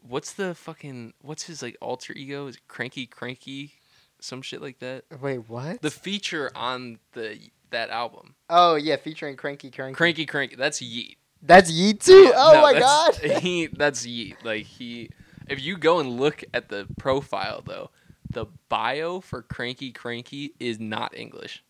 what's 0.00 0.32
the 0.32 0.54
fucking 0.54 1.14
what's 1.22 1.44
his 1.44 1.62
like 1.62 1.76
alter 1.80 2.12
ego? 2.14 2.46
Is 2.46 2.56
it 2.56 2.62
Kranky 2.68 3.08
Kranky? 3.08 3.72
Some 4.20 4.42
shit 4.42 4.62
like 4.62 4.78
that. 4.78 5.04
Wait, 5.20 5.48
what? 5.48 5.82
The 5.82 5.90
feature 5.90 6.50
on 6.54 6.98
the 7.12 7.38
that 7.70 7.90
album. 7.90 8.34
oh 8.48 8.74
yeah, 8.76 8.96
featuring 8.96 9.36
Kranky 9.36 9.70
Kranky. 9.72 9.94
Kranky 9.96 10.26
Kranky. 10.28 10.56
That's 10.56 10.80
Yeat. 10.80 11.18
That's 11.42 11.70
Yeat 11.70 12.00
too. 12.00 12.32
Oh 12.34 12.52
no, 12.54 12.62
my 12.62 12.72
that's- 12.74 13.18
god. 13.20 13.30
He 13.42 13.66
that's 13.66 14.06
Yeat. 14.06 14.36
Like 14.44 14.64
he 14.66 15.10
if 15.48 15.62
you 15.62 15.76
go 15.76 16.00
and 16.00 16.18
look 16.18 16.42
at 16.54 16.68
the 16.70 16.86
profile 16.98 17.62
though, 17.66 17.90
the 18.30 18.46
bio 18.70 19.20
for 19.20 19.42
Kranky 19.42 19.92
Kranky 19.92 20.52
is 20.58 20.80
not 20.80 21.14
English. 21.16 21.62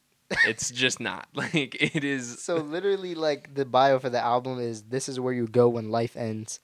It's 0.47 0.71
just 0.71 1.01
not. 1.01 1.29
Like 1.35 1.77
it 1.81 2.05
is 2.05 2.43
so 2.43 2.57
literally, 2.57 3.15
like 3.15 3.55
the 3.55 3.65
bio 3.65 3.99
for 3.99 4.11
the 4.11 4.21
album 4.21 4.59
is 4.59 4.83
"This 4.85 5.09
is 5.09 5.21
where 5.21 5.33
you 5.33 5.47
go 5.47 5.69
when 5.69 5.91
life 5.91 6.17
ends." 6.17 6.61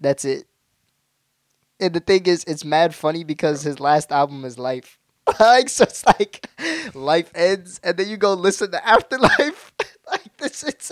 That's 0.00 0.24
it. 0.24 0.46
And 1.80 1.94
the 1.94 2.00
thing 2.00 2.26
is, 2.26 2.44
it's 2.44 2.64
mad 2.64 2.94
funny 2.94 3.24
because 3.24 3.62
his 3.62 3.78
last 3.80 4.10
album 4.12 4.44
is 4.44 4.58
Life. 4.58 4.98
like 5.40 5.68
so, 5.68 5.84
it's 5.84 6.04
like 6.06 6.48
life 6.94 7.30
ends, 7.34 7.80
and 7.84 7.96
then 7.96 8.08
you 8.08 8.16
go 8.16 8.34
listen 8.34 8.70
to 8.72 8.86
Afterlife. 8.86 9.72
like 10.10 10.36
this, 10.38 10.62
it's. 10.64 10.90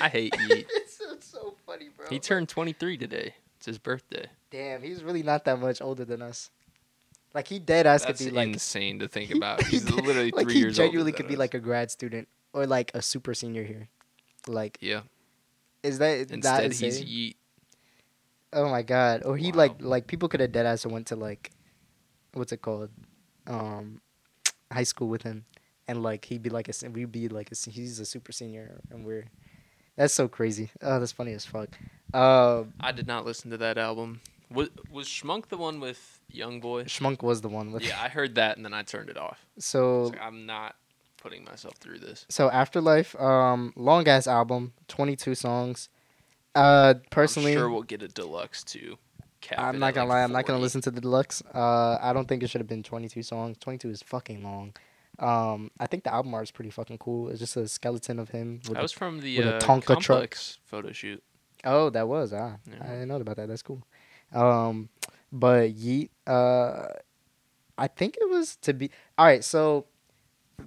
I 0.00 0.08
hate 0.08 0.34
Yeat. 0.48 0.66
it's, 0.70 0.96
so- 0.98 1.16
so 1.20 1.54
funny, 1.66 1.88
bro. 1.94 2.06
He 2.08 2.18
turned 2.18 2.48
23 2.48 2.96
today. 2.96 3.34
It's 3.56 3.66
his 3.66 3.78
birthday. 3.78 4.26
Damn, 4.50 4.82
he's 4.82 5.02
really 5.02 5.22
not 5.22 5.44
that 5.44 5.58
much 5.60 5.80
older 5.82 6.04
than 6.04 6.22
us. 6.22 6.50
Like 7.36 7.48
he 7.48 7.58
dead 7.58 7.86
ass 7.86 8.06
could 8.06 8.16
be 8.16 8.30
like 8.30 8.48
insane 8.48 8.98
to 9.00 9.08
think 9.08 9.30
about. 9.30 9.62
he 9.66 9.72
He's 9.72 9.90
literally 9.90 10.30
like 10.30 10.46
three 10.46 10.54
he 10.54 10.60
years 10.60 10.80
old. 10.80 10.86
genuinely 10.86 11.12
could 11.12 11.28
be 11.28 11.36
like 11.36 11.52
a 11.52 11.58
grad 11.60 11.90
student 11.90 12.28
or 12.54 12.66
like 12.66 12.90
a 12.94 13.02
super 13.02 13.34
senior 13.34 13.62
here. 13.62 13.90
Like 14.48 14.78
yeah. 14.80 15.02
is 15.82 15.98
that 15.98 16.30
Instead, 16.30 16.72
he's 16.72 17.02
Yeat. 17.02 17.36
Oh 18.54 18.70
my 18.70 18.80
god! 18.80 19.22
Or 19.26 19.36
he 19.36 19.52
Wow. 19.52 19.58
like 19.58 19.72
like 19.80 20.06
people 20.06 20.30
could 20.30 20.40
have 20.40 20.50
dead 20.50 20.64
ass 20.64 20.84
and 20.84 20.94
went 20.94 21.08
to 21.08 21.16
like, 21.16 21.50
what's 22.32 22.52
it 22.52 22.62
called, 22.62 22.88
um, 23.46 24.00
high 24.72 24.84
school 24.84 25.08
with 25.08 25.20
him, 25.20 25.44
and 25.86 26.02
like 26.02 26.24
he'd 26.24 26.42
be 26.42 26.48
like 26.48 26.70
a 26.70 26.88
we'd 26.88 27.12
be 27.12 27.28
like 27.28 27.52
a 27.52 27.70
he's 27.70 28.00
a 28.00 28.06
super 28.06 28.32
senior 28.32 28.80
and 28.90 29.04
we're, 29.04 29.26
that's 29.94 30.14
so 30.14 30.26
crazy. 30.26 30.70
Oh, 30.80 30.98
that's 30.98 31.12
funny 31.12 31.34
as 31.34 31.44
fuck. 31.44 31.68
Um, 32.14 32.72
I 32.80 32.92
did 32.92 33.06
not 33.06 33.26
listen 33.26 33.50
to 33.50 33.58
that 33.58 33.76
album. 33.76 34.22
Was 34.50 34.70
was 34.90 35.06
Shmunk 35.06 35.48
the 35.48 35.58
one 35.58 35.80
with 35.80 36.15
Young 36.30 36.60
Boy? 36.60 36.84
Shmunk 36.84 37.22
was 37.22 37.40
the 37.40 37.48
one 37.48 37.72
with. 37.72 37.84
Yeah, 37.84 38.00
I 38.00 38.08
heard 38.16 38.34
that 38.36 38.56
and 38.56 38.64
then 38.64 38.74
I 38.74 38.82
turned 38.82 39.08
it 39.10 39.16
off. 39.16 39.44
So 39.58 40.04
like, 40.04 40.20
I'm 40.20 40.46
not 40.46 40.76
putting 41.16 41.44
myself 41.44 41.74
through 41.78 41.98
this. 41.98 42.24
so 42.28 42.50
afterlife, 42.50 43.18
um, 43.20 43.72
long 43.76 44.06
ass 44.08 44.26
album, 44.26 44.72
twenty 44.88 45.16
two 45.16 45.34
songs. 45.34 45.88
Uh, 46.54 46.94
personally, 47.10 47.52
I'm 47.52 47.58
sure 47.58 47.70
we'll 47.70 47.82
get 47.82 48.02
a 48.02 48.08
deluxe 48.08 48.64
too. 48.64 48.96
I'm 49.56 49.78
not 49.78 49.94
gonna 49.94 50.08
like, 50.08 50.16
lie. 50.16 50.22
I'm 50.24 50.32
not 50.32 50.46
gonna 50.46 50.58
listen 50.58 50.80
to 50.82 50.90
the 50.90 51.00
deluxe. 51.00 51.42
Uh, 51.54 51.98
I 52.00 52.12
don't 52.12 52.26
think 52.26 52.42
it 52.42 52.48
should 52.50 52.60
have 52.60 52.66
been 52.68 52.82
22 52.82 53.22
songs. 53.22 53.56
22 53.60 53.90
is 53.90 54.02
fucking 54.02 54.42
long. 54.42 54.74
Um, 55.18 55.70
I 55.78 55.86
think 55.86 56.04
the 56.04 56.12
album 56.12 56.34
art 56.34 56.44
is 56.44 56.50
pretty 56.50 56.70
fucking 56.70 56.98
cool. 56.98 57.28
It's 57.28 57.38
just 57.38 57.56
a 57.56 57.68
skeleton 57.68 58.18
of 58.18 58.30
him. 58.30 58.60
With 58.64 58.72
That 58.74 58.80
a- 58.80 58.82
was 58.82 58.92
from 58.92 59.20
the 59.20 59.42
uh, 59.42 59.60
Tonka 59.60 60.00
truck. 60.00 60.34
Photo 60.64 60.90
shoot. 60.92 61.22
oh, 61.64 61.90
that 61.90 62.08
was 62.08 62.32
ah. 62.32 62.56
Yeah. 62.68 62.76
I 62.82 62.86
didn't 62.88 63.08
know 63.08 63.16
about 63.16 63.36
that. 63.36 63.48
That's 63.48 63.62
cool. 63.62 63.82
Um, 64.32 64.88
but 65.32 65.70
Yeat. 65.72 66.10
Uh, 66.26 66.86
I 67.78 67.88
think 67.88 68.16
it 68.20 68.28
was 68.28 68.56
to 68.62 68.72
be 68.72 68.90
all 69.18 69.26
right. 69.26 69.44
So 69.44 69.86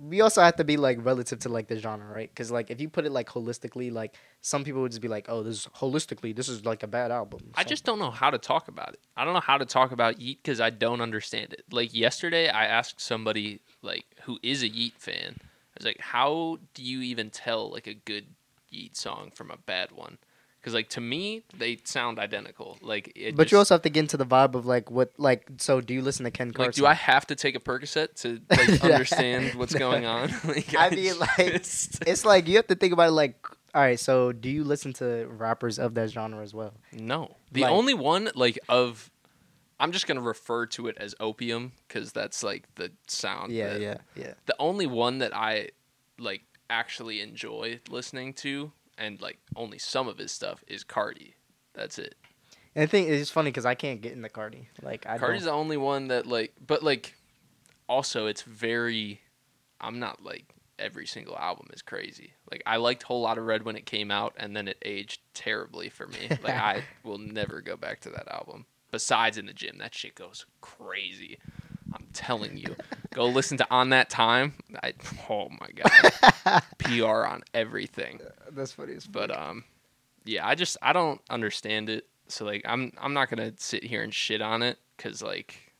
we 0.07 0.21
also 0.21 0.41
have 0.41 0.55
to 0.57 0.63
be 0.63 0.77
like 0.77 1.03
relative 1.03 1.39
to 1.39 1.49
like 1.49 1.67
the 1.67 1.77
genre, 1.77 2.13
right? 2.13 2.29
Because 2.29 2.51
like 2.51 2.69
if 2.69 2.79
you 2.79 2.89
put 2.89 3.05
it 3.05 3.11
like 3.11 3.27
holistically, 3.27 3.91
like 3.91 4.15
some 4.41 4.63
people 4.63 4.81
would 4.81 4.91
just 4.91 5.01
be 5.01 5.07
like, 5.07 5.25
oh, 5.29 5.43
this 5.43 5.61
is 5.61 5.67
holistically, 5.77 6.35
this 6.35 6.47
is 6.47 6.65
like 6.65 6.83
a 6.83 6.87
bad 6.87 7.11
album. 7.11 7.39
I 7.55 7.63
just 7.63 7.83
don't 7.83 7.99
know 7.99 8.11
how 8.11 8.29
to 8.29 8.37
talk 8.37 8.67
about 8.67 8.89
it. 8.89 8.99
I 9.17 9.25
don't 9.25 9.33
know 9.33 9.39
how 9.39 9.57
to 9.57 9.65
talk 9.65 9.91
about 9.91 10.19
Yeat 10.21 10.39
because 10.43 10.61
I 10.61 10.69
don't 10.69 11.01
understand 11.01 11.53
it. 11.53 11.63
Like 11.71 11.93
yesterday, 11.93 12.49
I 12.49 12.65
asked 12.65 13.01
somebody 13.01 13.61
like 13.81 14.05
who 14.23 14.39
is 14.43 14.61
a 14.61 14.67
Yeat 14.67 14.93
fan. 14.97 15.35
I 15.39 15.77
was 15.77 15.85
like, 15.85 15.99
"How 15.99 16.59
do 16.73 16.83
you 16.83 17.01
even 17.01 17.29
tell 17.29 17.71
like 17.71 17.87
a 17.87 17.93
good 17.93 18.27
Yeat 18.69 18.95
song 18.95 19.31
from 19.33 19.49
a 19.49 19.57
bad 19.57 19.91
one?" 19.91 20.19
Because 20.59 20.73
like 20.73 20.89
to 20.89 21.01
me, 21.01 21.43
they 21.57 21.79
sound 21.85 22.19
identical. 22.19 22.77
Like, 22.81 23.13
it 23.15 23.35
But 23.35 23.43
just, 23.43 23.51
you 23.53 23.57
also 23.59 23.75
have 23.75 23.81
to 23.83 23.89
get 23.89 24.01
into 24.01 24.17
the 24.17 24.25
vibe 24.25 24.55
of 24.55 24.65
like 24.65 24.91
what 24.91 25.11
like. 25.17 25.47
So 25.57 25.79
do 25.79 25.93
you 25.93 26.01
listen 26.01 26.25
to 26.25 26.31
Ken 26.31 26.51
Carson? 26.51 26.67
like, 26.69 26.75
do 26.75 26.85
I 26.85 26.93
have 26.95 27.25
to 27.27 27.35
take 27.35 27.55
a 27.55 27.59
Percocet 27.59 28.15
to 28.21 28.41
like 28.49 28.83
understand 28.83 29.55
what's 29.55 29.73
going 29.85 30.05
on? 30.05 30.29
like, 30.43 30.75
I 30.77 30.89
mean, 30.89 31.17
like, 31.17 31.39
it's 31.39 32.25
like 32.25 32.47
you 32.49 32.57
have 32.57 32.67
to 32.67 32.75
think 32.75 32.91
about 32.93 33.07
it 33.09 33.11
like 33.13 33.35
all 33.75 33.81
right 33.83 33.99
so 33.99 34.31
do 34.31 34.49
you 34.49 34.63
listen 34.63 34.91
to 34.93 35.27
rappers 35.27 35.77
of 35.77 35.93
that 35.93 36.09
genre 36.09 36.41
as 36.41 36.53
well 36.55 36.73
No. 36.91 37.35
The 37.51 37.61
Like- 37.61 37.71
only 37.71 37.93
one 37.93 38.29
like 38.35 38.57
of 38.67 39.11
I'm 39.79 39.91
just 39.91 40.07
going 40.07 40.17
to 40.17 40.23
refer 40.23 40.65
to 40.65 40.87
it 40.87 40.97
as 40.99 41.13
opium 41.19 41.71
cuz 41.87 42.11
that's 42.11 42.43
like 42.43 42.63
the 42.75 42.91
sound. 43.07 43.51
yeah 43.53 43.69
that- 43.73 43.81
yeah 43.81 43.97
yeah 44.15 44.33
The 44.47 44.55
only 44.59 44.87
one 44.87 45.19
that 45.19 45.35
I 45.35 45.69
like 46.17 46.41
actually 46.69 47.21
enjoy 47.21 47.79
listening 47.89 48.33
to 48.33 48.71
and 48.99 49.19
like 49.21 49.39
only 49.55 49.79
some 49.79 50.07
of 50.07 50.19
his 50.19 50.31
stuff 50.31 50.63
is 50.67 50.83
Carti. 50.83 51.33
That's 51.73 51.97
it. 51.97 52.15
and 52.75 52.83
the 52.83 52.87
thing 52.87 53.05
is 53.05 53.29
funny 53.31 53.49
because 53.49 53.65
i 53.65 53.73
can't 53.73 54.01
get 54.01 54.11
into 54.11 54.27
Carti 54.29 54.65
like 54.81 55.05
i 55.07 55.17
Carti's 55.17 55.45
don't, 55.45 55.45
the 55.45 55.51
only 55.51 55.77
one 55.77 56.09
that 56.09 56.27
like 56.27 56.53
but 56.65 56.83
like 56.83 57.15
also 57.87 58.27
it's 58.27 58.41
very 58.43 59.21
I'm 59.81 59.99
not 59.99 60.23
like 60.23 60.45
every 60.77 61.05
single 61.05 61.37
album 61.37 61.67
is 61.73 61.81
crazy. 61.81 62.33
Like 62.51 62.63
I 62.65 62.77
liked 62.77 63.03
Whole 63.03 63.21
Lotta 63.21 63.41
Red 63.41 63.63
when 63.63 63.75
it 63.75 63.85
came 63.85 64.11
out 64.11 64.33
and 64.37 64.55
then 64.55 64.67
it 64.67 64.77
aged 64.83 65.21
terribly 65.33 65.89
for 65.89 66.07
me. 66.07 66.29
Like 66.43 66.55
I 66.55 66.83
will 67.03 67.17
never 67.17 67.61
go 67.61 67.75
back 67.75 67.99
to 68.01 68.09
that 68.11 68.27
album. 68.29 68.65
Besides 68.91 69.37
in 69.37 69.45
the 69.45 69.53
gym, 69.53 69.77
that 69.79 69.93
shit 69.93 70.15
goes 70.15 70.45
crazy. 70.61 71.37
I'm 71.93 72.07
telling 72.13 72.57
you. 72.57 72.75
Go 73.13 73.25
listen 73.25 73.57
to 73.57 73.67
On 73.71 73.89
That 73.89 74.09
Time. 74.09 74.53
I 74.83 74.93
oh 75.29 75.49
my 75.49 75.69
god. 75.75 76.63
PR 76.77 77.25
on 77.25 77.43
everything. 77.53 78.19
That's 78.53 78.73
funny 78.73 78.93
as 78.95 79.07
But 79.07 79.35
um 79.35 79.63
yeah, 80.25 80.47
I 80.47 80.55
just 80.55 80.77
I 80.81 80.93
don't 80.93 81.21
understand 81.29 81.89
it. 81.89 82.05
So 82.27 82.45
like 82.45 82.61
I'm 82.65 82.91
I'm 82.99 83.13
not 83.13 83.29
going 83.29 83.51
to 83.51 83.61
sit 83.61 83.83
here 83.83 84.03
and 84.03 84.13
shit 84.13 84.41
on 84.41 84.61
it 84.61 84.77
cuz 84.97 85.21
like 85.21 85.73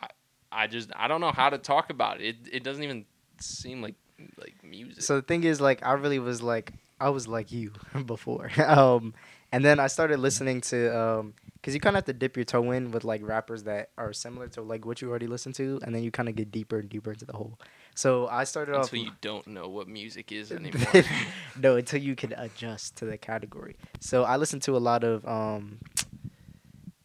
I 0.00 0.08
I 0.50 0.66
just 0.66 0.90
I 0.96 1.08
don't 1.08 1.20
know 1.20 1.32
how 1.32 1.50
to 1.50 1.58
talk 1.58 1.90
about 1.90 2.20
it. 2.20 2.24
It 2.46 2.54
it 2.56 2.64
doesn't 2.64 2.82
even 2.82 3.04
seem 3.38 3.82
like 3.82 3.94
like 4.38 4.54
music. 4.62 5.02
so 5.02 5.16
the 5.16 5.22
thing 5.22 5.42
is 5.44 5.60
like 5.60 5.84
i 5.84 5.92
really 5.92 6.20
was 6.20 6.42
like 6.42 6.72
i 7.00 7.08
was 7.08 7.26
like 7.26 7.50
you 7.50 7.72
before 8.06 8.50
um 8.66 9.14
and 9.50 9.64
then 9.64 9.80
i 9.80 9.86
started 9.88 10.18
listening 10.20 10.60
to 10.60 10.96
um 10.96 11.34
because 11.54 11.74
you 11.74 11.80
kind 11.80 11.96
of 11.96 11.98
have 11.98 12.04
to 12.06 12.12
dip 12.12 12.36
your 12.36 12.44
toe 12.44 12.70
in 12.70 12.90
with 12.92 13.04
like 13.04 13.20
rappers 13.24 13.64
that 13.64 13.90
are 13.98 14.12
similar 14.12 14.46
to 14.48 14.62
like 14.62 14.84
what 14.86 15.00
you 15.02 15.08
already 15.10 15.26
listened 15.26 15.54
to 15.56 15.80
and 15.84 15.94
then 15.94 16.02
you 16.04 16.10
kind 16.12 16.28
of 16.28 16.36
get 16.36 16.50
deeper 16.52 16.78
and 16.78 16.88
deeper 16.88 17.10
into 17.12 17.24
the 17.24 17.32
hole 17.32 17.58
so 17.94 18.26
i 18.28 18.44
started 18.44 18.74
off 18.74 18.84
until 18.84 19.04
you 19.04 19.12
don't 19.20 19.46
know 19.46 19.68
what 19.68 19.88
music 19.88 20.32
is 20.32 20.50
anymore. 20.52 21.04
no, 21.60 21.76
until 21.76 22.00
you 22.00 22.14
can 22.16 22.32
adjust 22.32 22.96
to 22.96 23.04
the 23.04 23.18
category. 23.18 23.76
So 24.00 24.24
I 24.24 24.36
listened 24.36 24.62
to 24.62 24.76
a 24.76 24.78
lot 24.78 25.04
of. 25.04 25.26
Um, 25.26 25.78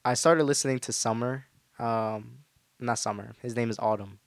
I 0.06 0.14
started 0.14 0.46
listening 0.46 0.80
to 0.80 0.94
Summer. 0.94 1.46
Um, 1.80 2.40
not 2.80 3.00
Summer. 3.00 3.34
His 3.42 3.56
name 3.56 3.70
is 3.70 3.78
Autumn. 3.80 4.20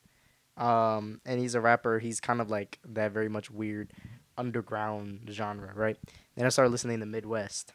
Um, 0.57 1.21
and 1.25 1.41
he's 1.41 1.55
a 1.55 1.61
rapper. 1.61 1.99
He's 1.99 2.21
kind 2.21 2.41
of 2.41 2.51
like 2.51 2.79
that 2.85 3.13
very 3.13 3.29
much 3.29 3.51
weird 3.51 3.93
underground 4.37 5.29
genre, 5.31 5.73
right? 5.75 5.97
Then 6.37 6.47
I 6.47 6.51
started 6.51 6.71
listening 6.71 7.01
to 7.01 7.07
Midwxst. 7.07 7.67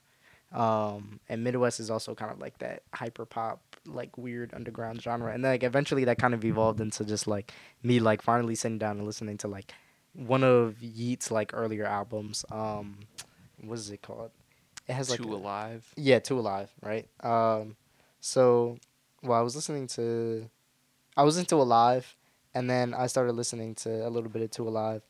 Um, 0.52 1.20
and 1.28 1.46
Midwxst 1.46 1.80
is 1.80 1.90
also 1.92 2.16
kind 2.16 2.32
of 2.32 2.40
like 2.40 2.58
that 2.60 2.84
hyper 2.94 3.26
pop, 3.26 3.62
like 3.86 4.18
weird 4.18 4.54
underground 4.54 5.02
genre. 5.02 5.34
And 5.34 5.44
then 5.44 5.52
like 5.52 5.64
eventually 5.64 6.06
that 6.06 6.18
kind 6.18 6.34
of 6.34 6.46
evolved 6.46 6.80
into 6.80 7.04
just 7.04 7.28
like 7.28 7.54
me 7.84 8.00
like 8.00 8.22
finally 8.22 8.56
sitting 8.56 8.78
down 8.78 8.98
and 8.98 9.06
listening 9.06 9.38
to 9.40 9.48
like 9.48 9.74
one 10.14 10.44
of 10.44 10.82
Yeat's 10.82 11.30
like 11.32 11.52
earlier 11.54 11.86
albums. 11.86 12.46
Um, 12.52 13.00
what 13.62 13.78
is 13.80 13.90
it 13.90 14.02
called? 14.02 14.32
It 14.88 14.94
has 14.94 15.10
like 15.10 15.20
Too 15.22 15.32
a- 15.34 15.36
alive. 15.36 15.92
yeah, 15.98 16.20
Two 16.20 16.40
Alive, 16.40 16.72
right? 16.82 17.08
Um, 17.22 17.76
so, 18.22 18.78
well, 19.24 19.40
I 19.40 19.42
was 19.42 19.56
listening 19.56 19.88
to, 19.88 20.48
I 21.18 21.24
was 21.24 21.38
into 21.40 21.56
Alive, 21.56 22.16
and 22.54 22.70
then 22.70 22.94
I 22.94 23.08
started 23.08 23.34
listening 23.34 23.74
to 23.76 24.08
a 24.08 24.10
little 24.10 24.30
bit 24.30 24.44
of 24.44 24.52
Two 24.52 24.68
Alive, 24.68 25.02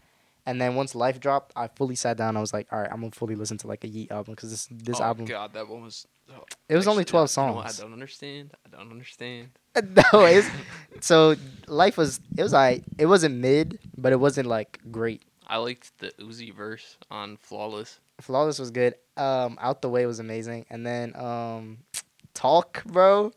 and 0.45 0.61
then 0.61 0.75
once 0.75 0.95
Life 0.95 1.19
dropped, 1.19 1.53
I 1.55 1.67
fully 1.67 1.95
sat 1.95 2.17
down. 2.17 2.37
I 2.37 2.41
was 2.41 2.53
like, 2.53 2.67
all 2.71 2.79
right, 2.79 2.89
I'm 2.91 2.99
gonna 3.01 3.11
fully 3.11 3.35
listen 3.35 3.57
to 3.59 3.67
like 3.67 3.83
a 3.83 3.87
Yeat 3.87 4.11
album 4.11 4.33
because 4.35 4.51
this 4.51 4.67
this 4.71 4.99
oh 4.99 5.03
album 5.03 5.25
god, 5.25 5.53
that 5.53 5.67
one 5.67 5.83
was 5.83 6.07
oh, 6.31 6.43
it 6.69 6.75
was 6.75 6.87
only 6.87 7.05
twelve 7.05 7.29
I- 7.37 7.41
you 7.41 7.47
know 7.47 7.61
songs. 7.61 7.79
I 7.79 7.83
don't 7.83 7.93
understand. 7.93 8.51
I 8.65 8.75
don't 8.77 8.91
understand. 8.91 9.49
no, 10.13 10.25
it's 10.25 10.47
so 11.01 11.35
Life 11.67 11.97
was 11.97 12.19
it 12.37 12.43
was 12.43 12.53
I 12.53 12.81
it 12.97 13.05
wasn't 13.07 13.35
mid, 13.35 13.79
but 13.97 14.11
it 14.11 14.19
wasn't 14.19 14.47
like 14.47 14.79
great. 14.91 15.23
I 15.47 15.57
liked 15.57 15.97
the 15.99 16.11
Uzi 16.19 16.53
verse 16.53 16.97
on 17.11 17.37
Flawless. 17.37 17.99
Flawless 18.21 18.57
was 18.57 18.71
good. 18.71 18.95
Um, 19.17 19.57
Out 19.61 19.81
the 19.81 19.89
Way 19.89 20.05
was 20.05 20.19
amazing, 20.19 20.65
and 20.69 20.85
then 20.85 21.15
um, 21.15 21.79
Talk, 22.33 22.83
bro. 22.85 23.31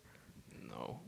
No. 0.70 1.00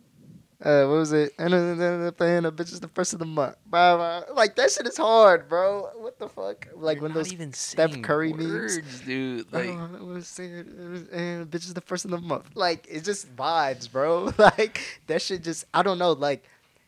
Uh, 0.62 0.84
what 0.86 0.96
was 0.96 1.12
it? 1.12 1.32
And 1.38 1.54
then 1.54 2.12
paying 2.12 2.42
the 2.42 2.52
bitches 2.52 2.80
the 2.80 2.88
first 2.88 3.14
of 3.14 3.18
the 3.18 3.24
month. 3.24 3.56
Blah, 3.64 3.96
blah. 3.96 4.34
Like 4.34 4.56
that 4.56 4.70
shit 4.70 4.86
is 4.86 4.98
hard, 4.98 5.48
bro. 5.48 5.88
What 5.96 6.18
the 6.18 6.28
fuck? 6.28 6.68
Like 6.74 6.96
You're 6.96 7.04
when 7.04 7.14
those 7.14 7.32
even 7.32 7.52
Steph 7.54 8.02
Curry 8.02 8.34
memes. 8.34 8.76
words, 8.76 9.00
dude. 9.00 9.50
Like 9.52 9.70
oh, 9.70 9.88
I 9.98 10.02
was 10.02 10.26
saying, 10.28 10.54
it 10.54 10.66
was- 10.90 11.08
and 11.08 11.50
bitches 11.50 11.72
the 11.72 11.80
first 11.80 12.04
of 12.04 12.10
the 12.10 12.18
month. 12.18 12.50
Like 12.54 12.86
it's 12.90 13.06
just 13.06 13.34
vibes, 13.34 13.90
bro. 13.90 14.32
Like 14.38 15.00
that 15.06 15.22
shit 15.22 15.42
just 15.42 15.64
I 15.72 15.82
don't 15.82 15.98
know. 15.98 16.12
Like 16.12 16.44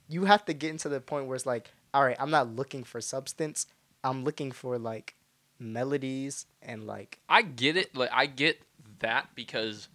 you 0.09 0.27
have 0.27 0.45
to 0.45 0.53
get 0.53 0.71
into 0.71 0.91
the 0.91 1.01
point 1.01 1.27
where 1.27 1.37
it's 1.37 1.47
like, 1.47 1.71
all 1.95 2.05
right, 2.05 2.17
I'm 2.21 2.31
not 2.31 2.55
looking 2.55 2.85
for 2.85 3.01
substance. 3.01 3.67
I'm 4.05 4.23
looking 4.25 4.53
for 4.53 4.79
like 4.79 5.15
melodies 5.59 6.47
and 6.61 6.87
like 6.87 7.19
I 7.29 7.43
get 7.43 7.77
it. 7.77 7.97
Like 7.97 8.11
I 8.13 8.27
get 8.27 8.61
that 8.99 9.29
because 9.35 9.89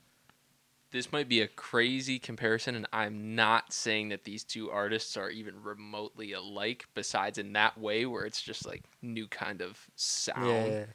this 0.91 1.11
might 1.11 1.27
be 1.27 1.41
a 1.41 1.47
crazy 1.47 2.17
comparison, 2.19 2.75
and 2.75 2.87
I'm 2.93 3.35
not 3.35 3.73
saying 3.73 4.09
that 4.09 4.23
these 4.23 4.43
two 4.43 4.71
artists 4.71 5.17
are 5.17 5.29
even 5.29 5.61
remotely 5.61 6.33
alike. 6.33 6.85
Besides, 6.93 7.37
in 7.37 7.53
that 7.53 7.77
way, 7.77 8.05
where 8.05 8.25
it's 8.25 8.41
just 8.41 8.65
like 8.65 8.83
new 9.01 9.27
kind 9.27 9.61
of 9.61 9.79
sound. 9.95 10.47
yeah. 10.47 10.85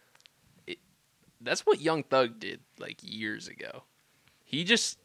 That's 1.41 1.67
what 1.67 1.81
Young 1.81 2.05
Thug 2.05 2.39
did 2.39 2.61
like 2.79 2.99
years 3.03 3.49
ago. 3.49 3.83
He 4.45 4.65
just 4.65 4.99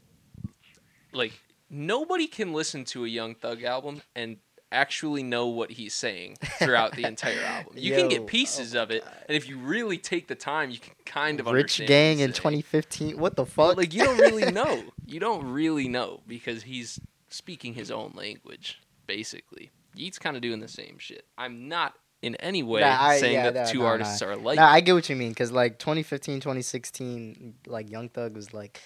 like 1.12 1.34
nobody 1.70 2.28
can 2.28 2.54
listen 2.54 2.86
to 2.86 3.06
a 3.06 3.08
Young 3.08 3.36
Thug 3.36 3.64
album 3.64 4.02
and 4.16 4.38
actually 4.72 5.24
know 5.24 5.48
what 5.48 5.72
he's 5.72 5.94
saying 5.94 6.38
throughout 6.60 6.94
the 6.96 7.04
entire 7.06 7.40
album. 7.42 7.74
You 7.76 7.96
can 7.96 8.10
get 8.10 8.28
pieces 8.28 8.76
oh 8.76 8.84
of 8.84 8.92
it, 8.92 9.04
and 9.28 9.36
if 9.36 9.48
you 9.48 9.58
really 9.58 9.98
take 9.98 10.28
the 10.28 10.36
time, 10.36 10.70
you 10.70 10.80
can 10.80 10.94
kind 11.06 11.40
of 11.40 11.48
Rich 11.48 11.82
Gang 11.88 12.20
in 12.20 12.34
2015. 12.34 13.18
What 13.18 13.36
the 13.36 13.44
But 13.44 13.50
fuck? 13.52 13.78
like 13.78 13.94
you 13.94 14.04
don't 14.04 14.18
really 14.20 14.52
know. 14.52 14.84
you 15.06 15.20
don't 15.20 15.46
really 15.52 15.88
know 15.88 16.22
because 16.28 16.64
he's 16.64 17.00
speaking 17.30 17.74
his 17.74 17.92
own 17.92 18.12
language, 18.16 18.82
basically. 19.06 19.72
Yeat's 19.96 20.20
kind 20.20 20.36
of 20.36 20.42
doing 20.42 20.60
the 20.60 20.68
same 20.68 20.98
shit. 21.00 21.26
I'm 21.38 21.68
not 21.68 21.94
in 22.22 22.36
any 22.36 22.64
way 22.64 22.82
Nah, 22.82 22.98
I- 23.00 23.20
saying 23.20 23.34
yeah, 23.34 23.52
that 23.52 23.66
no, 23.68 23.72
two 23.72 23.80
no, 23.80 23.86
artists 23.86 24.22
are 24.22 24.32
alike. 24.32 24.58
Nah, 24.58 24.68
I 24.72 24.82
get 24.82 24.94
what 24.94 25.08
you 25.10 25.16
mean. 25.16 25.34
Cause 25.34 25.52
like 25.52 25.80
2015, 25.80 26.40
2016, 26.42 27.56
like 27.68 27.90
Young 27.90 28.10
Thug 28.10 28.36
was 28.36 28.54
like, 28.54 28.80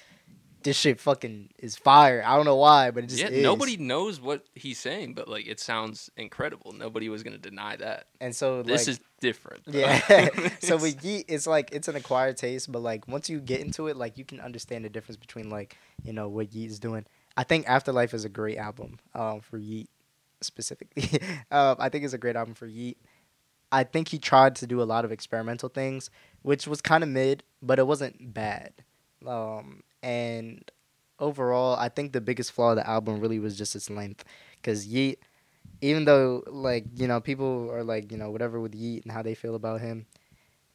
this 0.63 0.77
shit 0.77 0.99
fucking 0.99 1.49
is 1.57 1.75
fire. 1.75 2.23
I 2.25 2.35
don't 2.35 2.45
know 2.45 2.55
why, 2.55 2.91
but 2.91 3.03
it 3.03 3.07
just 3.07 3.21
yeah, 3.21 3.29
is. 3.29 3.43
nobody 3.43 3.77
knows 3.77 4.19
what 4.19 4.45
he's 4.53 4.79
saying, 4.79 5.13
but 5.13 5.27
like 5.27 5.47
it 5.47 5.59
sounds 5.59 6.09
incredible. 6.17 6.73
Nobody 6.73 7.09
was 7.09 7.23
gonna 7.23 7.37
deny 7.37 7.75
that. 7.77 8.07
And 8.19 8.35
so 8.35 8.63
This 8.63 8.87
like, 8.87 8.93
is 8.93 8.99
different. 9.19 9.63
Yeah. 9.67 10.29
so 10.59 10.77
with 10.81 11.03
Yeat, 11.03 11.25
it's 11.27 11.47
like 11.47 11.69
it's 11.71 11.87
an 11.87 11.95
acquired 11.95 12.37
taste, 12.37 12.71
but 12.71 12.81
like 12.81 13.07
once 13.07 13.29
you 13.29 13.39
get 13.39 13.61
into 13.61 13.87
it, 13.87 13.97
like 13.97 14.17
you 14.17 14.25
can 14.25 14.39
understand 14.39 14.85
the 14.85 14.89
difference 14.89 15.17
between 15.17 15.49
like 15.49 15.77
you 16.03 16.13
know 16.13 16.27
what 16.27 16.53
Yeat 16.53 16.69
is 16.69 16.79
doing. 16.79 17.05
I 17.37 17.43
think 17.43 17.67
Afterlife 17.67 18.13
is 18.13 18.25
a 18.25 18.29
great 18.29 18.57
album 18.57 18.99
um, 19.15 19.41
for 19.41 19.57
Yeat 19.57 19.89
specifically. 20.41 21.21
um, 21.51 21.77
I 21.79 21.89
think 21.89 22.03
it's 22.03 22.13
a 22.13 22.17
great 22.17 22.35
album 22.35 22.53
for 22.53 22.67
Yeat. 22.67 22.97
I 23.71 23.83
think 23.85 24.09
he 24.09 24.19
tried 24.19 24.55
to 24.57 24.67
do 24.67 24.81
a 24.81 24.83
lot 24.83 25.05
of 25.05 25.11
experimental 25.11 25.69
things, 25.69 26.09
which 26.41 26.67
was 26.67 26.81
kind 26.81 27.03
of 27.03 27.09
mid, 27.09 27.43
but 27.61 27.79
it 27.79 27.87
wasn't 27.87 28.33
bad. 28.33 28.73
Um, 29.25 29.83
and 30.03 30.69
overall, 31.19 31.75
I 31.75 31.89
think 31.89 32.13
the 32.13 32.21
biggest 32.21 32.51
flaw 32.51 32.71
of 32.71 32.77
the 32.77 32.87
album 32.89 33.19
really 33.19 33.39
was 33.39 33.57
just 33.57 33.75
its 33.75 33.89
length, 33.89 34.23
because 34.55 34.85
Yeat 34.87 35.19
even 35.81 36.05
though 36.05 36.43
like 36.47 36.85
you 36.95 37.07
know 37.07 37.19
people 37.19 37.69
are 37.71 37.83
like 37.83 38.11
you 38.11 38.17
know 38.17 38.29
whatever 38.29 38.59
with 38.59 38.75
Yeat 38.75 39.03
and 39.03 39.11
how 39.11 39.21
they 39.21 39.33
feel 39.35 39.55
about 39.55 39.81
him, 39.81 40.05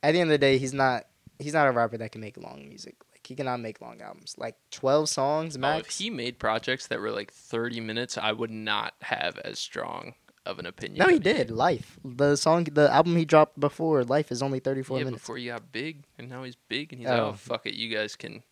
at 0.03 0.13
the 0.13 0.21
end 0.21 0.31
of 0.31 0.33
the 0.35 0.39
day, 0.39 0.59
he's 0.59 0.73
not 0.75 1.07
he's 1.39 1.53
not 1.55 1.67
a 1.69 1.71
rapper 1.71 1.97
that 1.99 2.13
can 2.13 2.21
make 2.21 2.37
long 2.37 2.69
music. 2.69 2.95
Like 3.13 3.27
he 3.27 3.35
cannot 3.35 3.61
make 3.61 3.81
long 3.81 4.01
albums. 4.01 4.35
Like 4.39 4.57
twelve 4.71 5.09
songs 5.09 5.55
Oh, 5.57 5.59
if 5.59 5.61
max. 5.61 5.99
he 5.99 6.11
made 6.11 6.39
projects 6.39 6.87
that 6.89 7.01
were 7.01 7.11
like 7.11 7.33
30 7.33 7.81
minutes, 7.81 8.17
I 8.19 8.33
would 8.33 8.51
not 8.51 8.95
have 9.03 9.39
as 9.39 9.59
strong 9.59 10.15
of 10.45 10.59
an 10.61 10.67
opinion. 10.67 11.05
no, 11.05 11.13
he 11.13 11.19
did. 11.19 11.51
Life, 11.51 11.99
the 12.05 12.37
song, 12.37 12.65
the 12.65 12.93
album 12.93 13.17
he 13.17 13.25
dropped 13.25 13.59
before 13.59 14.03
Life 14.05 14.31
is 14.33 14.43
only 14.43 14.61
thirty 14.61 14.83
four 14.83 14.99
yeah, 14.99 15.05
minutes. 15.05 15.23
before 15.23 15.37
he 15.37 15.47
got 15.47 15.71
big, 15.73 16.05
and 16.19 16.29
now 16.29 16.43
he's 16.45 16.57
big, 16.69 16.93
and 16.93 17.01
he's 17.01 17.09
oh. 17.09 17.13
like, 17.13 17.21
Oh. 17.21 17.27
oh 17.29 17.33
fuck 17.33 17.67
it, 17.67 17.75
you 17.75 17.95
guys 17.95 18.15
can, 18.17 18.43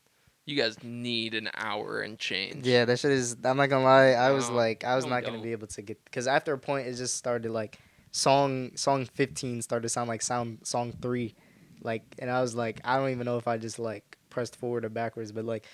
you 0.47 0.57
guys 0.57 0.83
need 0.83 1.35
an 1.35 1.51
hour 1.57 2.01
and 2.03 2.19
change. 2.19 2.67
Yeah, 2.67 2.85
that 2.85 2.99
shit 2.99 3.11
is. 3.13 3.37
I'm 3.45 3.57
not 3.57 3.69
gonna 3.71 3.85
lie. 3.85 4.11
I 4.13 4.31
was 4.31 4.51
No, 4.51 4.57
like, 4.57 4.85
I 4.85 4.95
was 4.97 5.05
no, 5.05 5.11
not 5.13 5.23
gonna 5.23 5.39
don't. 5.39 5.43
be 5.43 5.53
able 5.53 5.67
to 5.69 5.83
get 5.83 6.05
because 6.05 6.27
after 6.27 6.53
a 6.53 6.59
point, 6.59 6.87
it 6.87 6.95
just 6.95 7.17
started 7.17 7.51
like 7.51 7.79
song 8.13 8.71
song 8.77 9.05
15 9.07 9.63
started 9.63 9.83
to 9.85 9.89
sound 9.89 10.09
like 10.09 10.23
sound 10.23 10.59
song 10.63 10.93
three, 11.01 11.35
like, 11.83 12.03
and 12.19 12.31
I 12.31 12.41
was 12.43 12.55
like, 12.55 12.81
I 12.85 12.97
don't 12.99 13.11
even 13.11 13.25
know 13.25 13.39
if 13.39 13.49
I 13.49 13.57
just 13.57 13.79
like 13.79 14.19
pressed 14.31 14.57
forward 14.57 14.85
or 14.85 14.89
backwards, 14.91 15.33
but 15.33 15.45
like, 15.45 15.65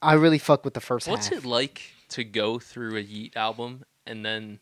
I 0.00 0.14
really 0.14 0.38
fuck 0.38 0.64
with 0.64 0.74
the 0.74 0.80
first 0.80 1.08
What's 1.08 1.28
half. 1.28 1.38
it 1.38 1.44
like 1.44 1.82
to 2.10 2.24
go 2.24 2.58
through 2.58 2.96
a 2.96 3.00
Yeat 3.00 3.36
album 3.36 3.84
and 4.06 4.24
then 4.24 4.58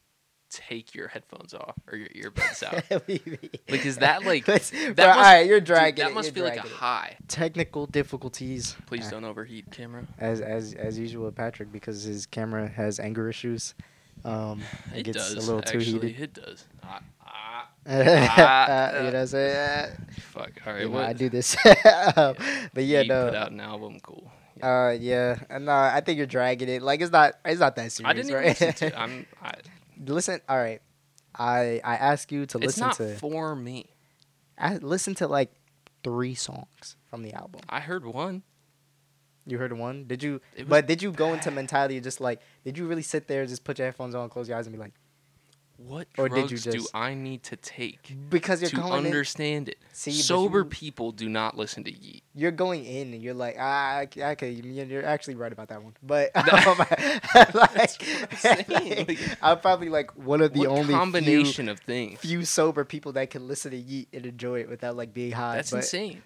take 0.51 0.95
your 0.95 1.09
headphones 1.09 1.55
off 1.55 1.75
or 1.91 1.97
your 1.97 2.09
earbuds 2.09 2.63
out? 2.63 2.85
Like, 3.69 3.87
is 3.87 3.99
that, 3.99 4.25
like- 4.25 4.47
Let's- 4.49 4.71
that 4.71 4.97
bro, 4.97 5.07
must- 5.07 5.17
all 5.19 5.23
right, 5.23 5.47
you're 5.47 5.61
Dude, 5.61 5.67
dragging. 5.67 6.05
that 6.05 6.11
it, 6.11 6.15
must 6.15 6.37
you're 6.37 6.45
like 6.45 6.63
a 6.63 6.67
it. 6.67 6.73
high. 6.73 7.17
technical 7.29 7.87
difficulties. 7.87 8.77
Please 8.87 9.07
Uh, 9.07 9.11
don't 9.13 9.25
overheat, 9.25 9.71
camera. 9.71 10.07
As 10.19 10.41
as 10.41 10.75
as 10.75 10.99
usual 10.99 11.27
with 11.27 11.37
Patrick 11.37 11.73
because 11.73 12.03
his 12.03 12.27
camera 12.27 12.69
has 12.69 12.99
anger 13.01 13.29
issues. 13.29 13.75
Um, 14.25 14.61
it, 14.93 14.99
It 14.99 15.03
gets 15.05 15.33
does. 15.35 15.35
a 15.35 15.41
little 15.51 15.63
too 15.63 15.79
actually, 15.79 16.13
heated. 16.13 16.21
it 16.23 16.35
does. 16.35 16.65
Ah, 16.83 17.01
ah, 17.27 17.69
you 17.89 18.05
know 18.05 18.27
Ah, 18.39 19.05
what 19.05 19.15
I'm 19.17 19.27
saying? 19.27 19.91
fuck. 20.33 20.51
All 20.67 20.73
right, 20.75 20.83
You 20.83 20.89
know, 20.89 20.95
what? 20.95 21.05
I 21.07 21.13
do 21.15 21.29
this. 21.31 21.57
Um, 22.17 22.35
but 22.75 22.85
yeah, 22.85 23.03
no. 23.05 23.27
put 23.27 23.35
out 23.35 23.51
an 23.53 23.61
album. 23.61 23.99
Cool. 24.01 24.31
Uh, 24.63 24.95
yeah, 25.01 25.39
and 25.49 25.65
no, 25.65 25.73
I 25.73 26.03
think 26.05 26.19
you're 26.19 26.27
dragging 26.27 26.69
it. 26.69 26.83
Like 26.83 27.01
it's 27.01 27.11
not, 27.13 27.33
it's 27.47 27.61
not 27.61 27.77
that 27.77 27.93
serious, 27.93 28.11
I 28.11 28.13
didn't 28.13 28.29
even 28.31 28.43
right? 28.43 28.61
listen 28.61 28.73
to. 28.75 28.87
it. 28.89 28.95
I'm. 28.99 29.27
I, 29.43 29.55
listen, 30.05 30.41
all 30.49 30.59
right. 30.59 30.81
I 31.35 31.81
I 31.85 31.97
ask 31.97 32.33
you 32.33 32.47
to 32.47 32.59
it's 32.59 32.67
listen 32.67 32.81
not 32.81 32.97
to 32.97 33.15
for 33.17 33.55
me. 33.55 33.87
I 34.59 34.77
listen 34.77 35.15
to 35.17 35.29
like 35.29 35.53
three 36.03 36.35
songs 36.35 36.97
from 37.09 37.23
the 37.23 37.33
album. 37.35 37.61
I 37.69 37.81
heard 37.81 38.05
one. 38.05 38.43
You 39.47 39.59
heard 39.59 39.73
one? 39.73 40.05
Did 40.07 40.23
you? 40.23 40.41
But 40.69 40.87
did 40.87 41.03
you 41.03 41.13
go 41.13 41.33
into 41.33 41.51
mentality 41.51 42.01
just 42.01 42.21
like? 42.21 42.41
Did 42.65 42.77
you 42.77 42.87
really 42.87 43.03
sit 43.03 43.27
there, 43.27 43.47
just 43.47 43.65
put 43.65 43.79
your 43.79 43.87
headphones 43.87 44.15
on, 44.15 44.29
close 44.29 44.49
your 44.49 44.59
eyes, 44.59 44.67
and 44.67 44.75
be 44.75 44.81
like, 44.81 44.93
What 45.87 46.09
Or 46.19 46.29
drugs 46.29 46.51
did 46.63 46.67
you 46.67 46.81
do 46.83 46.87
I 46.93 47.15
need 47.15 47.43
to 47.45 47.57
take 47.57 48.15
because 48.29 48.61
you're 48.61 48.71
to 48.71 48.77
going 48.77 49.01
in, 49.01 49.07
understand 49.07 49.69
it? 49.71 49.79
See, 49.93 50.13
Sober 50.13 50.59
you- 50.59 50.65
people 50.67 51.11
do 51.11 51.29
not 51.29 51.57
listen 51.57 51.85
to 51.85 51.91
Yeat. 51.93 52.23
you're 52.35 52.51
going 52.51 52.85
in, 52.85 53.15
and 53.15 53.23
you're 53.23 53.35
like, 53.35 53.57
ah, 53.59 54.01
okay, 54.03 54.25
okay, 54.33 54.51
you- 54.51 54.85
you're 54.85 55.05
actually 55.07 55.37
right 55.37 55.51
about 55.53 55.69
that 55.69 55.83
one. 55.83 55.95
But 56.03 56.31
um, 56.37 56.79
like, 57.55 58.69
like, 58.69 59.19
I'm 59.43 59.59
probably 59.61 59.89
like 59.89 60.15
one 60.17 60.41
of 60.43 60.53
the 60.53 60.61
what 60.61 60.69
only 60.69 60.85
few 60.85 60.95
combination 60.97 61.69
of 61.69 61.81
things? 61.81 62.19
few 62.21 62.45
sober 62.45 62.85
people 62.85 63.13
that 63.13 63.31
can 63.31 63.49
listen 63.49 63.71
to 63.71 63.77
Yeat 63.79 64.09
and 64.13 64.27
enjoy 64.27 64.61
it 64.61 64.69
without 64.69 64.97
like 64.97 65.15
being 65.15 65.33
high. 65.33 65.57
That's 65.57 65.71
but 65.71 65.79
insane. 65.79 66.23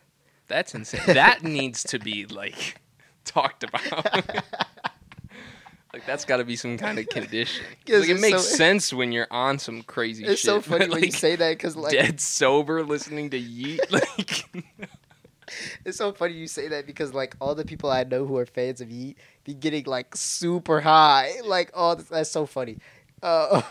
That's 0.48 0.74
insane. 0.74 1.00
that 1.06 1.42
needs 1.42 1.84
to 1.84 1.98
be 1.98 2.26
like 2.26 2.80
talked 3.24 3.62
about. 3.64 4.44
Like 5.94 6.06
that's 6.06 6.24
got 6.24 6.38
to 6.38 6.44
be 6.44 6.56
some 6.56 6.76
kind 6.76 6.98
of 6.98 7.08
condition. 7.08 7.64
Like 7.88 8.08
it 8.08 8.20
makes 8.20 8.42
so- 8.42 8.56
sense 8.56 8.92
when 8.92 9.12
you're 9.12 9.28
on 9.30 9.60
some 9.60 9.84
crazy 9.84 10.24
It's 10.24 10.40
shit. 10.40 10.50
so 10.50 10.60
funny 10.60 10.86
but, 10.86 10.94
when 10.94 11.04
you 11.04 11.12
say 11.12 11.36
that 11.36 11.50
because 11.50 11.76
like 11.76 11.92
dead 11.92 12.18
sober 12.20 12.82
listening 12.82 13.30
to 13.30 13.38
Yeat. 13.38 13.80
Like 13.92 14.44
it's 15.84 15.98
so 15.98 16.12
funny 16.12 16.34
you 16.34 16.48
say 16.48 16.66
that 16.66 16.86
because 16.86 17.14
like 17.14 17.36
all 17.40 17.54
the 17.54 17.64
people 17.64 17.92
I 17.92 18.02
know 18.02 18.26
who 18.26 18.36
are 18.38 18.46
fans 18.46 18.80
of 18.80 18.90
Yeat 18.90 19.18
be 19.44 19.54
getting 19.54 19.84
like 19.84 20.16
super 20.16 20.80
high. 20.80 21.34
Like 21.44 21.70
oh, 21.74 21.94
that's, 21.94 22.30
so 22.30 22.44
funny. 22.44 22.78
Uh, 23.22 23.62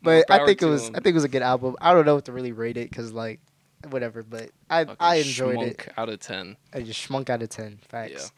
but 0.00 0.30
I 0.30 0.46
think 0.46 0.62
it 0.62 0.66
was 0.66 0.86
'em. 0.86 0.94
I 0.94 1.00
think 1.00 1.06
it 1.06 1.14
was 1.14 1.24
a 1.24 1.28
good 1.28 1.42
album. 1.42 1.74
I 1.80 1.92
don't 1.92 2.06
know 2.06 2.14
what 2.14 2.26
to 2.26 2.32
really 2.32 2.52
rate 2.52 2.76
it 2.76 2.88
because 2.88 3.12
like 3.12 3.40
whatever, 3.88 4.22
but 4.22 4.50
I 4.68 4.84
Fucking 4.84 4.96
I 5.00 5.14
enjoyed 5.16 5.58
it. 5.60 5.88
Out 5.96 6.08
of 6.08 6.20
ten. 6.20 6.56
I 6.72 6.82
just 6.82 7.08
schmunk 7.08 7.30
out 7.30 7.42
of 7.42 7.48
ten. 7.48 7.80
Facts. 7.88 8.30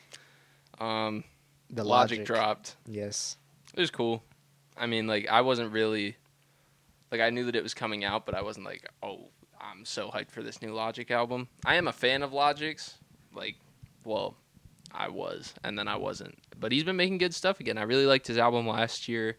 Um, 0.80 1.24
The 1.73 1.85
Logic, 1.85 2.18
logic, 2.18 2.27
dropped. 2.27 2.77
Yes. 2.87 3.37
It 3.75 3.81
was 3.81 3.91
cool. 3.91 4.23
I 4.77 4.87
mean, 4.87 5.07
like 5.07 5.29
I 5.29 5.41
wasn't 5.41 5.73
really 5.73 6.16
like 7.11 7.20
I 7.20 7.31
knew 7.31 7.45
that 7.47 7.57
it 7.57 7.62
was 7.62 7.75
coming 7.75 8.05
out, 8.05 8.27
but 8.27 8.35
I 8.35 8.43
wasn't 8.43 8.66
like, 8.66 8.87
oh, 9.03 9.29
I'm 9.61 9.85
so 9.85 10.09
hyped 10.11 10.31
for 10.31 10.43
this 10.43 10.61
new 10.62 10.73
Logic 10.75 11.11
album. 11.11 11.49
I 11.64 11.77
am 11.77 11.89
a 11.89 11.93
fan 11.93 12.23
of 12.23 12.33
Logic's. 12.33 12.99
Like, 13.35 13.57
well, 14.05 14.37
I 14.93 15.09
was, 15.09 15.55
and 15.64 15.79
then 15.79 15.89
I 15.89 15.97
wasn't. 15.97 16.39
But 16.59 16.73
he's 16.73 16.85
been 16.85 16.97
making 16.97 17.18
good 17.18 17.35
stuff 17.35 17.61
again. 17.61 17.79
I 17.79 17.83
really 17.83 18.07
liked 18.07 18.27
his 18.27 18.37
album 18.39 18.66
last 18.68 19.09
year. 19.09 19.39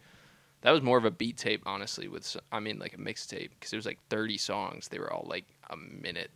That 0.61 0.71
was 0.71 0.81
more 0.81 0.97
of 0.97 1.05
a 1.05 1.11
beat 1.11 1.37
tape, 1.37 1.61
honestly. 1.65 2.07
With 2.07 2.35
I 2.51 2.59
mean, 2.59 2.79
like 2.79 2.93
a 2.93 2.97
mixtape 2.97 3.49
because 3.59 3.73
it 3.73 3.75
was 3.75 3.85
like 3.85 3.99
30 4.09 4.37
songs. 4.37 4.87
They 4.87 4.97
were 4.97 5.11
all 5.13 5.27
like 5.29 5.45
a 5.69 5.77
minute 5.77 6.31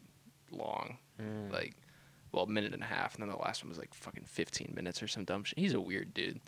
long, 0.51 0.97
Mm. 1.21 1.51
like. 1.51 1.73
Well, 2.31 2.43
a 2.43 2.47
minute 2.47 2.73
and 2.73 2.83
a 2.83 2.85
half, 2.85 3.15
and 3.15 3.21
then 3.21 3.29
the 3.29 3.37
last 3.37 3.63
one 3.63 3.69
was 3.69 3.77
like 3.77 3.93
fucking 3.93 4.25
15 4.25 4.73
minutes 4.75 5.01
or 5.01 5.07
some 5.07 5.23
dumb 5.23 5.43
shit. 5.43 5.57
He's 5.57 5.73
a 5.73 5.79
weird 5.79 6.13
dude. 6.13 6.39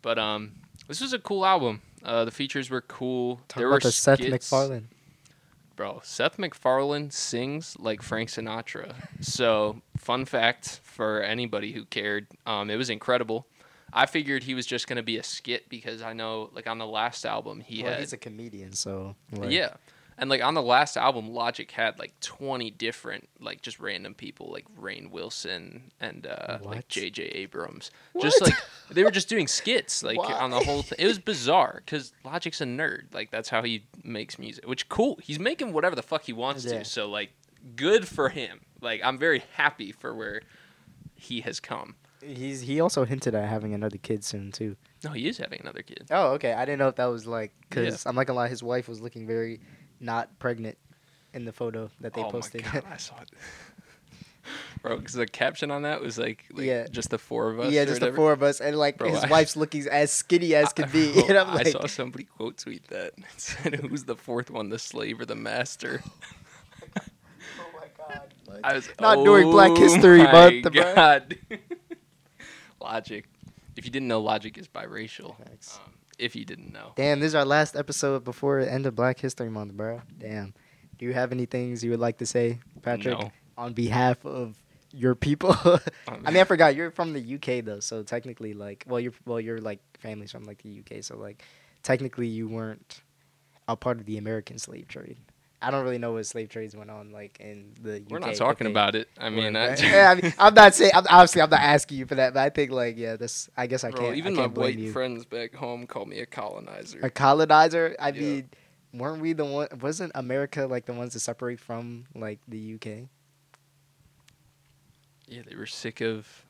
But 0.00 0.18
um, 0.18 0.52
this 0.86 1.00
was 1.00 1.12
a 1.12 1.18
cool 1.18 1.44
album. 1.44 1.82
Uh, 2.02 2.24
the 2.24 2.30
features 2.30 2.70
were 2.70 2.80
cool. 2.80 3.40
Talk 3.48 3.58
there 3.58 3.66
about 3.66 3.84
were 3.84 3.88
the 3.88 3.92
Seth. 3.92 4.20
MacFarlane. 4.20 4.88
Bro, 5.76 6.00
Seth 6.02 6.38
MacFarlane 6.38 7.10
sings 7.10 7.76
like 7.78 8.02
Frank 8.02 8.30
Sinatra. 8.30 8.94
So, 9.20 9.80
fun 9.96 10.24
fact 10.24 10.80
for 10.82 11.22
anybody 11.22 11.72
who 11.72 11.84
cared, 11.84 12.26
um, 12.46 12.68
it 12.68 12.76
was 12.76 12.90
incredible. 12.90 13.46
I 13.92 14.06
figured 14.06 14.42
he 14.42 14.54
was 14.54 14.66
just 14.66 14.86
gonna 14.88 15.02
be 15.02 15.18
a 15.18 15.22
skit 15.22 15.68
because 15.68 16.02
I 16.02 16.12
know, 16.14 16.50
like 16.52 16.66
on 16.66 16.78
the 16.78 16.86
last 16.86 17.24
album, 17.24 17.60
he 17.60 17.82
well, 17.82 17.92
had 17.92 18.00
he's 18.00 18.12
a 18.12 18.16
comedian, 18.16 18.72
so 18.72 19.14
like, 19.32 19.50
yeah, 19.50 19.74
and 20.18 20.28
like 20.28 20.42
on 20.42 20.54
the 20.54 20.62
last 20.62 20.96
album, 20.96 21.32
Logic 21.32 21.70
had 21.70 21.98
like 21.98 22.12
twenty 22.20 22.70
different 22.70 23.28
like 23.40 23.62
just 23.62 23.78
random 23.80 24.14
people 24.14 24.50
like 24.52 24.64
Rainn 24.78 25.10
Wilson 25.10 25.90
and 26.00 26.26
uh, 26.26 26.58
like 26.62 26.76
What? 26.76 26.88
J.J. 26.88 27.22
Abrams. 27.22 27.90
Just 28.20 28.40
like 28.42 28.54
they 28.90 29.04
were 29.04 29.10
just 29.10 29.28
doing 29.28 29.46
skits 29.46 30.02
like 30.02 30.18
on 30.18 30.50
the 30.50 30.60
whole 30.60 30.82
thing. 30.82 30.96
It 30.98 31.06
was 31.06 31.18
bizarre 31.18 31.82
because 31.84 32.12
Logic's 32.24 32.60
a 32.60 32.64
nerd. 32.64 33.14
Like 33.14 33.30
that's 33.30 33.48
how 33.48 33.62
he 33.62 33.84
makes 34.04 34.38
music. 34.38 34.66
Which 34.66 34.88
cool. 34.88 35.18
He's 35.22 35.38
making 35.38 35.72
whatever 35.72 35.94
the 35.96 36.02
fuck 36.02 36.24
he 36.24 36.32
wants 36.32 36.64
Yeah. 36.64 36.80
to. 36.80 36.84
So 36.84 37.08
like 37.08 37.30
good 37.76 38.06
for 38.08 38.28
him. 38.28 38.60
Like 38.80 39.00
I'm 39.04 39.18
very 39.18 39.42
happy 39.54 39.92
for 39.92 40.14
where 40.14 40.42
he 41.14 41.40
has 41.42 41.60
come. 41.60 41.94
He's 42.20 42.62
he 42.62 42.80
also 42.80 43.04
hinted 43.04 43.34
at 43.36 43.48
having 43.48 43.74
another 43.74 43.96
kid 43.98 44.24
soon 44.24 44.50
too. 44.50 44.76
No, 45.04 45.10
he 45.12 45.28
is 45.28 45.38
having 45.38 45.60
another 45.60 45.82
kid. 45.82 46.06
Oh, 46.10 46.32
okay. 46.32 46.52
I 46.52 46.64
didn't 46.64 46.80
know 46.80 46.88
if 46.88 46.96
that 46.96 47.06
was 47.06 47.26
like 47.28 47.52
because 47.68 48.04
I'm 48.06 48.16
not 48.16 48.26
gonna 48.26 48.36
lie, 48.38 48.48
his 48.48 48.62
wife 48.62 48.88
was 48.88 49.00
looking 49.00 49.24
very 49.24 49.60
not 50.00 50.38
pregnant 50.38 50.78
in 51.34 51.44
the 51.44 51.52
photo 51.52 51.90
that 52.00 52.14
they 52.14 52.22
oh 52.22 52.30
posted. 52.30 52.64
my 52.64 52.72
god, 52.72 52.84
I 52.90 52.96
saw 52.96 53.14
it. 53.20 53.30
Bro, 54.82 54.98
because 54.98 55.12
the 55.14 55.26
caption 55.26 55.70
on 55.70 55.82
that 55.82 56.00
was 56.00 56.18
like, 56.18 56.44
like 56.52 56.64
Yeah. 56.64 56.86
just 56.90 57.10
the 57.10 57.18
four 57.18 57.50
of 57.50 57.60
us. 57.60 57.70
yeah, 57.72 57.84
just 57.84 58.00
the 58.00 58.12
four 58.12 58.32
of 58.32 58.42
us, 58.42 58.60
and 58.60 58.76
like 58.78 58.96
Bro, 58.96 59.10
his 59.10 59.24
I- 59.24 59.28
wife's 59.28 59.56
looking 59.56 59.86
as 59.88 60.10
skinny 60.10 60.54
as 60.54 60.72
could 60.72 60.90
be. 60.92 61.12
Bro, 61.12 61.24
and 61.28 61.38
I'm 61.38 61.54
like, 61.54 61.66
I 61.66 61.70
saw 61.72 61.86
somebody 61.86 62.24
quote 62.24 62.56
tweet 62.58 62.86
that. 62.88 63.12
It 63.18 63.24
said, 63.40 63.74
"Who's 63.74 64.04
the 64.04 64.16
fourth 64.16 64.50
one, 64.50 64.70
the 64.70 64.78
slave 64.78 65.20
or 65.20 65.26
the 65.26 65.34
master?" 65.36 66.02
oh 66.96 67.00
my 67.74 67.88
god. 67.98 68.34
Like, 68.46 68.60
I 68.64 68.72
was 68.74 68.88
Not 69.00 69.16
during 69.24 69.50
Black 69.50 69.76
History 69.76 70.20
"Oh 70.22 70.32
Month, 70.32 70.64
my 70.64 70.70
bro." 70.70 70.94
God. 70.94 71.38
Logic. 72.80 73.26
If 73.76 73.84
you 73.84 73.90
didn't 73.90 74.08
know, 74.08 74.20
Logic 74.20 74.56
is 74.56 74.66
biracial. 74.68 75.30
Um, 75.40 75.92
if 76.18 76.34
you 76.36 76.44
didn't 76.44 76.72
know. 76.72 76.92
Damn, 76.96 77.20
this 77.20 77.28
is 77.28 77.34
our 77.34 77.44
last 77.44 77.76
episode 77.76 78.24
before 78.24 78.64
the 78.64 78.72
end 78.72 78.86
of 78.86 78.94
Black 78.94 79.18
History 79.20 79.48
Month, 79.50 79.72
bro. 79.74 80.02
Damn. 80.18 80.54
Do 80.98 81.06
you 81.06 81.12
have 81.14 81.30
any 81.32 81.46
things 81.46 81.84
you 81.84 81.90
would 81.90 82.00
like 82.00 82.18
to 82.18 82.26
say, 82.26 82.58
Patrick, 82.82 83.18
No. 83.18 83.30
on 83.56 83.72
behalf 83.72 84.24
of 84.26 84.56
your 84.92 85.14
people? 85.14 85.54
I 86.08 86.16
mean, 86.30 86.36
I 86.38 86.44
forgot 86.44 86.74
you're 86.74 86.90
from 86.90 87.12
the 87.12 87.34
UK 87.36 87.64
though, 87.64 87.80
so 87.80 88.02
technically, 88.02 88.52
like, 88.54 88.84
well, 88.88 88.98
you're 88.98 89.12
well, 89.24 89.40
you're 89.40 89.60
like 89.60 89.78
family's 89.98 90.32
from 90.32 90.44
like 90.44 90.62
the 90.62 90.80
UK, 90.80 91.04
so 91.04 91.16
like, 91.16 91.42
technically, 91.82 92.26
you 92.26 92.48
weren't 92.48 93.02
a 93.68 93.76
part 93.76 93.98
of 94.00 94.06
the 94.06 94.18
American 94.18 94.58
slave 94.58 94.88
trade. 94.88 95.18
I 95.60 95.70
don't 95.72 95.82
really 95.82 95.98
know 95.98 96.12
what 96.12 96.24
slave 96.26 96.48
trades 96.50 96.76
went 96.76 96.88
on 96.90 97.10
like 97.10 97.38
in 97.40 97.72
the 97.82 97.96
UK. 97.96 98.02
We're 98.10 98.18
not 98.20 98.34
talking 98.36 98.66
they- 98.66 98.70
about 98.70 98.94
it. 98.94 99.08
I 99.18 99.28
mean, 99.30 99.56
I, 99.56 99.76
yeah, 99.82 100.10
I 100.16 100.20
mean, 100.20 100.32
I'm 100.38 100.54
not 100.54 100.74
saying. 100.74 100.92
I'm, 100.94 101.04
obviously, 101.10 101.42
I'm 101.42 101.50
not 101.50 101.60
asking 101.60 101.98
you 101.98 102.06
for 102.06 102.14
that, 102.14 102.32
but 102.34 102.40
I 102.40 102.50
think 102.50 102.70
like, 102.70 102.96
yeah, 102.96 103.16
this. 103.16 103.48
I 103.56 103.66
guess 103.66 103.82
I 103.82 103.90
bro, 103.90 104.02
can't. 104.02 104.16
even 104.16 104.34
I 104.34 104.36
my 104.36 104.42
can't 104.42 104.54
blame 104.54 104.64
white 104.76 104.78
you. 104.78 104.92
friends 104.92 105.24
back 105.24 105.54
home 105.54 105.86
call 105.86 106.06
me 106.06 106.20
a 106.20 106.26
colonizer. 106.26 107.00
A 107.02 107.10
colonizer. 107.10 107.96
I 107.98 108.10
Yeah. 108.10 108.20
mean, 108.20 108.50
weren't 108.92 109.20
we 109.20 109.32
the 109.32 109.44
one? 109.44 109.68
Wasn't 109.80 110.12
America 110.14 110.66
like 110.66 110.86
the 110.86 110.92
ones 110.92 111.14
to 111.14 111.20
separate 111.20 111.58
from 111.58 112.04
like 112.14 112.38
the 112.46 112.74
UK? 112.74 113.08
yeah, 115.26 115.42
they 115.46 115.56
were 115.56 115.66
sick 115.66 116.00
of 116.00 116.44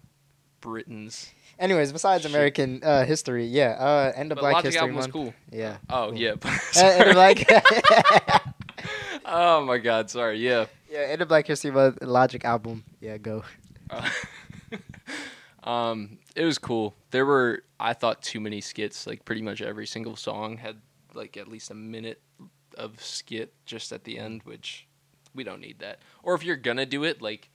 Britain's. 0.60 1.30
Anyways, 1.58 1.90
besides 1.92 2.22
Shit. 2.22 2.30
American 2.30 2.80
uh, 2.84 3.04
history, 3.04 3.44
yeah, 3.46 3.70
uh, 3.70 4.12
end 4.14 4.30
of 4.30 4.36
But 4.36 4.42
Black 4.42 4.54
Logic 4.54 4.66
History 4.66 4.80
album 4.80 4.96
was 4.96 5.06
cool. 5.08 5.34
Yeah. 5.50 5.78
Oh 5.90 6.10
cool. 6.10 6.18
yeah. 6.18 6.34
Uh, 6.76 6.84
end 6.84 7.08
of 7.08 7.14
Black. 7.14 8.54
Oh 9.28 9.64
my 9.64 9.78
God, 9.78 10.10
sorry. 10.10 10.38
Yeah. 10.38 10.66
yeah, 10.90 11.00
end 11.00 11.22
of 11.22 11.28
Black 11.28 11.46
History 11.46 11.70
Month. 11.70 11.98
Logic 12.02 12.44
album. 12.44 12.84
Yeah, 13.00 13.18
go. 13.18 13.44
Uh, 13.90 14.08
um, 15.68 16.18
it 16.36 16.44
was 16.44 16.58
cool. 16.58 16.94
There 17.10 17.26
were, 17.26 17.62
I 17.78 17.92
thought, 17.92 18.22
too 18.22 18.40
many 18.40 18.60
skits. 18.60 19.06
Like 19.06 19.24
pretty 19.24 19.42
much 19.42 19.60
every 19.62 19.86
single 19.86 20.16
song 20.16 20.56
had 20.58 20.76
like 21.14 21.36
at 21.36 21.48
least 21.48 21.70
a 21.70 21.74
minute 21.74 22.20
of 22.76 23.02
skit 23.02 23.54
just 23.66 23.92
at 23.92 24.04
the 24.04 24.18
end, 24.18 24.42
which 24.44 24.86
we 25.34 25.44
don't 25.44 25.60
need 25.60 25.78
that. 25.80 25.98
Or 26.22 26.34
if 26.34 26.44
you're 26.44 26.56
gonna 26.56 26.86
do 26.86 27.04
it, 27.04 27.20
like 27.22 27.48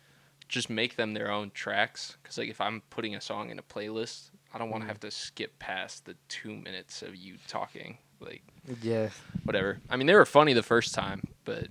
just 0.48 0.70
make 0.70 0.96
them 0.96 1.14
their 1.14 1.32
own 1.32 1.52
tracks. 1.54 2.18
Because 2.22 2.38
like 2.38 2.50
if 2.50 2.60
I'm 2.62 2.82
putting 2.90 3.16
a 3.16 3.22
song 3.22 3.50
in 3.50 3.58
a 3.60 3.64
playlist, 3.64 4.30
I 4.54 4.58
don't 4.58 4.70
want 4.70 4.82
to 4.84 4.86
Mhm. 4.86 4.90
have 4.90 5.00
to 5.02 5.12
skip 5.12 5.58
past 5.60 6.06
the 6.06 6.16
two 6.28 6.54
minutes 6.56 7.02
of 7.02 7.16
you 7.16 7.38
talking. 7.48 7.98
Like 8.24 8.44
Yeah. 8.82 9.10
whatever. 9.44 9.80
I 9.90 9.96
mean, 9.98 10.08
they 10.08 10.16
were 10.16 10.26
funny 10.26 10.54
the 10.54 10.64
first 10.64 10.94
time, 10.96 11.22
but 11.46 11.68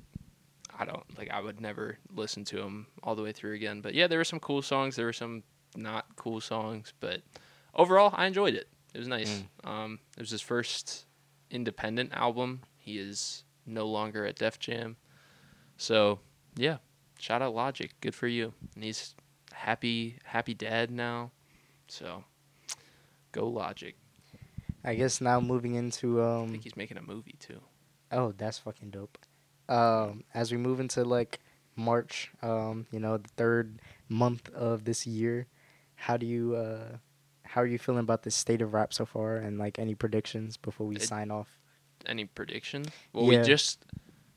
I 0.78 0.84
don't 0.84 1.04
like. 1.18 1.30
I 1.30 1.40
would 1.40 1.60
never 1.60 1.98
listen 2.14 2.44
to 2.46 2.56
them 2.56 2.86
all 3.02 3.14
the 3.14 3.22
way 3.22 3.32
through 3.32 3.54
again. 3.54 3.80
But 3.80 3.94
yeah, 3.94 4.06
there 4.06 4.18
were 4.18 4.24
some 4.24 4.40
cool 4.40 4.62
songs. 4.62 4.96
There 4.96 5.06
were 5.06 5.12
some 5.12 5.42
not 5.76 6.16
cool 6.16 6.40
songs, 6.40 6.92
but 7.00 7.22
overall, 7.74 8.12
I 8.14 8.26
enjoyed 8.26 8.54
it. 8.54 8.68
It 8.94 8.98
was 8.98 9.08
nice. 9.08 9.42
Um, 9.64 10.00
it 10.16 10.20
was 10.20 10.30
his 10.30 10.42
first 10.42 11.06
independent 11.50 12.12
album. 12.12 12.60
He 12.78 12.98
is 12.98 13.44
no 13.64 13.86
longer 13.86 14.26
at 14.26 14.36
Def 14.36 14.58
Jam, 14.58 14.96
so 15.76 16.18
yeah. 16.56 16.78
Shout 17.18 17.40
out 17.40 17.54
Logic. 17.54 17.92
Good 18.00 18.14
for 18.16 18.26
you. 18.26 18.52
And 18.74 18.82
he's 18.82 19.14
happy, 19.52 20.18
happy 20.24 20.54
dad 20.54 20.90
now. 20.90 21.30
So 21.86 22.24
go 23.30 23.46
Logic. 23.46 23.94
I 24.84 24.94
guess 24.94 25.20
now 25.20 25.40
moving 25.40 25.74
into 25.74 26.20
I 26.22 26.40
um. 26.42 26.50
think 26.50 26.64
he's 26.64 26.76
making 26.76 26.96
a 26.98 27.02
movie 27.02 27.36
too. 27.38 27.60
Oh, 28.10 28.32
that's 28.36 28.58
fucking 28.58 28.90
dope. 28.90 29.18
Um, 29.68 30.24
as 30.34 30.50
we 30.52 30.58
move 30.58 30.80
into 30.80 31.04
like 31.04 31.40
March, 31.76 32.30
um, 32.42 32.86
you 32.90 32.98
know, 33.00 33.16
the 33.16 33.28
third 33.36 33.80
month 34.08 34.50
of 34.50 34.84
this 34.84 35.06
year, 35.06 35.46
how 35.94 36.16
do 36.16 36.26
you 36.26 36.56
uh, 36.56 36.96
how 37.44 37.60
are 37.62 37.66
you 37.66 37.78
feeling 37.78 38.00
about 38.00 38.22
the 38.24 38.30
state 38.30 38.60
of 38.60 38.74
rap 38.74 38.92
so 38.92 39.06
far, 39.06 39.36
and 39.36 39.58
like 39.58 39.78
any 39.78 39.94
predictions 39.94 40.56
before 40.56 40.86
we 40.86 40.96
It- 40.96 41.02
sign 41.02 41.30
off? 41.30 41.58
any 42.04 42.24
predictions? 42.24 42.88
Well, 43.12 43.32
Yeah. 43.32 43.40
we 43.42 43.46
just 43.46 43.84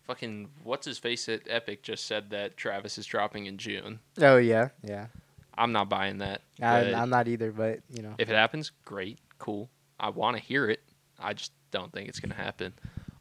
fucking 0.04 0.50
what's 0.64 0.86
his 0.86 1.00
face 1.00 1.28
at 1.28 1.42
Epic 1.48 1.82
just 1.82 2.06
said 2.06 2.30
that 2.30 2.56
Travis 2.58 2.98
is 3.00 3.08
dropping 3.08 3.48
in 3.48 3.58
June. 3.58 4.00
Oh 4.20 4.38
yeah, 4.38 4.70
yeah. 4.84 5.08
I'm 5.58 5.72
not 5.72 5.90
buying 5.90 6.20
that. 6.20 6.42
I, 6.62 6.94
I'm 6.94 7.10
not 7.10 7.28
either, 7.28 7.52
but 7.52 7.80
you 7.90 8.04
know, 8.04 8.14
if 8.20 8.30
it 8.30 8.36
happens, 8.36 8.72
great, 8.86 9.18
cool. 9.40 9.70
I 10.00 10.10
want 10.10 10.38
to 10.38 10.44
hear 10.44 10.70
it. 10.70 10.82
I 11.20 11.34
just 11.34 11.52
don't 11.72 11.92
think 11.94 12.10
it's 12.10 12.20
gonna 12.20 12.36
happen. 12.36 12.74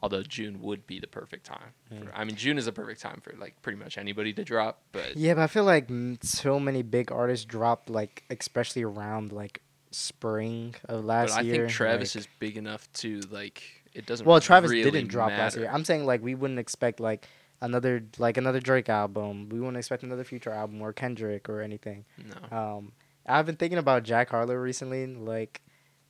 Although 0.02 0.22
June 0.22 0.60
would 0.60 0.86
be 0.86 1.00
the 1.00 1.06
perfect 1.06 1.46
time. 1.46 1.72
For, 1.88 1.94
Mm. 1.94 2.10
I 2.14 2.24
mean, 2.24 2.36
June 2.36 2.58
is 2.58 2.66
the 2.66 2.72
perfect 2.72 3.00
time 3.00 3.20
for 3.22 3.32
like 3.38 3.60
pretty 3.62 3.78
much 3.78 3.96
anybody 3.96 4.32
to 4.34 4.44
drop. 4.44 4.82
But 4.92 5.16
yeah, 5.16 5.34
but 5.34 5.42
I 5.42 5.46
feel 5.46 5.64
like 5.64 5.88
so 6.22 6.60
many 6.60 6.82
big 6.82 7.10
artists 7.10 7.46
dropped 7.46 7.88
like, 7.88 8.22
especially 8.28 8.82
around 8.82 9.32
like 9.32 9.62
spring 9.92 10.74
of 10.88 11.04
last 11.04 11.30
but 11.30 11.38
I 11.38 11.40
year. 11.42 11.54
I 11.54 11.58
think 11.58 11.70
Travis 11.70 12.14
like- 12.14 12.20
is 12.20 12.28
big 12.38 12.56
enough 12.56 12.92
to 12.94 13.20
like 13.30 13.62
it 13.94 14.06
doesn't. 14.06 14.26
Well, 14.26 14.40
Travis 14.40 14.70
really 14.72 14.90
didn't 14.90 15.08
drop 15.08 15.30
last 15.30 15.56
year. 15.56 15.70
I'm 15.72 15.84
saying 15.84 16.04
like 16.04 16.22
we 16.22 16.34
wouldn't 16.34 16.58
expect 16.58 17.00
like 17.00 17.26
another 17.60 18.04
like 18.18 18.36
another 18.36 18.60
Drake 18.60 18.88
album. 18.88 19.48
We 19.48 19.58
wouldn't 19.60 19.76
expect 19.78 20.02
another 20.02 20.24
Future 20.24 20.50
album 20.50 20.82
or 20.82 20.92
Kendrick 20.92 21.48
or 21.48 21.60
anything. 21.60 22.04
No. 22.50 22.56
Um, 22.76 22.92
I've 23.26 23.46
been 23.46 23.56
thinking 23.56 23.78
about 23.78 24.02
Jack 24.02 24.28
Harlow 24.30 24.54
recently. 24.56 25.06
Like, 25.06 25.62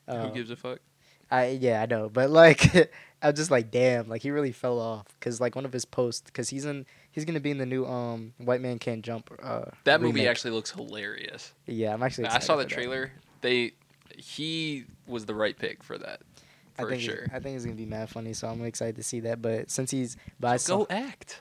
uh, 0.08 0.28
Who 0.28 0.34
gives 0.34 0.50
a 0.50 0.56
fuck? 0.56 0.80
I 1.30 1.48
yeah 1.60 1.82
I 1.82 1.86
know, 1.86 2.08
but 2.08 2.30
like 2.30 2.90
I'm 3.22 3.34
just 3.34 3.50
like 3.50 3.70
damn, 3.70 4.08
like 4.08 4.22
he 4.22 4.30
really 4.30 4.52
fell 4.52 4.78
off 4.78 5.06
because 5.18 5.40
like 5.40 5.54
one 5.56 5.64
of 5.64 5.72
his 5.72 5.84
posts 5.84 6.22
because 6.26 6.48
he's 6.50 6.64
in 6.66 6.84
he's 7.12 7.24
gonna 7.24 7.40
be 7.40 7.50
in 7.50 7.58
the 7.58 7.66
new 7.66 7.86
um 7.86 8.34
White 8.38 8.60
Man 8.60 8.78
Can't 8.78 9.02
Jump. 9.02 9.30
Uh, 9.42 9.64
That 9.84 10.00
movie 10.02 10.28
actually 10.28 10.50
looks 10.52 10.70
hilarious. 10.70 11.52
Yeah, 11.66 11.94
I'm 11.94 12.02
actually. 12.02 12.26
I 12.26 12.38
saw 12.40 12.56
the 12.56 12.64
that. 12.64 12.68
trailer. 12.70 13.10
They 13.40 13.72
he 14.16 14.84
was 15.06 15.26
the 15.26 15.34
right 15.34 15.58
pick 15.58 15.82
for 15.82 15.98
that. 15.98 16.20
I 16.78 16.82
For 16.82 16.90
think 16.90 17.02
it- 17.02 17.04
sure. 17.06 17.26
I 17.32 17.38
think 17.40 17.56
it's 17.56 17.64
gonna 17.64 17.76
be 17.76 17.86
mad 17.86 18.10
funny, 18.10 18.32
so 18.32 18.48
I'm 18.48 18.64
excited 18.64 18.96
to 18.96 19.02
see 19.02 19.20
that. 19.20 19.40
But 19.40 19.70
since 19.70 19.90
he's, 19.90 20.16
but 20.40 20.48
I 20.48 20.56
So 20.58 20.80
saw, 20.80 20.84
go 20.84 20.86
act. 20.90 21.40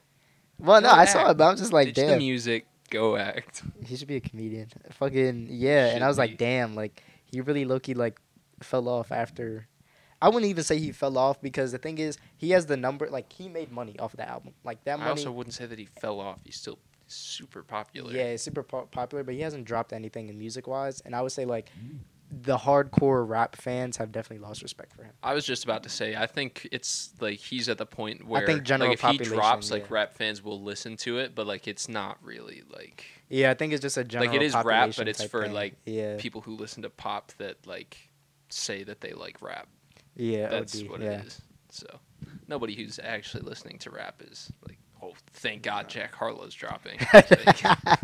well, 0.59 0.81
no, 0.81 0.89
go 0.89 0.95
I 0.95 1.05
saw 1.05 1.29
it, 1.31 1.37
but 1.37 1.45
I'm 1.49 1.57
just 1.57 1.73
like, 1.73 1.87
Ditch 1.87 1.95
the 1.95 2.01
damn, 2.07 2.17
music. 2.19 2.65
Go 2.89 3.15
act. 3.17 3.63
he 3.85 3.95
should 3.95 4.07
be 4.07 4.15
a 4.17 4.21
comedian. 4.21 4.67
Fucking 4.91 5.47
yeah, 5.49 5.87
and 5.87 6.03
I 6.03 6.07
was 6.07 6.17
like, 6.17 6.37
damn, 6.37 6.75
like 6.75 7.03
he 7.25 7.41
really 7.41 7.65
low 7.65 7.79
key 7.79 7.95
like 7.95 8.19
fell 8.63 8.87
off 8.87 9.11
after. 9.11 9.67
I 10.21 10.29
wouldn't 10.29 10.49
even 10.49 10.63
say 10.63 10.79
he 10.79 10.93
fell 10.93 11.17
off 11.17 11.41
because 11.41 11.73
the 11.73 11.77
thing 11.77 11.97
is, 11.97 12.17
he 12.37 12.51
has 12.51 12.65
the 12.65 12.77
number. 12.77 13.09
Like 13.09 13.31
he 13.31 13.49
made 13.49 13.71
money 13.71 13.99
off 13.99 14.13
of 14.13 14.17
that 14.17 14.29
album. 14.29 14.53
Like 14.63 14.83
that 14.85 14.99
I 14.99 15.09
also 15.09 15.31
wouldn't 15.31 15.53
say 15.53 15.65
that 15.65 15.77
he 15.77 15.85
fell 15.85 16.19
off. 16.19 16.39
He's 16.45 16.55
still 16.55 16.79
super 17.07 17.63
popular. 17.63 18.13
Yeah, 18.13 18.35
super 18.37 18.63
po- 18.63 18.87
popular, 18.91 19.23
but 19.23 19.33
he 19.33 19.41
hasn't 19.41 19.65
dropped 19.65 19.93
anything 19.93 20.29
in 20.29 20.37
music 20.37 20.67
wise. 20.67 21.01
And 21.01 21.15
I 21.15 21.21
would 21.21 21.31
say 21.31 21.45
like 21.45 21.69
the 22.41 22.57
hardcore 22.57 23.27
rap 23.27 23.55
fans 23.55 23.97
have 23.97 24.11
definitely 24.11 24.45
lost 24.45 24.63
respect 24.63 24.93
for 24.93 25.03
him. 25.03 25.13
I 25.21 25.33
was 25.33 25.45
just 25.45 25.63
about 25.63 25.83
to 25.83 25.89
say. 25.89 26.15
I 26.15 26.25
think 26.25 26.67
it's 26.71 27.13
like 27.19 27.39
he's 27.39 27.69
at 27.69 27.77
the 27.77 27.85
point 27.85 28.25
where 28.25 28.45
think 28.45 28.63
general 28.63 28.89
like 28.89 28.95
if 28.95 29.01
he 29.01 29.07
population, 29.07 29.35
drops, 29.35 29.71
like 29.71 29.83
yeah. 29.83 29.87
rap 29.95 30.13
fans 30.13 30.43
will 30.43 30.61
listen 30.61 30.97
to 30.97 31.19
it, 31.19 31.35
but 31.35 31.45
like 31.45 31.67
it's 31.67 31.87
not 31.87 32.17
really 32.23 32.63
like 32.69 33.05
Yeah, 33.29 33.51
I 33.51 33.53
think 33.53 33.73
it's 33.73 33.81
just 33.81 33.97
a 33.97 34.03
general 34.03 34.31
like 34.31 34.41
it 34.41 34.45
is 34.45 34.55
rap, 34.55 34.91
but 34.97 35.07
it's 35.07 35.23
for, 35.23 35.43
thing. 35.43 35.53
like, 35.53 35.75
yeah, 35.85 36.17
people 36.17 36.41
who 36.41 36.55
listen 36.55 36.83
to 36.83 36.89
pop 36.89 37.31
that 37.37 37.67
like 37.67 37.97
say 38.53 38.83
that 38.83 39.01
they 39.01 39.13
like 39.13 39.41
rap. 39.41 39.67
yeah, 40.15 40.49
That's 40.49 40.79
OD, 40.81 40.89
what 40.89 41.01
yeah. 41.01 41.19
it 41.19 41.25
is. 41.27 41.41
So 41.69 41.87
nobody 42.47 42.75
who's 42.75 42.99
actually 43.03 43.43
listening 43.43 43.79
to 43.79 43.89
rap 43.89 44.21
is 44.27 44.51
like, 44.67 44.77
oh, 45.01 45.13
thank 45.33 45.63
God 45.63 45.89
Jack 45.89 46.13
Harlow's 46.15 46.53
dropping. 46.53 46.99
Like, 47.13 47.99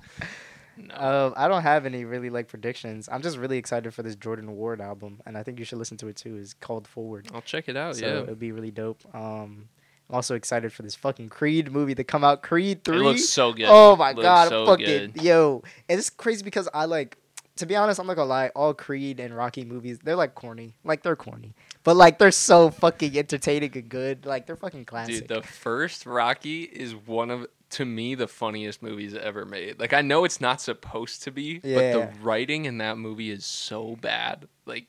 no. 0.78 0.96
Um, 1.28 1.34
I 1.36 1.50
don't 1.50 1.64
have 1.64 1.86
any 1.86 2.06
really 2.06 2.30
like 2.30 2.48
predictions. 2.48 3.10
I'm 3.12 3.22
just 3.22 3.38
really 3.38 3.58
excited 3.58 3.94
for 3.94 4.02
this 4.02 4.16
Jordan 4.16 4.54
Ward 4.56 4.80
album, 4.80 5.20
and 5.26 5.38
I 5.38 5.44
think 5.44 5.60
you 5.60 5.66
should 5.66 5.78
listen 5.78 5.98
to 5.98 6.08
it 6.08 6.16
too. 6.16 6.38
It's 6.38 6.54
called 6.54 6.88
Forward, 6.88 7.28
I'll 7.34 7.42
check 7.42 7.68
it 7.68 7.76
out. 7.76 7.98
so 7.98 8.06
yeah, 8.06 8.22
it'll 8.22 8.36
be 8.36 8.54
really 8.54 8.72
dope. 8.72 9.02
Um, 9.14 9.68
I'm 10.10 10.16
also 10.16 10.36
excited 10.36 10.72
for 10.72 10.84
this 10.84 10.96
fucking 10.96 11.30
Creed 11.30 11.70
movie 11.72 11.96
to 11.96 12.04
come 12.06 12.24
out. 12.24 12.42
Creed 12.44 12.86
three. 12.86 12.98
it 12.98 13.02
looks 13.02 13.26
so 13.28 13.52
good. 13.52 13.68
Oh 13.68 13.98
my 13.98 14.12
Looks 14.12 14.24
god, 14.24 14.50
so 14.50 14.66
fucking 14.66 15.12
good. 15.12 15.22
yo! 15.22 15.64
And 15.90 16.00
it's 16.00 16.10
crazy 16.10 16.44
because 16.44 16.70
I 16.74 16.86
like. 16.86 17.18
To 17.60 17.66
be 17.66 17.76
honest, 17.76 18.00
I'm 18.00 18.08
not 18.08 18.16
gonna 18.16 18.30
lie. 18.30 18.48
All 18.56 18.74
Creed 18.74 19.20
and 19.20 19.36
Rocky 19.36 19.66
movies, 19.66 20.00
they're 20.02 20.16
like 20.16 20.34
corny. 20.34 20.76
Like 20.86 21.04
they're 21.04 21.18
corny, 21.18 21.54
but 21.84 21.98
like 21.98 22.18
they're 22.18 22.32
so 22.32 22.70
fucking 22.70 23.18
entertaining 23.18 23.72
and 23.76 23.90
good. 23.90 24.26
Like 24.26 24.46
they're 24.46 24.56
fucking 24.56 24.86
classic. 24.86 25.28
Dude, 25.28 25.28
the 25.28 25.44
first 25.44 26.06
Rocky 26.06 26.64
is 26.64 26.96
one 26.96 27.30
of 27.30 27.48
to 27.72 27.84
me 27.84 28.16
the 28.16 28.30
funniest 28.30 28.82
movies 28.82 29.14
ever 29.14 29.44
made. 29.44 29.78
Like 29.78 29.92
I 29.92 30.02
know 30.02 30.24
it's 30.24 30.40
not 30.40 30.62
supposed 30.62 31.24
to 31.24 31.32
be, 31.32 31.60
but 31.60 31.92
the 31.92 32.10
writing 32.22 32.64
in 32.64 32.78
that 32.78 32.98
movie 32.98 33.30
is 33.30 33.46
so 33.46 33.98
bad. 33.98 34.48
Like 34.66 34.88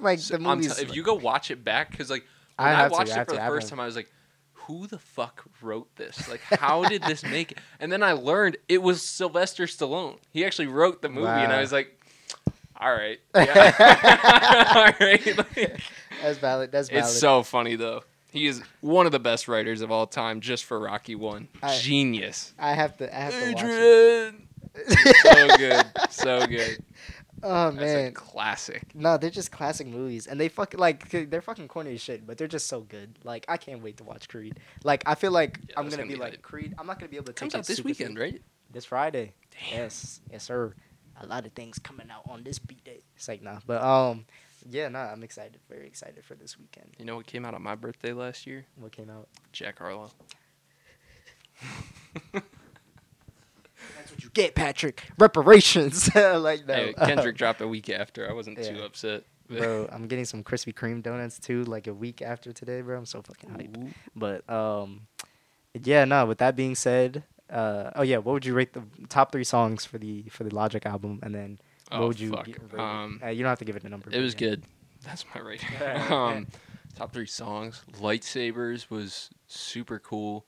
like 0.00 0.18
so- 0.18 0.36
the 0.36 0.40
movies. 0.40 0.74
tell- 0.74 0.84
if 0.84 0.96
you 0.96 1.04
go 1.04 1.14
watch 1.14 1.52
it 1.52 1.62
back, 1.62 1.92
because 1.92 2.10
like 2.10 2.24
when 2.56 2.68
I 2.68 2.86
I, 2.86 2.88
to, 2.88 2.92
watched 2.92 3.12
I 3.12 3.20
it 3.20 3.24
for 3.26 3.34
to, 3.34 3.40
the 3.40 3.46
first 3.46 3.68
time, 3.68 3.78
I 3.78 3.86
was 3.86 3.94
like, 3.94 4.10
"Who 4.54 4.88
the 4.88 4.98
fuck 4.98 5.44
wrote 5.62 5.94
this? 5.94 6.28
Like, 6.28 6.40
how 6.40 6.84
did 6.84 7.04
this 7.04 7.22
make 7.22 7.52
it?" 7.52 7.58
And 7.78 7.92
then 7.92 8.02
I 8.02 8.12
learned 8.12 8.56
it 8.68 8.82
was 8.82 9.02
Sylvester 9.02 9.66
Stallone. 9.66 10.18
He 10.32 10.44
actually 10.44 10.66
wrote 10.66 11.00
the 11.00 11.08
movie, 11.08 11.28
and 11.28 11.52
I 11.52 11.60
was 11.60 11.70
like, 11.70 11.97
"All 12.78 12.92
right, 12.92 13.18
yeah. 13.34 14.72
all 14.74 15.06
right." 15.06 15.36
Like, 15.36 15.80
that's 16.22 16.38
valid. 16.38 16.72
That's 16.72 16.88
valid. 16.88 17.04
it's 17.04 17.18
so 17.18 17.42
funny 17.42 17.76
though. 17.76 18.02
He 18.30 18.46
is 18.46 18.62
one 18.82 19.06
of 19.06 19.12
the 19.12 19.18
best 19.20 19.48
writers 19.48 19.80
of 19.80 19.90
all 19.90 20.06
time, 20.06 20.40
just 20.40 20.64
for 20.66 20.78
Rocky 20.78 21.14
One. 21.14 21.48
I- 21.62 21.76
Genius. 21.78 22.52
I 22.58 22.74
have 22.74 22.96
to. 22.98 23.14
I 23.16 23.20
have 23.20 23.32
to 23.32 23.52
watch 23.52 23.62
it. 23.64 24.34
Adrian. 24.84 25.14
so 25.22 25.56
good, 25.56 25.86
so 26.10 26.46
good. 26.46 26.78
Oh 27.40 27.70
That's 27.70 27.92
a 27.92 27.94
man. 27.94 28.14
classic. 28.14 28.82
No, 28.96 29.16
they're 29.16 29.30
just 29.30 29.52
classic 29.52 29.86
movies, 29.86 30.26
and 30.26 30.40
they 30.40 30.48
fucking 30.48 30.80
like 30.80 31.08
they're 31.08 31.40
fucking 31.40 31.68
corny 31.68 31.94
as 31.94 32.00
shit, 32.00 32.26
but 32.26 32.36
they're 32.36 32.48
just 32.48 32.66
so 32.66 32.80
good. 32.80 33.16
Like 33.22 33.44
I 33.46 33.56
can't 33.56 33.80
wait 33.80 33.98
to 33.98 34.02
watch 34.02 34.28
Creed. 34.28 34.58
Like 34.82 35.04
I 35.06 35.14
feel 35.14 35.30
like 35.30 35.60
Yeah, 35.68 35.74
I'm 35.76 35.84
gonna, 35.84 35.98
gonna 35.98 36.08
be 36.08 36.14
be 36.14 36.20
like. 36.20 36.42
Creed. 36.42 36.74
I'm 36.76 36.88
not 36.88 36.98
gonna 36.98 37.10
be 37.10 37.16
able 37.16 37.26
to 37.26 37.32
take 37.34 37.38
Comes 37.52 37.54
out 37.54 37.64
this 37.64 37.80
weekend, 37.84 38.16
serious. 38.16 38.32
right? 38.32 38.42
This 38.72 38.86
Friday. 38.86 39.34
Damn. 39.52 39.78
Yes, 39.82 40.20
yes, 40.32 40.42
sir. 40.42 40.74
A 41.20 41.26
lot 41.26 41.46
of 41.46 41.52
things 41.52 41.78
coming 41.78 42.10
out 42.10 42.22
on 42.28 42.44
this 42.44 42.58
beat 42.58 42.84
day. 42.84 43.00
It's 43.16 43.28
like 43.28 43.42
nah, 43.42 43.58
but 43.66 43.82
um, 43.82 44.24
yeah, 44.68 44.88
nah, 44.88 45.10
I'm 45.10 45.22
excited. 45.22 45.58
Very 45.68 45.86
excited 45.86 46.24
for 46.24 46.34
this 46.34 46.58
weekend. 46.58 46.94
You 46.98 47.04
know 47.04 47.16
what 47.16 47.26
came 47.26 47.44
out 47.44 47.54
on 47.54 47.62
my 47.62 47.74
birthday 47.74 48.12
last 48.12 48.46
year? 48.46 48.66
What 48.76 48.92
came 48.92 49.10
out? 49.10 49.28
Jack 49.52 49.78
Harlow. 49.78 50.10
That's 52.32 54.10
what 54.10 54.22
you 54.22 54.30
get, 54.30 54.54
Patrick. 54.54 55.04
Reparations. 55.18 56.14
like 56.14 56.66
that. 56.66 56.76
Hey, 56.78 56.92
Kendrick 57.06 57.36
dropped 57.36 57.60
a 57.60 57.68
week 57.68 57.90
after. 57.90 58.28
I 58.28 58.32
wasn't 58.32 58.62
too 58.62 58.82
upset. 58.82 59.24
bro, 59.48 59.88
I'm 59.90 60.06
getting 60.06 60.24
some 60.24 60.42
Krispy 60.42 60.74
Kreme 60.74 61.02
donuts 61.02 61.38
too, 61.38 61.64
like 61.64 61.86
a 61.86 61.94
week 61.94 62.22
after 62.22 62.52
today, 62.52 62.80
bro. 62.80 62.98
I'm 62.98 63.06
so 63.06 63.22
fucking 63.22 63.50
hyped. 63.50 63.92
But 64.14 64.48
um, 64.50 65.06
yeah, 65.82 66.04
no. 66.04 66.26
With 66.26 66.38
that 66.38 66.56
being 66.56 66.74
said, 66.74 67.24
uh, 67.50 67.90
oh 67.96 68.02
yeah, 68.02 68.16
what 68.18 68.32
would 68.32 68.44
you 68.46 68.54
rate 68.54 68.72
the 68.72 68.82
top 69.08 69.32
three 69.32 69.44
songs 69.44 69.84
for 69.84 69.98
the 69.98 70.22
for 70.30 70.44
the 70.44 70.54
Logic 70.54 70.84
album, 70.86 71.20
and 71.22 71.34
then 71.34 71.58
what 71.90 72.00
Oh, 72.00 72.06
would 72.08 72.20
you? 72.20 72.34
Um, 72.78 73.20
Uh, 73.24 73.28
you 73.28 73.42
don't 73.42 73.48
have 73.50 73.58
to 73.60 73.64
give 73.64 73.76
it 73.76 73.84
a 73.84 73.88
number. 73.88 74.10
It 74.12 74.20
was 74.20 74.34
yeah. 74.34 74.40
good. 74.40 74.62
That's 75.04 75.24
my 75.34 75.40
rating. 75.40 75.68
um, 76.12 76.46
top 76.96 77.12
three 77.12 77.26
songs. 77.26 77.82
Lightsabers 78.00 78.90
was 78.90 79.30
super 79.46 79.98
cool. 79.98 80.44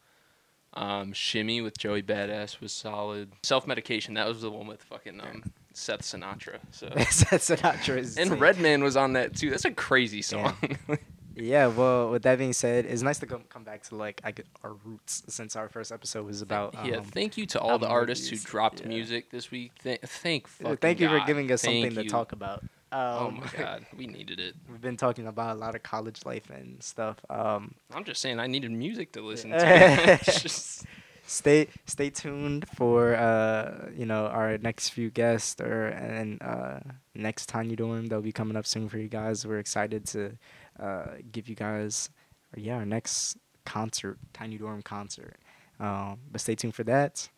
Um, 0.74 1.12
Shimmy 1.12 1.60
with 1.62 1.78
Joey 1.78 2.02
Badass 2.02 2.60
was 2.60 2.72
solid. 2.72 3.32
Self 3.42 3.66
medication. 3.66 4.14
That 4.14 4.28
was 4.28 4.42
the 4.42 4.50
one 4.50 4.66
with 4.66 4.82
fucking 4.82 5.20
um, 5.20 5.52
Seth 5.72 6.02
Sinatra. 6.02 6.58
So 6.70 6.88
That's 6.94 7.22
Sinatra 7.24 7.98
is 7.98 8.16
and. 8.18 8.40
Redman 8.40 8.82
was 8.84 8.96
on 8.96 9.14
that 9.14 9.34
too. 9.34 9.50
That's 9.50 9.64
a 9.64 9.70
crazy 9.72 10.22
song. 10.22 10.56
Yeah, 10.88 10.96
well, 11.36 12.10
with 12.10 12.22
that 12.22 12.38
being 12.38 12.52
said, 12.52 12.86
it's 12.86 13.02
nice 13.02 13.18
to 13.20 13.26
come 13.26 13.42
come 13.48 13.64
back 13.64 13.82
to 13.84 13.96
like 13.96 14.20
our 14.62 14.72
roots 14.84 15.22
since 15.28 15.56
our 15.56 15.68
first 15.68 15.92
episode 15.92 16.26
was 16.26 16.42
about. 16.42 16.74
Um, 16.76 16.86
yeah. 16.86 17.00
Thank 17.00 17.36
you 17.36 17.46
to 17.46 17.60
all 17.60 17.78
the 17.78 17.88
artists 17.88 18.28
who 18.28 18.36
dropped 18.36 18.80
Yeah. 18.80 18.88
music 18.88 19.30
this 19.30 19.50
week. 19.50 19.72
Th- 19.82 20.00
thank 20.00 20.48
uh, 20.64 20.76
thank 20.76 21.00
you 21.00 21.08
for 21.08 21.20
giving 21.26 21.50
us 21.52 21.62
Thank 21.62 21.86
something 21.86 22.04
to 22.04 22.10
talk 22.10 22.32
about. 22.32 22.62
Um, 22.92 23.00
Oh 23.00 23.30
my 23.30 23.46
god, 23.56 23.86
we 23.96 24.06
needed 24.06 24.40
it. 24.40 24.56
We've 24.70 24.80
been 24.80 24.96
talking 24.96 25.26
about 25.28 25.56
a 25.56 25.58
lot 25.58 25.74
of 25.76 25.82
college 25.82 26.24
life 26.26 26.50
and 26.50 26.82
stuff. 26.82 27.18
Um, 27.30 27.74
I'm 27.94 28.02
just 28.04 28.20
saying, 28.20 28.40
I 28.40 28.48
needed 28.48 28.72
music 28.72 29.12
to 29.12 29.20
listen 29.20 29.50
to. 29.50 30.18
Just- 30.24 30.84
stay 31.26 31.68
stay 31.86 32.10
tuned 32.10 32.66
for 32.74 33.14
uh 33.14 33.88
you 33.94 34.04
know 34.04 34.26
our 34.26 34.58
next 34.58 34.88
few 34.88 35.10
guests 35.10 35.60
or 35.60 35.86
and 35.86 36.42
uh 36.42 36.80
next 37.14 37.48
tiny 37.48 37.76
dorm 37.76 38.06
they'll 38.08 38.20
be 38.20 38.32
coming 38.32 38.56
up 38.56 38.66
soon 38.66 38.88
for 38.88 38.98
you 38.98 39.06
guys 39.06 39.46
we're 39.46 39.60
excited 39.60 40.04
to 40.04 40.32
uh 40.80 41.16
give 41.30 41.48
you 41.48 41.54
guys 41.54 42.10
yeah 42.56 42.76
our 42.76 42.86
next 42.86 43.36
concert 43.64 44.18
tiny 44.32 44.58
dorm 44.58 44.82
concert. 44.82 45.36
Um 45.78 46.18
but 46.30 46.40
stay 46.40 46.54
tuned 46.54 46.74
for 46.74 46.84
that. 46.84 47.28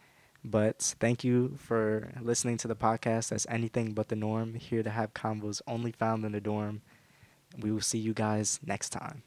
But 0.44 0.96
thank 0.98 1.22
you 1.22 1.56
for 1.56 2.12
listening 2.20 2.56
to 2.58 2.68
the 2.68 2.74
podcast. 2.74 3.28
That's 3.28 3.46
anything 3.48 3.92
but 3.92 4.08
the 4.08 4.16
norm. 4.16 4.54
Here 4.54 4.82
to 4.82 4.90
have 4.90 5.14
combos 5.14 5.62
only 5.68 5.92
found 5.92 6.24
in 6.24 6.32
the 6.32 6.40
dorm. 6.40 6.82
We 7.58 7.70
will 7.70 7.80
see 7.80 7.98
you 7.98 8.14
guys 8.14 8.58
next 8.64 8.90
time 8.90 9.22